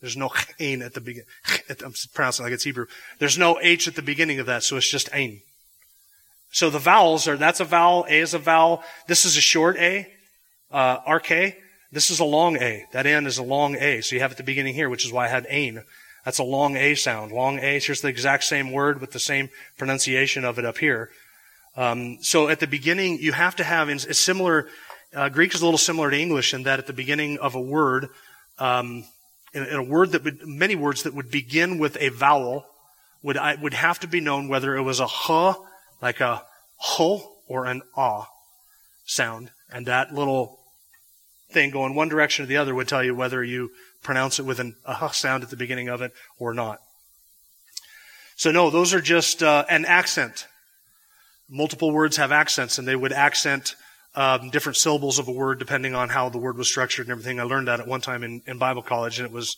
There's 0.00 0.16
no 0.16 0.30
ain 0.58 0.82
at 0.82 0.94
the 0.94 1.00
beginning. 1.00 1.28
I'm 1.84 1.94
pronouncing 2.14 2.44
like 2.44 2.52
it's 2.52 2.64
Hebrew. 2.64 2.86
There's 3.18 3.38
no 3.38 3.58
h 3.60 3.88
at 3.88 3.94
the 3.94 4.02
beginning 4.02 4.38
of 4.38 4.46
that, 4.46 4.62
so 4.62 4.76
it's 4.76 4.90
just 4.90 5.08
ain. 5.12 5.42
So 6.52 6.68
the 6.68 6.78
vowels 6.78 7.28
are, 7.28 7.36
that's 7.36 7.60
a 7.60 7.64
vowel, 7.64 8.06
a 8.08 8.20
is 8.20 8.34
a 8.34 8.38
vowel. 8.38 8.82
This 9.06 9.24
is 9.24 9.36
a 9.36 9.40
short 9.40 9.76
a, 9.76 10.06
uh, 10.70 11.00
arche. 11.02 11.54
This 11.92 12.10
is 12.10 12.20
a 12.20 12.24
long 12.24 12.56
a. 12.56 12.84
That 12.92 13.06
n 13.06 13.26
is 13.26 13.38
a 13.38 13.42
long 13.42 13.76
a. 13.76 14.00
So 14.00 14.14
you 14.14 14.20
have 14.20 14.32
at 14.32 14.36
the 14.36 14.42
beginning 14.42 14.74
here, 14.74 14.88
which 14.88 15.04
is 15.04 15.12
why 15.12 15.26
I 15.26 15.28
had 15.28 15.46
ain. 15.48 15.84
That's 16.24 16.38
a 16.38 16.44
long 16.44 16.76
A 16.76 16.94
sound. 16.94 17.32
Long 17.32 17.58
A. 17.58 17.78
Here's 17.78 18.00
the 18.00 18.08
exact 18.08 18.44
same 18.44 18.72
word 18.72 19.00
with 19.00 19.12
the 19.12 19.18
same 19.18 19.48
pronunciation 19.78 20.44
of 20.44 20.58
it 20.58 20.64
up 20.64 20.78
here. 20.78 21.10
Um, 21.76 22.18
so 22.20 22.48
at 22.48 22.60
the 22.60 22.66
beginning, 22.66 23.18
you 23.20 23.32
have 23.32 23.56
to 23.56 23.64
have, 23.64 23.88
it's 23.88 24.18
similar, 24.18 24.68
uh, 25.14 25.28
Greek 25.28 25.54
is 25.54 25.62
a 25.62 25.64
little 25.64 25.78
similar 25.78 26.10
to 26.10 26.18
English 26.18 26.52
in 26.52 26.64
that 26.64 26.78
at 26.78 26.86
the 26.86 26.92
beginning 26.92 27.38
of 27.38 27.54
a 27.54 27.60
word, 27.60 28.08
um, 28.58 29.04
in, 29.52 29.64
in, 29.64 29.76
a 29.76 29.82
word 29.82 30.12
that 30.12 30.24
would, 30.24 30.46
many 30.46 30.76
words 30.76 31.04
that 31.04 31.14
would 31.14 31.30
begin 31.30 31.78
with 31.78 31.96
a 32.00 32.08
vowel 32.10 32.66
would, 33.22 33.38
would 33.62 33.74
have 33.74 34.00
to 34.00 34.08
be 34.08 34.20
known 34.20 34.48
whether 34.48 34.76
it 34.76 34.82
was 34.82 35.00
a 35.00 35.04
h, 35.04 35.56
like 36.02 36.20
a 36.20 36.42
h, 36.98 37.22
or 37.46 37.66
an 37.66 37.82
ah 37.96 38.28
sound. 39.04 39.50
And 39.72 39.86
that 39.86 40.12
little 40.12 40.58
thing 41.52 41.70
going 41.70 41.94
one 41.94 42.08
direction 42.08 42.44
or 42.44 42.46
the 42.46 42.56
other 42.56 42.74
would 42.74 42.88
tell 42.88 43.02
you 43.02 43.14
whether 43.14 43.42
you 43.42 43.70
pronounce 44.02 44.38
it 44.38 44.44
with 44.44 44.60
an, 44.60 44.76
a 44.84 44.94
huh 44.94 45.10
sound 45.10 45.42
at 45.42 45.50
the 45.50 45.56
beginning 45.56 45.88
of 45.88 46.02
it 46.02 46.12
or 46.38 46.54
not. 46.54 46.78
So 48.36 48.50
no, 48.50 48.70
those 48.70 48.94
are 48.94 49.00
just 49.00 49.42
uh, 49.42 49.64
an 49.68 49.84
accent. 49.84 50.46
Multiple 51.48 51.92
words 51.92 52.16
have 52.16 52.32
accents, 52.32 52.78
and 52.78 52.88
they 52.88 52.96
would 52.96 53.12
accent 53.12 53.76
um, 54.14 54.50
different 54.50 54.76
syllables 54.76 55.18
of 55.18 55.28
a 55.28 55.32
word 55.32 55.58
depending 55.58 55.94
on 55.94 56.08
how 56.08 56.28
the 56.28 56.38
word 56.38 56.56
was 56.56 56.68
structured 56.68 57.06
and 57.06 57.12
everything. 57.12 57.38
I 57.38 57.44
learned 57.44 57.68
that 57.68 57.80
at 57.80 57.86
one 57.86 58.00
time 58.00 58.22
in, 58.22 58.42
in 58.46 58.58
Bible 58.58 58.82
college, 58.82 59.18
and 59.18 59.26
it 59.26 59.32
was 59.32 59.56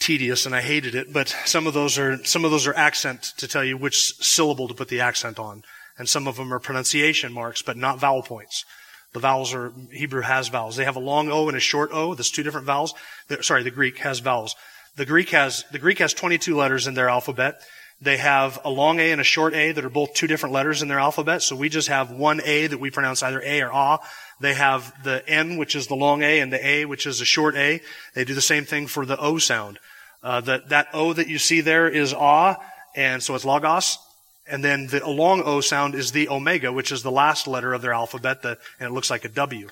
tedious, 0.00 0.44
and 0.44 0.54
I 0.54 0.60
hated 0.60 0.94
it. 0.94 1.12
But 1.12 1.28
some 1.44 1.66
of 1.66 1.74
those 1.74 1.98
are 1.98 2.22
some 2.24 2.44
of 2.44 2.50
those 2.50 2.66
are 2.66 2.74
accent 2.74 3.32
to 3.38 3.46
tell 3.46 3.64
you 3.64 3.76
which 3.76 4.14
syllable 4.16 4.68
to 4.68 4.74
put 4.74 4.88
the 4.88 5.00
accent 5.00 5.38
on, 5.38 5.62
and 5.96 6.08
some 6.08 6.26
of 6.26 6.36
them 6.36 6.52
are 6.52 6.58
pronunciation 6.58 7.32
marks, 7.32 7.62
but 7.62 7.76
not 7.76 8.00
vowel 8.00 8.22
points. 8.22 8.64
The 9.12 9.20
vowels 9.20 9.52
are 9.52 9.72
Hebrew 9.90 10.22
has 10.22 10.48
vowels. 10.48 10.76
They 10.76 10.84
have 10.84 10.96
a 10.96 11.00
long 11.00 11.30
O 11.30 11.48
and 11.48 11.56
a 11.56 11.60
short 11.60 11.90
O. 11.92 12.14
There's 12.14 12.30
two 12.30 12.42
different 12.42 12.66
vowels. 12.66 12.94
sorry, 13.42 13.62
the 13.62 13.70
Greek 13.70 13.98
has 13.98 14.20
vowels. 14.20 14.56
The 14.96 15.06
Greek 15.06 15.30
has 15.30 15.64
the 15.70 15.78
Greek 15.78 15.98
has 15.98 16.14
22 16.14 16.56
letters 16.56 16.86
in 16.86 16.94
their 16.94 17.08
alphabet. 17.08 17.60
They 18.00 18.16
have 18.16 18.58
a 18.64 18.70
long 18.70 18.98
A 18.98 19.12
and 19.12 19.20
a 19.20 19.24
short 19.24 19.54
A 19.54 19.70
that 19.72 19.84
are 19.84 19.90
both 19.90 20.12
two 20.14 20.26
different 20.26 20.52
letters 20.52 20.82
in 20.82 20.88
their 20.88 20.98
alphabet. 20.98 21.40
So 21.42 21.54
we 21.54 21.68
just 21.68 21.88
have 21.88 22.10
one 22.10 22.40
A 22.44 22.66
that 22.66 22.80
we 22.80 22.90
pronounce 22.90 23.22
either 23.22 23.40
A 23.40 23.62
or 23.62 23.72
Ah. 23.72 23.98
They 24.40 24.54
have 24.54 24.92
the 25.04 25.26
N, 25.28 25.56
which 25.56 25.76
is 25.76 25.86
the 25.86 25.94
long 25.94 26.22
A, 26.22 26.40
and 26.40 26.52
the 26.52 26.66
A, 26.66 26.84
which 26.84 27.06
is 27.06 27.20
a 27.20 27.24
short 27.24 27.54
A. 27.54 27.80
They 28.14 28.24
do 28.24 28.34
the 28.34 28.40
same 28.40 28.64
thing 28.64 28.88
for 28.88 29.06
the 29.06 29.16
O 29.18 29.38
sound. 29.38 29.78
Uh, 30.20 30.40
that, 30.40 30.68
that 30.70 30.88
O 30.92 31.12
that 31.12 31.28
you 31.28 31.38
see 31.38 31.60
there 31.60 31.88
is 31.88 32.12
Ah, 32.12 32.56
and 32.96 33.22
so 33.22 33.36
it's 33.36 33.44
logos. 33.44 33.98
And 34.46 34.64
then 34.64 34.88
the 34.88 35.08
long 35.08 35.42
O 35.42 35.60
sound 35.60 35.94
is 35.94 36.12
the 36.12 36.28
omega, 36.28 36.72
which 36.72 36.90
is 36.90 37.02
the 37.02 37.12
last 37.12 37.46
letter 37.46 37.72
of 37.72 37.82
their 37.82 37.92
alphabet, 37.92 38.42
the, 38.42 38.58
and 38.78 38.88
it 38.88 38.92
looks 38.92 39.10
like 39.10 39.24
a 39.24 39.28
W. 39.28 39.68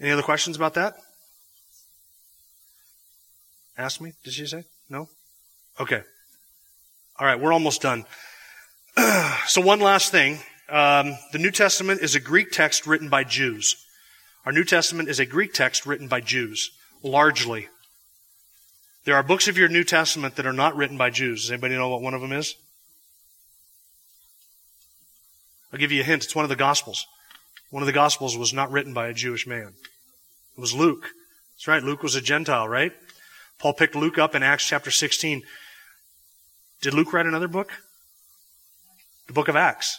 Any 0.00 0.10
other 0.10 0.22
questions 0.22 0.56
about 0.56 0.74
that? 0.74 0.94
Ask 3.76 4.00
me? 4.00 4.12
Did 4.22 4.34
she 4.34 4.46
say? 4.46 4.64
No? 4.88 5.08
Okay. 5.80 6.02
All 7.18 7.26
right, 7.26 7.40
we're 7.40 7.52
almost 7.52 7.82
done. 7.82 8.04
so 9.46 9.60
one 9.60 9.80
last 9.80 10.12
thing. 10.12 10.38
Um, 10.68 11.16
the 11.32 11.38
New 11.38 11.50
Testament 11.50 12.00
is 12.00 12.14
a 12.14 12.20
Greek 12.20 12.50
text 12.52 12.86
written 12.86 13.08
by 13.08 13.24
Jews. 13.24 13.76
Our 14.46 14.52
New 14.52 14.64
Testament 14.64 15.08
is 15.08 15.20
a 15.20 15.26
Greek 15.26 15.52
text 15.52 15.86
written 15.86 16.08
by 16.08 16.20
Jews, 16.20 16.70
largely. 17.02 17.68
There 19.04 19.14
are 19.14 19.22
books 19.22 19.48
of 19.48 19.58
your 19.58 19.68
New 19.68 19.84
Testament 19.84 20.36
that 20.36 20.46
are 20.46 20.52
not 20.52 20.76
written 20.76 20.96
by 20.96 21.10
Jews. 21.10 21.42
Does 21.42 21.50
anybody 21.50 21.74
know 21.74 21.88
what 21.88 22.00
one 22.00 22.14
of 22.14 22.22
them 22.22 22.32
is? 22.32 22.54
I'll 25.72 25.78
give 25.78 25.92
you 25.92 26.00
a 26.00 26.04
hint. 26.04 26.24
It's 26.24 26.34
one 26.34 26.44
of 26.44 26.48
the 26.48 26.56
Gospels. 26.56 27.06
One 27.70 27.82
of 27.82 27.86
the 27.86 27.92
Gospels 27.92 28.38
was 28.38 28.54
not 28.54 28.70
written 28.70 28.94
by 28.94 29.08
a 29.08 29.14
Jewish 29.14 29.46
man. 29.46 29.74
It 30.56 30.60
was 30.60 30.72
Luke. 30.72 31.10
That's 31.54 31.68
right. 31.68 31.82
Luke 31.82 32.02
was 32.02 32.14
a 32.14 32.20
Gentile, 32.20 32.68
right? 32.68 32.92
Paul 33.58 33.74
picked 33.74 33.94
Luke 33.94 34.18
up 34.18 34.34
in 34.34 34.42
Acts 34.42 34.66
chapter 34.66 34.90
16. 34.90 35.42
Did 36.80 36.94
Luke 36.94 37.12
write 37.12 37.26
another 37.26 37.48
book? 37.48 37.72
The 39.26 39.32
book 39.32 39.48
of 39.48 39.56
Acts. 39.56 39.98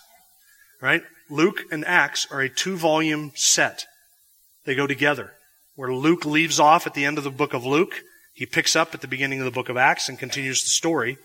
Right? 0.81 1.03
Luke 1.29 1.61
and 1.71 1.85
Acts 1.85 2.27
are 2.31 2.41
a 2.41 2.49
two 2.49 2.75
volume 2.75 3.31
set. 3.35 3.85
They 4.65 4.75
go 4.75 4.87
together. 4.87 5.33
Where 5.75 5.93
Luke 5.93 6.25
leaves 6.25 6.59
off 6.59 6.87
at 6.87 6.93
the 6.93 7.05
end 7.05 7.17
of 7.17 7.23
the 7.23 7.31
book 7.31 7.53
of 7.53 7.65
Luke, 7.65 8.01
he 8.35 8.45
picks 8.45 8.75
up 8.75 8.93
at 8.93 8.99
the 8.99 9.07
beginning 9.07 9.39
of 9.39 9.45
the 9.45 9.51
book 9.51 9.69
of 9.69 9.77
Acts 9.77 10.09
and 10.09 10.19
continues 10.19 10.61
the 10.61 10.69
story. 10.69 11.17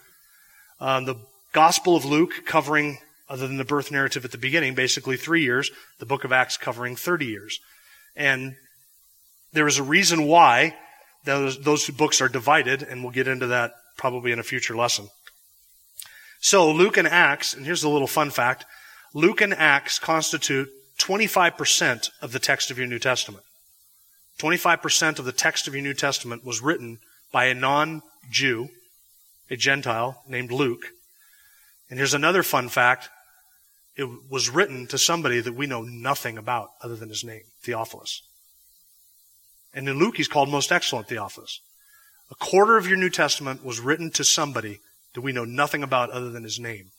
Um, 0.79 1.07
the 1.07 1.17
Gospel 1.53 1.97
of 1.97 2.05
Luke 2.05 2.31
covering, 2.47 2.99
other 3.29 3.49
than 3.49 3.57
the 3.57 3.65
birth 3.65 3.91
narrative 3.91 4.25
at 4.25 4.31
the 4.31 4.39
beginning, 4.39 4.77
basically 4.77 5.17
three 5.17 5.43
years. 5.43 5.73
The 5.99 6.07
book 6.07 6.23
of 6.23 6.31
Acts 6.31 6.57
covering 6.57 6.95
30 6.95 7.27
years. 7.27 7.59
And 8.15 8.55
there 9.53 9.67
is 9.67 9.77
a 9.77 9.83
reason 9.83 10.27
why 10.27 10.77
those, 11.25 11.61
those 11.61 11.85
two 11.85 11.93
books 11.93 12.21
are 12.21 12.29
divided, 12.29 12.85
and 12.85 13.03
we'll 13.03 13.13
get 13.13 13.27
into 13.27 13.49
that 13.49 13.73
probably 13.97 14.31
in 14.31 14.39
a 14.39 14.45
future 14.45 14.77
lesson. 14.77 15.09
So 16.41 16.71
Luke 16.71 16.97
and 16.97 17.09
Acts, 17.09 17.55
and 17.55 17.67
here's 17.67 17.83
a 17.83 17.89
little 17.89 18.07
fun 18.07 18.31
fact, 18.31 18.65
Luke 19.13 19.41
and 19.41 19.53
Acts 19.53 19.99
constitute 19.99 20.69
25% 20.99 22.11
of 22.23 22.31
the 22.31 22.39
text 22.39 22.71
of 22.71 22.79
your 22.79 22.87
New 22.87 23.01
Testament. 23.01 23.43
25% 24.41 25.19
of 25.19 25.25
the 25.25 25.33
text 25.33 25.69
of 25.69 25.75
your 25.75 25.83
New 25.83 25.95
Testament 25.95 26.45
was 26.45 26.63
written 26.63 26.99
by 27.31 27.47
a 27.47 27.55
non-Jew, 27.55 28.71
a 29.51 29.57
Gentile 29.57 30.23
named 30.27 30.51
Luke. 30.51 30.87
And 31.91 31.99
here's 31.99 32.15
another 32.15 32.43
fun 32.43 32.69
fact. 32.69 33.11
It 33.97 34.09
was 34.31 34.49
written 34.49 34.87
to 34.87 34.99
somebody 34.99 35.41
that 35.41 35.55
we 35.55 35.67
know 35.67 35.83
nothing 35.83 36.39
about 36.39 36.71
other 36.81 36.97
than 36.97 37.11
his 37.11 37.23
name, 37.23 37.43
Theophilus. 37.63 38.23
And 39.75 39.89
in 39.89 39.99
Luke, 39.99 40.17
he's 40.17 40.29
called 40.29 40.49
most 40.49 40.73
excellent 40.73 41.09
Theophilus. 41.09 41.61
A 42.31 42.35
quarter 42.35 42.77
of 42.77 42.87
your 42.87 42.97
New 42.97 43.11
Testament 43.11 43.65
was 43.65 43.81
written 43.81 44.11
to 44.13 44.25
somebody 44.25 44.81
that 45.15 45.21
we 45.21 45.33
know 45.33 45.45
nothing 45.45 45.83
about 45.83 46.11
other 46.11 46.31
than 46.31 46.45
his 46.45 46.59
name. 46.59 46.93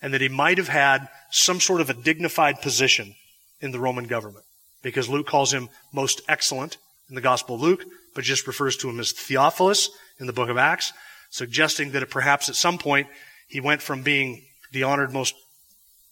And 0.00 0.14
that 0.14 0.20
he 0.20 0.28
might 0.28 0.58
have 0.58 0.68
had 0.68 1.08
some 1.30 1.60
sort 1.60 1.80
of 1.80 1.90
a 1.90 1.94
dignified 1.94 2.62
position 2.62 3.16
in 3.60 3.70
the 3.70 3.80
Roman 3.80 4.04
government. 4.04 4.44
Because 4.84 5.08
Luke 5.08 5.26
calls 5.26 5.52
him 5.52 5.68
most 5.92 6.20
excellent 6.28 6.76
in 7.08 7.16
the 7.16 7.20
Gospel 7.20 7.56
of 7.56 7.62
Luke, 7.62 7.84
but 8.14 8.22
just 8.22 8.46
refers 8.46 8.76
to 8.76 8.88
him 8.88 9.00
as 9.00 9.10
Theophilus 9.10 9.90
in 10.20 10.28
the 10.28 10.32
book 10.32 10.50
of 10.50 10.58
Acts, 10.58 10.92
suggesting 11.30 11.90
that 11.90 12.08
perhaps 12.10 12.48
at 12.48 12.54
some 12.54 12.78
point 12.78 13.08
he 13.48 13.60
went 13.60 13.82
from 13.82 14.02
being 14.02 14.44
the 14.70 14.84
honored 14.84 15.12
most, 15.12 15.34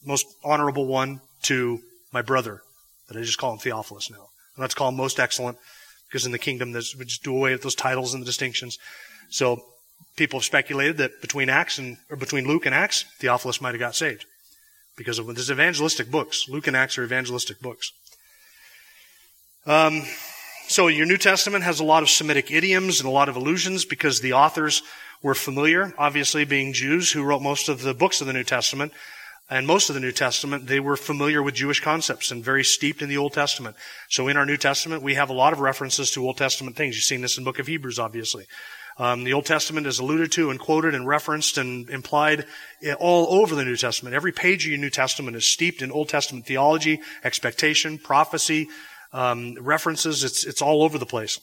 most 0.05 0.27
honorable 0.43 0.87
one 0.87 1.21
to 1.43 1.81
my 2.13 2.23
brother, 2.23 2.63
that 3.09 3.17
I 3.17 3.21
just 3.21 3.39
call 3.39 3.53
him 3.53 3.59
Theophilus 3.59 4.11
now. 4.11 4.29
And 4.57 4.63
let's 4.63 4.75
call 4.75 4.89
him 4.89 4.97
most 4.97 5.21
excellent, 5.21 5.59
because 6.09 6.27
in 6.27 6.33
the 6.33 6.39
kingdom, 6.39 6.73
there's, 6.73 6.97
we 6.97 7.05
just 7.05 7.23
do 7.23 7.37
away 7.37 7.53
with 7.53 7.63
those 7.63 7.75
titles 7.75 8.15
and 8.15 8.23
the 8.23 8.27
distinctions. 8.27 8.79
So 9.29 9.63
people 10.17 10.39
have 10.39 10.45
speculated 10.45 10.97
that 10.97 11.21
between 11.21 11.51
Acts 11.51 11.79
and, 11.79 11.99
or 12.11 12.17
between 12.17 12.49
Luke 12.49 12.67
and 12.67 12.75
Acts, 12.75 13.05
Theophilus 13.19 13.61
might 13.61 13.75
have 13.75 13.81
got 13.81 13.95
saved. 13.95 14.25
Because 14.97 15.19
of 15.19 15.27
this 15.35 15.51
evangelistic 15.51 16.11
books. 16.11 16.47
Luke 16.49 16.67
and 16.67 16.77
Acts 16.77 16.99
are 16.99 17.05
evangelistic 17.05 17.61
books. 17.61 17.93
Um, 19.67 20.03
so 20.67 20.89
your 20.89 21.07
New 21.07 21.19
Testament 21.19 21.65
has 21.65 21.79
a 21.79 21.85
lot 21.85 22.03
of 22.03 22.11
Semitic 22.11 22.51
idioms 22.51 23.01
and 23.01 23.09
a 23.09 23.13
lot 23.13 23.29
of 23.29 23.37
allusions 23.37 23.85
because 23.85 24.21
the 24.21 24.33
authors 24.33 24.83
were 25.23 25.35
familiar, 25.35 25.95
obviously 25.99 26.45
being 26.45 26.73
Jews 26.73 27.13
who 27.13 27.23
wrote 27.23 27.43
most 27.43 27.69
of 27.69 27.83
the 27.83 27.95
books 27.95 28.21
of 28.21 28.27
the 28.27 28.33
New 28.33 28.43
Testament 28.43 28.93
and 29.49 29.67
most 29.67 29.89
of 29.91 29.95
the 29.95 30.01
New 30.01 30.13
Testament, 30.13 30.67
they 30.67 30.81
were 30.81 30.97
familiar 30.97 31.43
with 31.43 31.55
Jewish 31.55 31.81
concepts 31.81 32.31
and 32.31 32.43
very 32.43 32.65
steeped 32.65 33.03
in 33.03 33.09
the 33.09 33.19
Old 33.19 33.35
Testament. 33.35 33.77
So 34.09 34.27
in 34.29 34.37
our 34.37 34.47
New 34.47 34.57
Testament, 34.57 35.03
we 35.03 35.15
have 35.15 35.31
a 35.31 35.35
lot 35.35 35.53
of 35.53 35.61
references 35.61 36.11
to 36.13 36.25
Old 36.25 36.39
Testament 36.39 36.75
things. 36.75 36.97
You've 36.97 37.05
seen 37.05 37.21
this 37.21 37.37
in 37.37 37.45
book 37.45 37.59
of 37.59 37.67
Hebrews, 37.67 37.99
obviously. 37.99 38.47
Um, 38.99 39.25
the 39.25 39.33
Old 39.33 39.47
Testament 39.47 39.87
is 39.87 39.99
alluded 39.99 40.33
to 40.33 40.51
and 40.51 40.59
quoted 40.59 40.95
and 40.95 41.07
referenced 41.07 41.59
and 41.59 41.89
implied 41.91 42.47
all 42.99 43.41
over 43.41 43.55
the 43.55 43.65
New 43.65 43.77
Testament. 43.77 44.15
Every 44.15 44.33
page 44.33 44.65
of 44.65 44.71
your 44.71 44.81
New 44.81 44.91
Testament 44.91 45.37
is 45.37 45.47
steeped 45.47 45.83
in 45.83 45.93
Old 45.93 46.09
Testament 46.09 46.47
theology, 46.47 47.01
expectation, 47.25 47.99
prophecy, 47.99 48.69
um, 49.13 49.57
references. 49.61 50.25
It's, 50.25 50.45
it's 50.45 50.63
all 50.63 50.83
over 50.83 50.99
the 50.99 51.07
place. 51.07 51.39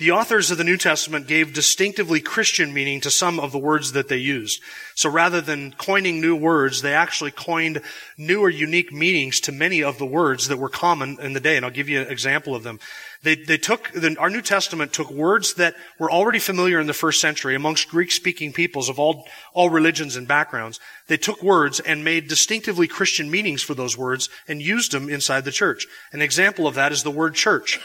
The 0.00 0.12
authors 0.12 0.50
of 0.50 0.56
the 0.56 0.64
New 0.64 0.78
Testament 0.78 1.26
gave 1.26 1.52
distinctively 1.52 2.22
Christian 2.22 2.72
meaning 2.72 3.02
to 3.02 3.10
some 3.10 3.38
of 3.38 3.52
the 3.52 3.58
words 3.58 3.92
that 3.92 4.08
they 4.08 4.16
used. 4.16 4.62
So 4.94 5.10
rather 5.10 5.42
than 5.42 5.72
coining 5.72 6.22
new 6.22 6.34
words, 6.34 6.80
they 6.80 6.94
actually 6.94 7.32
coined 7.32 7.82
new 8.16 8.40
or 8.40 8.48
unique 8.48 8.94
meanings 8.94 9.40
to 9.40 9.52
many 9.52 9.82
of 9.82 9.98
the 9.98 10.06
words 10.06 10.48
that 10.48 10.56
were 10.56 10.70
common 10.70 11.18
in 11.20 11.34
the 11.34 11.38
day. 11.38 11.56
And 11.56 11.66
I'll 11.66 11.70
give 11.70 11.90
you 11.90 12.00
an 12.00 12.08
example 12.08 12.54
of 12.54 12.62
them. 12.62 12.80
They, 13.22 13.34
they 13.34 13.58
took, 13.58 13.92
the, 13.92 14.16
our 14.18 14.30
New 14.30 14.40
Testament 14.40 14.94
took 14.94 15.10
words 15.10 15.52
that 15.54 15.74
were 15.98 16.10
already 16.10 16.38
familiar 16.38 16.80
in 16.80 16.86
the 16.86 16.94
first 16.94 17.20
century 17.20 17.54
amongst 17.54 17.90
Greek-speaking 17.90 18.54
peoples 18.54 18.88
of 18.88 18.98
all, 18.98 19.28
all 19.52 19.68
religions 19.68 20.16
and 20.16 20.26
backgrounds. 20.26 20.80
They 21.08 21.18
took 21.18 21.42
words 21.42 21.78
and 21.78 22.02
made 22.02 22.26
distinctively 22.26 22.88
Christian 22.88 23.30
meanings 23.30 23.62
for 23.62 23.74
those 23.74 23.98
words 23.98 24.30
and 24.48 24.62
used 24.62 24.92
them 24.92 25.10
inside 25.10 25.44
the 25.44 25.52
church. 25.52 25.86
An 26.10 26.22
example 26.22 26.66
of 26.66 26.74
that 26.76 26.90
is 26.90 27.02
the 27.02 27.10
word 27.10 27.34
church 27.34 27.78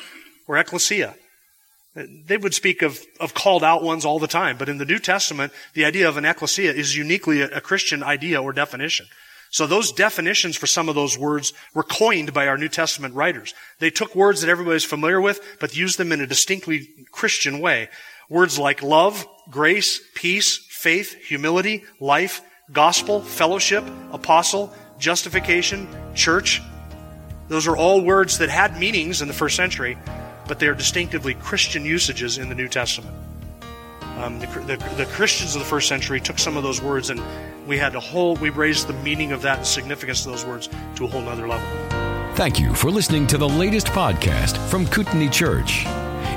or 0.48 0.58
ecclesia. 0.58 1.16
They 1.96 2.38
would 2.38 2.54
speak 2.54 2.82
of, 2.82 3.00
of 3.22 3.34
called 3.34 3.64
out 3.64 3.82
ones 3.82 4.04
all 4.04 4.20
the 4.20 4.28
time, 4.28 4.58
but 4.58 4.68
in 4.68 4.78
the 4.78 4.86
New 4.86 5.00
Testament, 5.00 5.54
the 5.74 5.86
idea 5.86 6.10
of 6.10 6.18
an 6.18 6.26
ecclesia 6.26 6.74
is 6.74 6.96
uniquely 6.96 7.42
a, 7.42 7.48
a 7.58 7.62
Christian 7.62 8.04
idea 8.04 8.42
or 8.42 8.52
definition. 8.52 9.06
So 9.50 9.66
those 9.66 9.94
definitions 9.94 10.58
for 10.58 10.68
some 10.68 10.90
of 10.90 10.96
those 10.96 11.18
words 11.18 11.54
were 11.74 11.84
coined 11.84 12.34
by 12.34 12.48
our 12.48 12.58
New 12.58 12.68
Testament 12.68 13.16
writers. 13.16 13.54
They 13.80 13.90
took 13.90 14.14
words 14.14 14.42
that 14.42 14.50
everybody's 14.50 14.84
familiar 14.84 15.22
with, 15.22 15.40
but 15.62 15.78
used 15.78 15.98
them 15.98 16.12
in 16.12 16.20
a 16.20 16.28
distinctly 16.28 16.90
Christian 17.12 17.62
way. 17.62 17.88
Words 18.28 18.60
like 18.60 18.84
love, 18.84 19.26
grace, 19.50 20.02
peace, 20.16 20.58
faith, 20.58 21.14
humility, 21.14 21.86
life, 22.02 22.42
gospel, 22.74 23.22
fellowship, 23.22 23.86
apostle, 24.12 24.74
justification, 25.00 25.88
church. 26.16 26.62
Those 27.48 27.68
are 27.68 27.78
all 27.78 28.02
words 28.02 28.40
that 28.40 28.50
had 28.50 28.78
meanings 28.78 29.22
in 29.22 29.30
the 29.30 29.34
first 29.34 29.56
century, 29.56 29.98
but 30.48 30.60
they 30.60 30.68
are 30.68 30.76
distinctively 30.76 31.34
Christian 31.34 31.86
usages 31.86 32.38
in 32.38 32.50
the 32.50 32.56
New 32.56 32.68
Testament. 32.68 33.16
Um, 34.18 34.40
the, 34.40 34.48
the, 34.48 34.78
the, 34.96 35.06
Christians 35.08 35.56
of 35.56 35.60
the 35.60 35.66
first 35.66 35.90
century 35.90 36.22
took 36.22 36.40
some 36.40 36.56
of 36.56 36.64
those 36.64 36.82
words 36.82 37.10
and 37.10 37.22
we 37.68 37.78
had 37.78 37.96
a 37.96 38.00
whole, 38.00 38.36
we 38.38 38.50
raised 38.50 38.88
the 38.88 38.94
meaning 38.94 39.34
of 39.34 39.42
that 39.42 39.58
and 39.58 39.68
significance 39.68 40.26
of 40.26 40.32
those 40.32 40.46
words 40.46 40.70
to 40.96 41.04
a 41.04 41.08
whole 41.08 41.22
nother 41.22 41.48
level. 41.48 41.68
Thank 42.36 42.60
you 42.60 42.74
for 42.74 42.92
listening 42.92 43.28
to 43.28 43.38
the 43.38 43.48
latest 43.48 43.88
podcast 43.88 44.58
from 44.70 44.88
Kootenai 44.88 45.30
Church. 45.30 45.84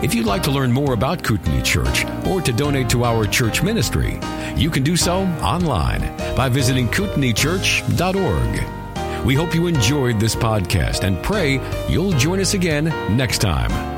If 0.03 0.15
you'd 0.15 0.27
like 0.27 0.43
to 0.45 0.51
learn 0.51 0.73
more 0.73 0.93
about 0.93 1.25
Kootenai 1.25 1.63
Church 1.63 2.05
or 2.27 2.41
to 2.41 2.53
donate 2.53 2.89
to 2.91 3.05
our 3.05 3.27
church 3.27 3.63
ministry, 3.63 4.21
you 4.57 4.71
can 4.71 4.85
do 4.85 4.97
so 4.97 5.23
online 5.43 6.01
by 6.37 6.49
visiting 6.49 6.89
kootenaichurch.org. 6.89 9.25
We 9.25 9.35
hope 9.35 9.55
you 9.55 9.67
enjoyed 9.67 10.21
this 10.21 10.37
podcast 10.37 11.03
and 11.03 11.21
pray 11.23 11.61
you'll 11.89 12.13
join 12.13 12.41
us 12.41 12.55
again 12.55 12.85
next 13.17 13.39
time. 13.39 13.98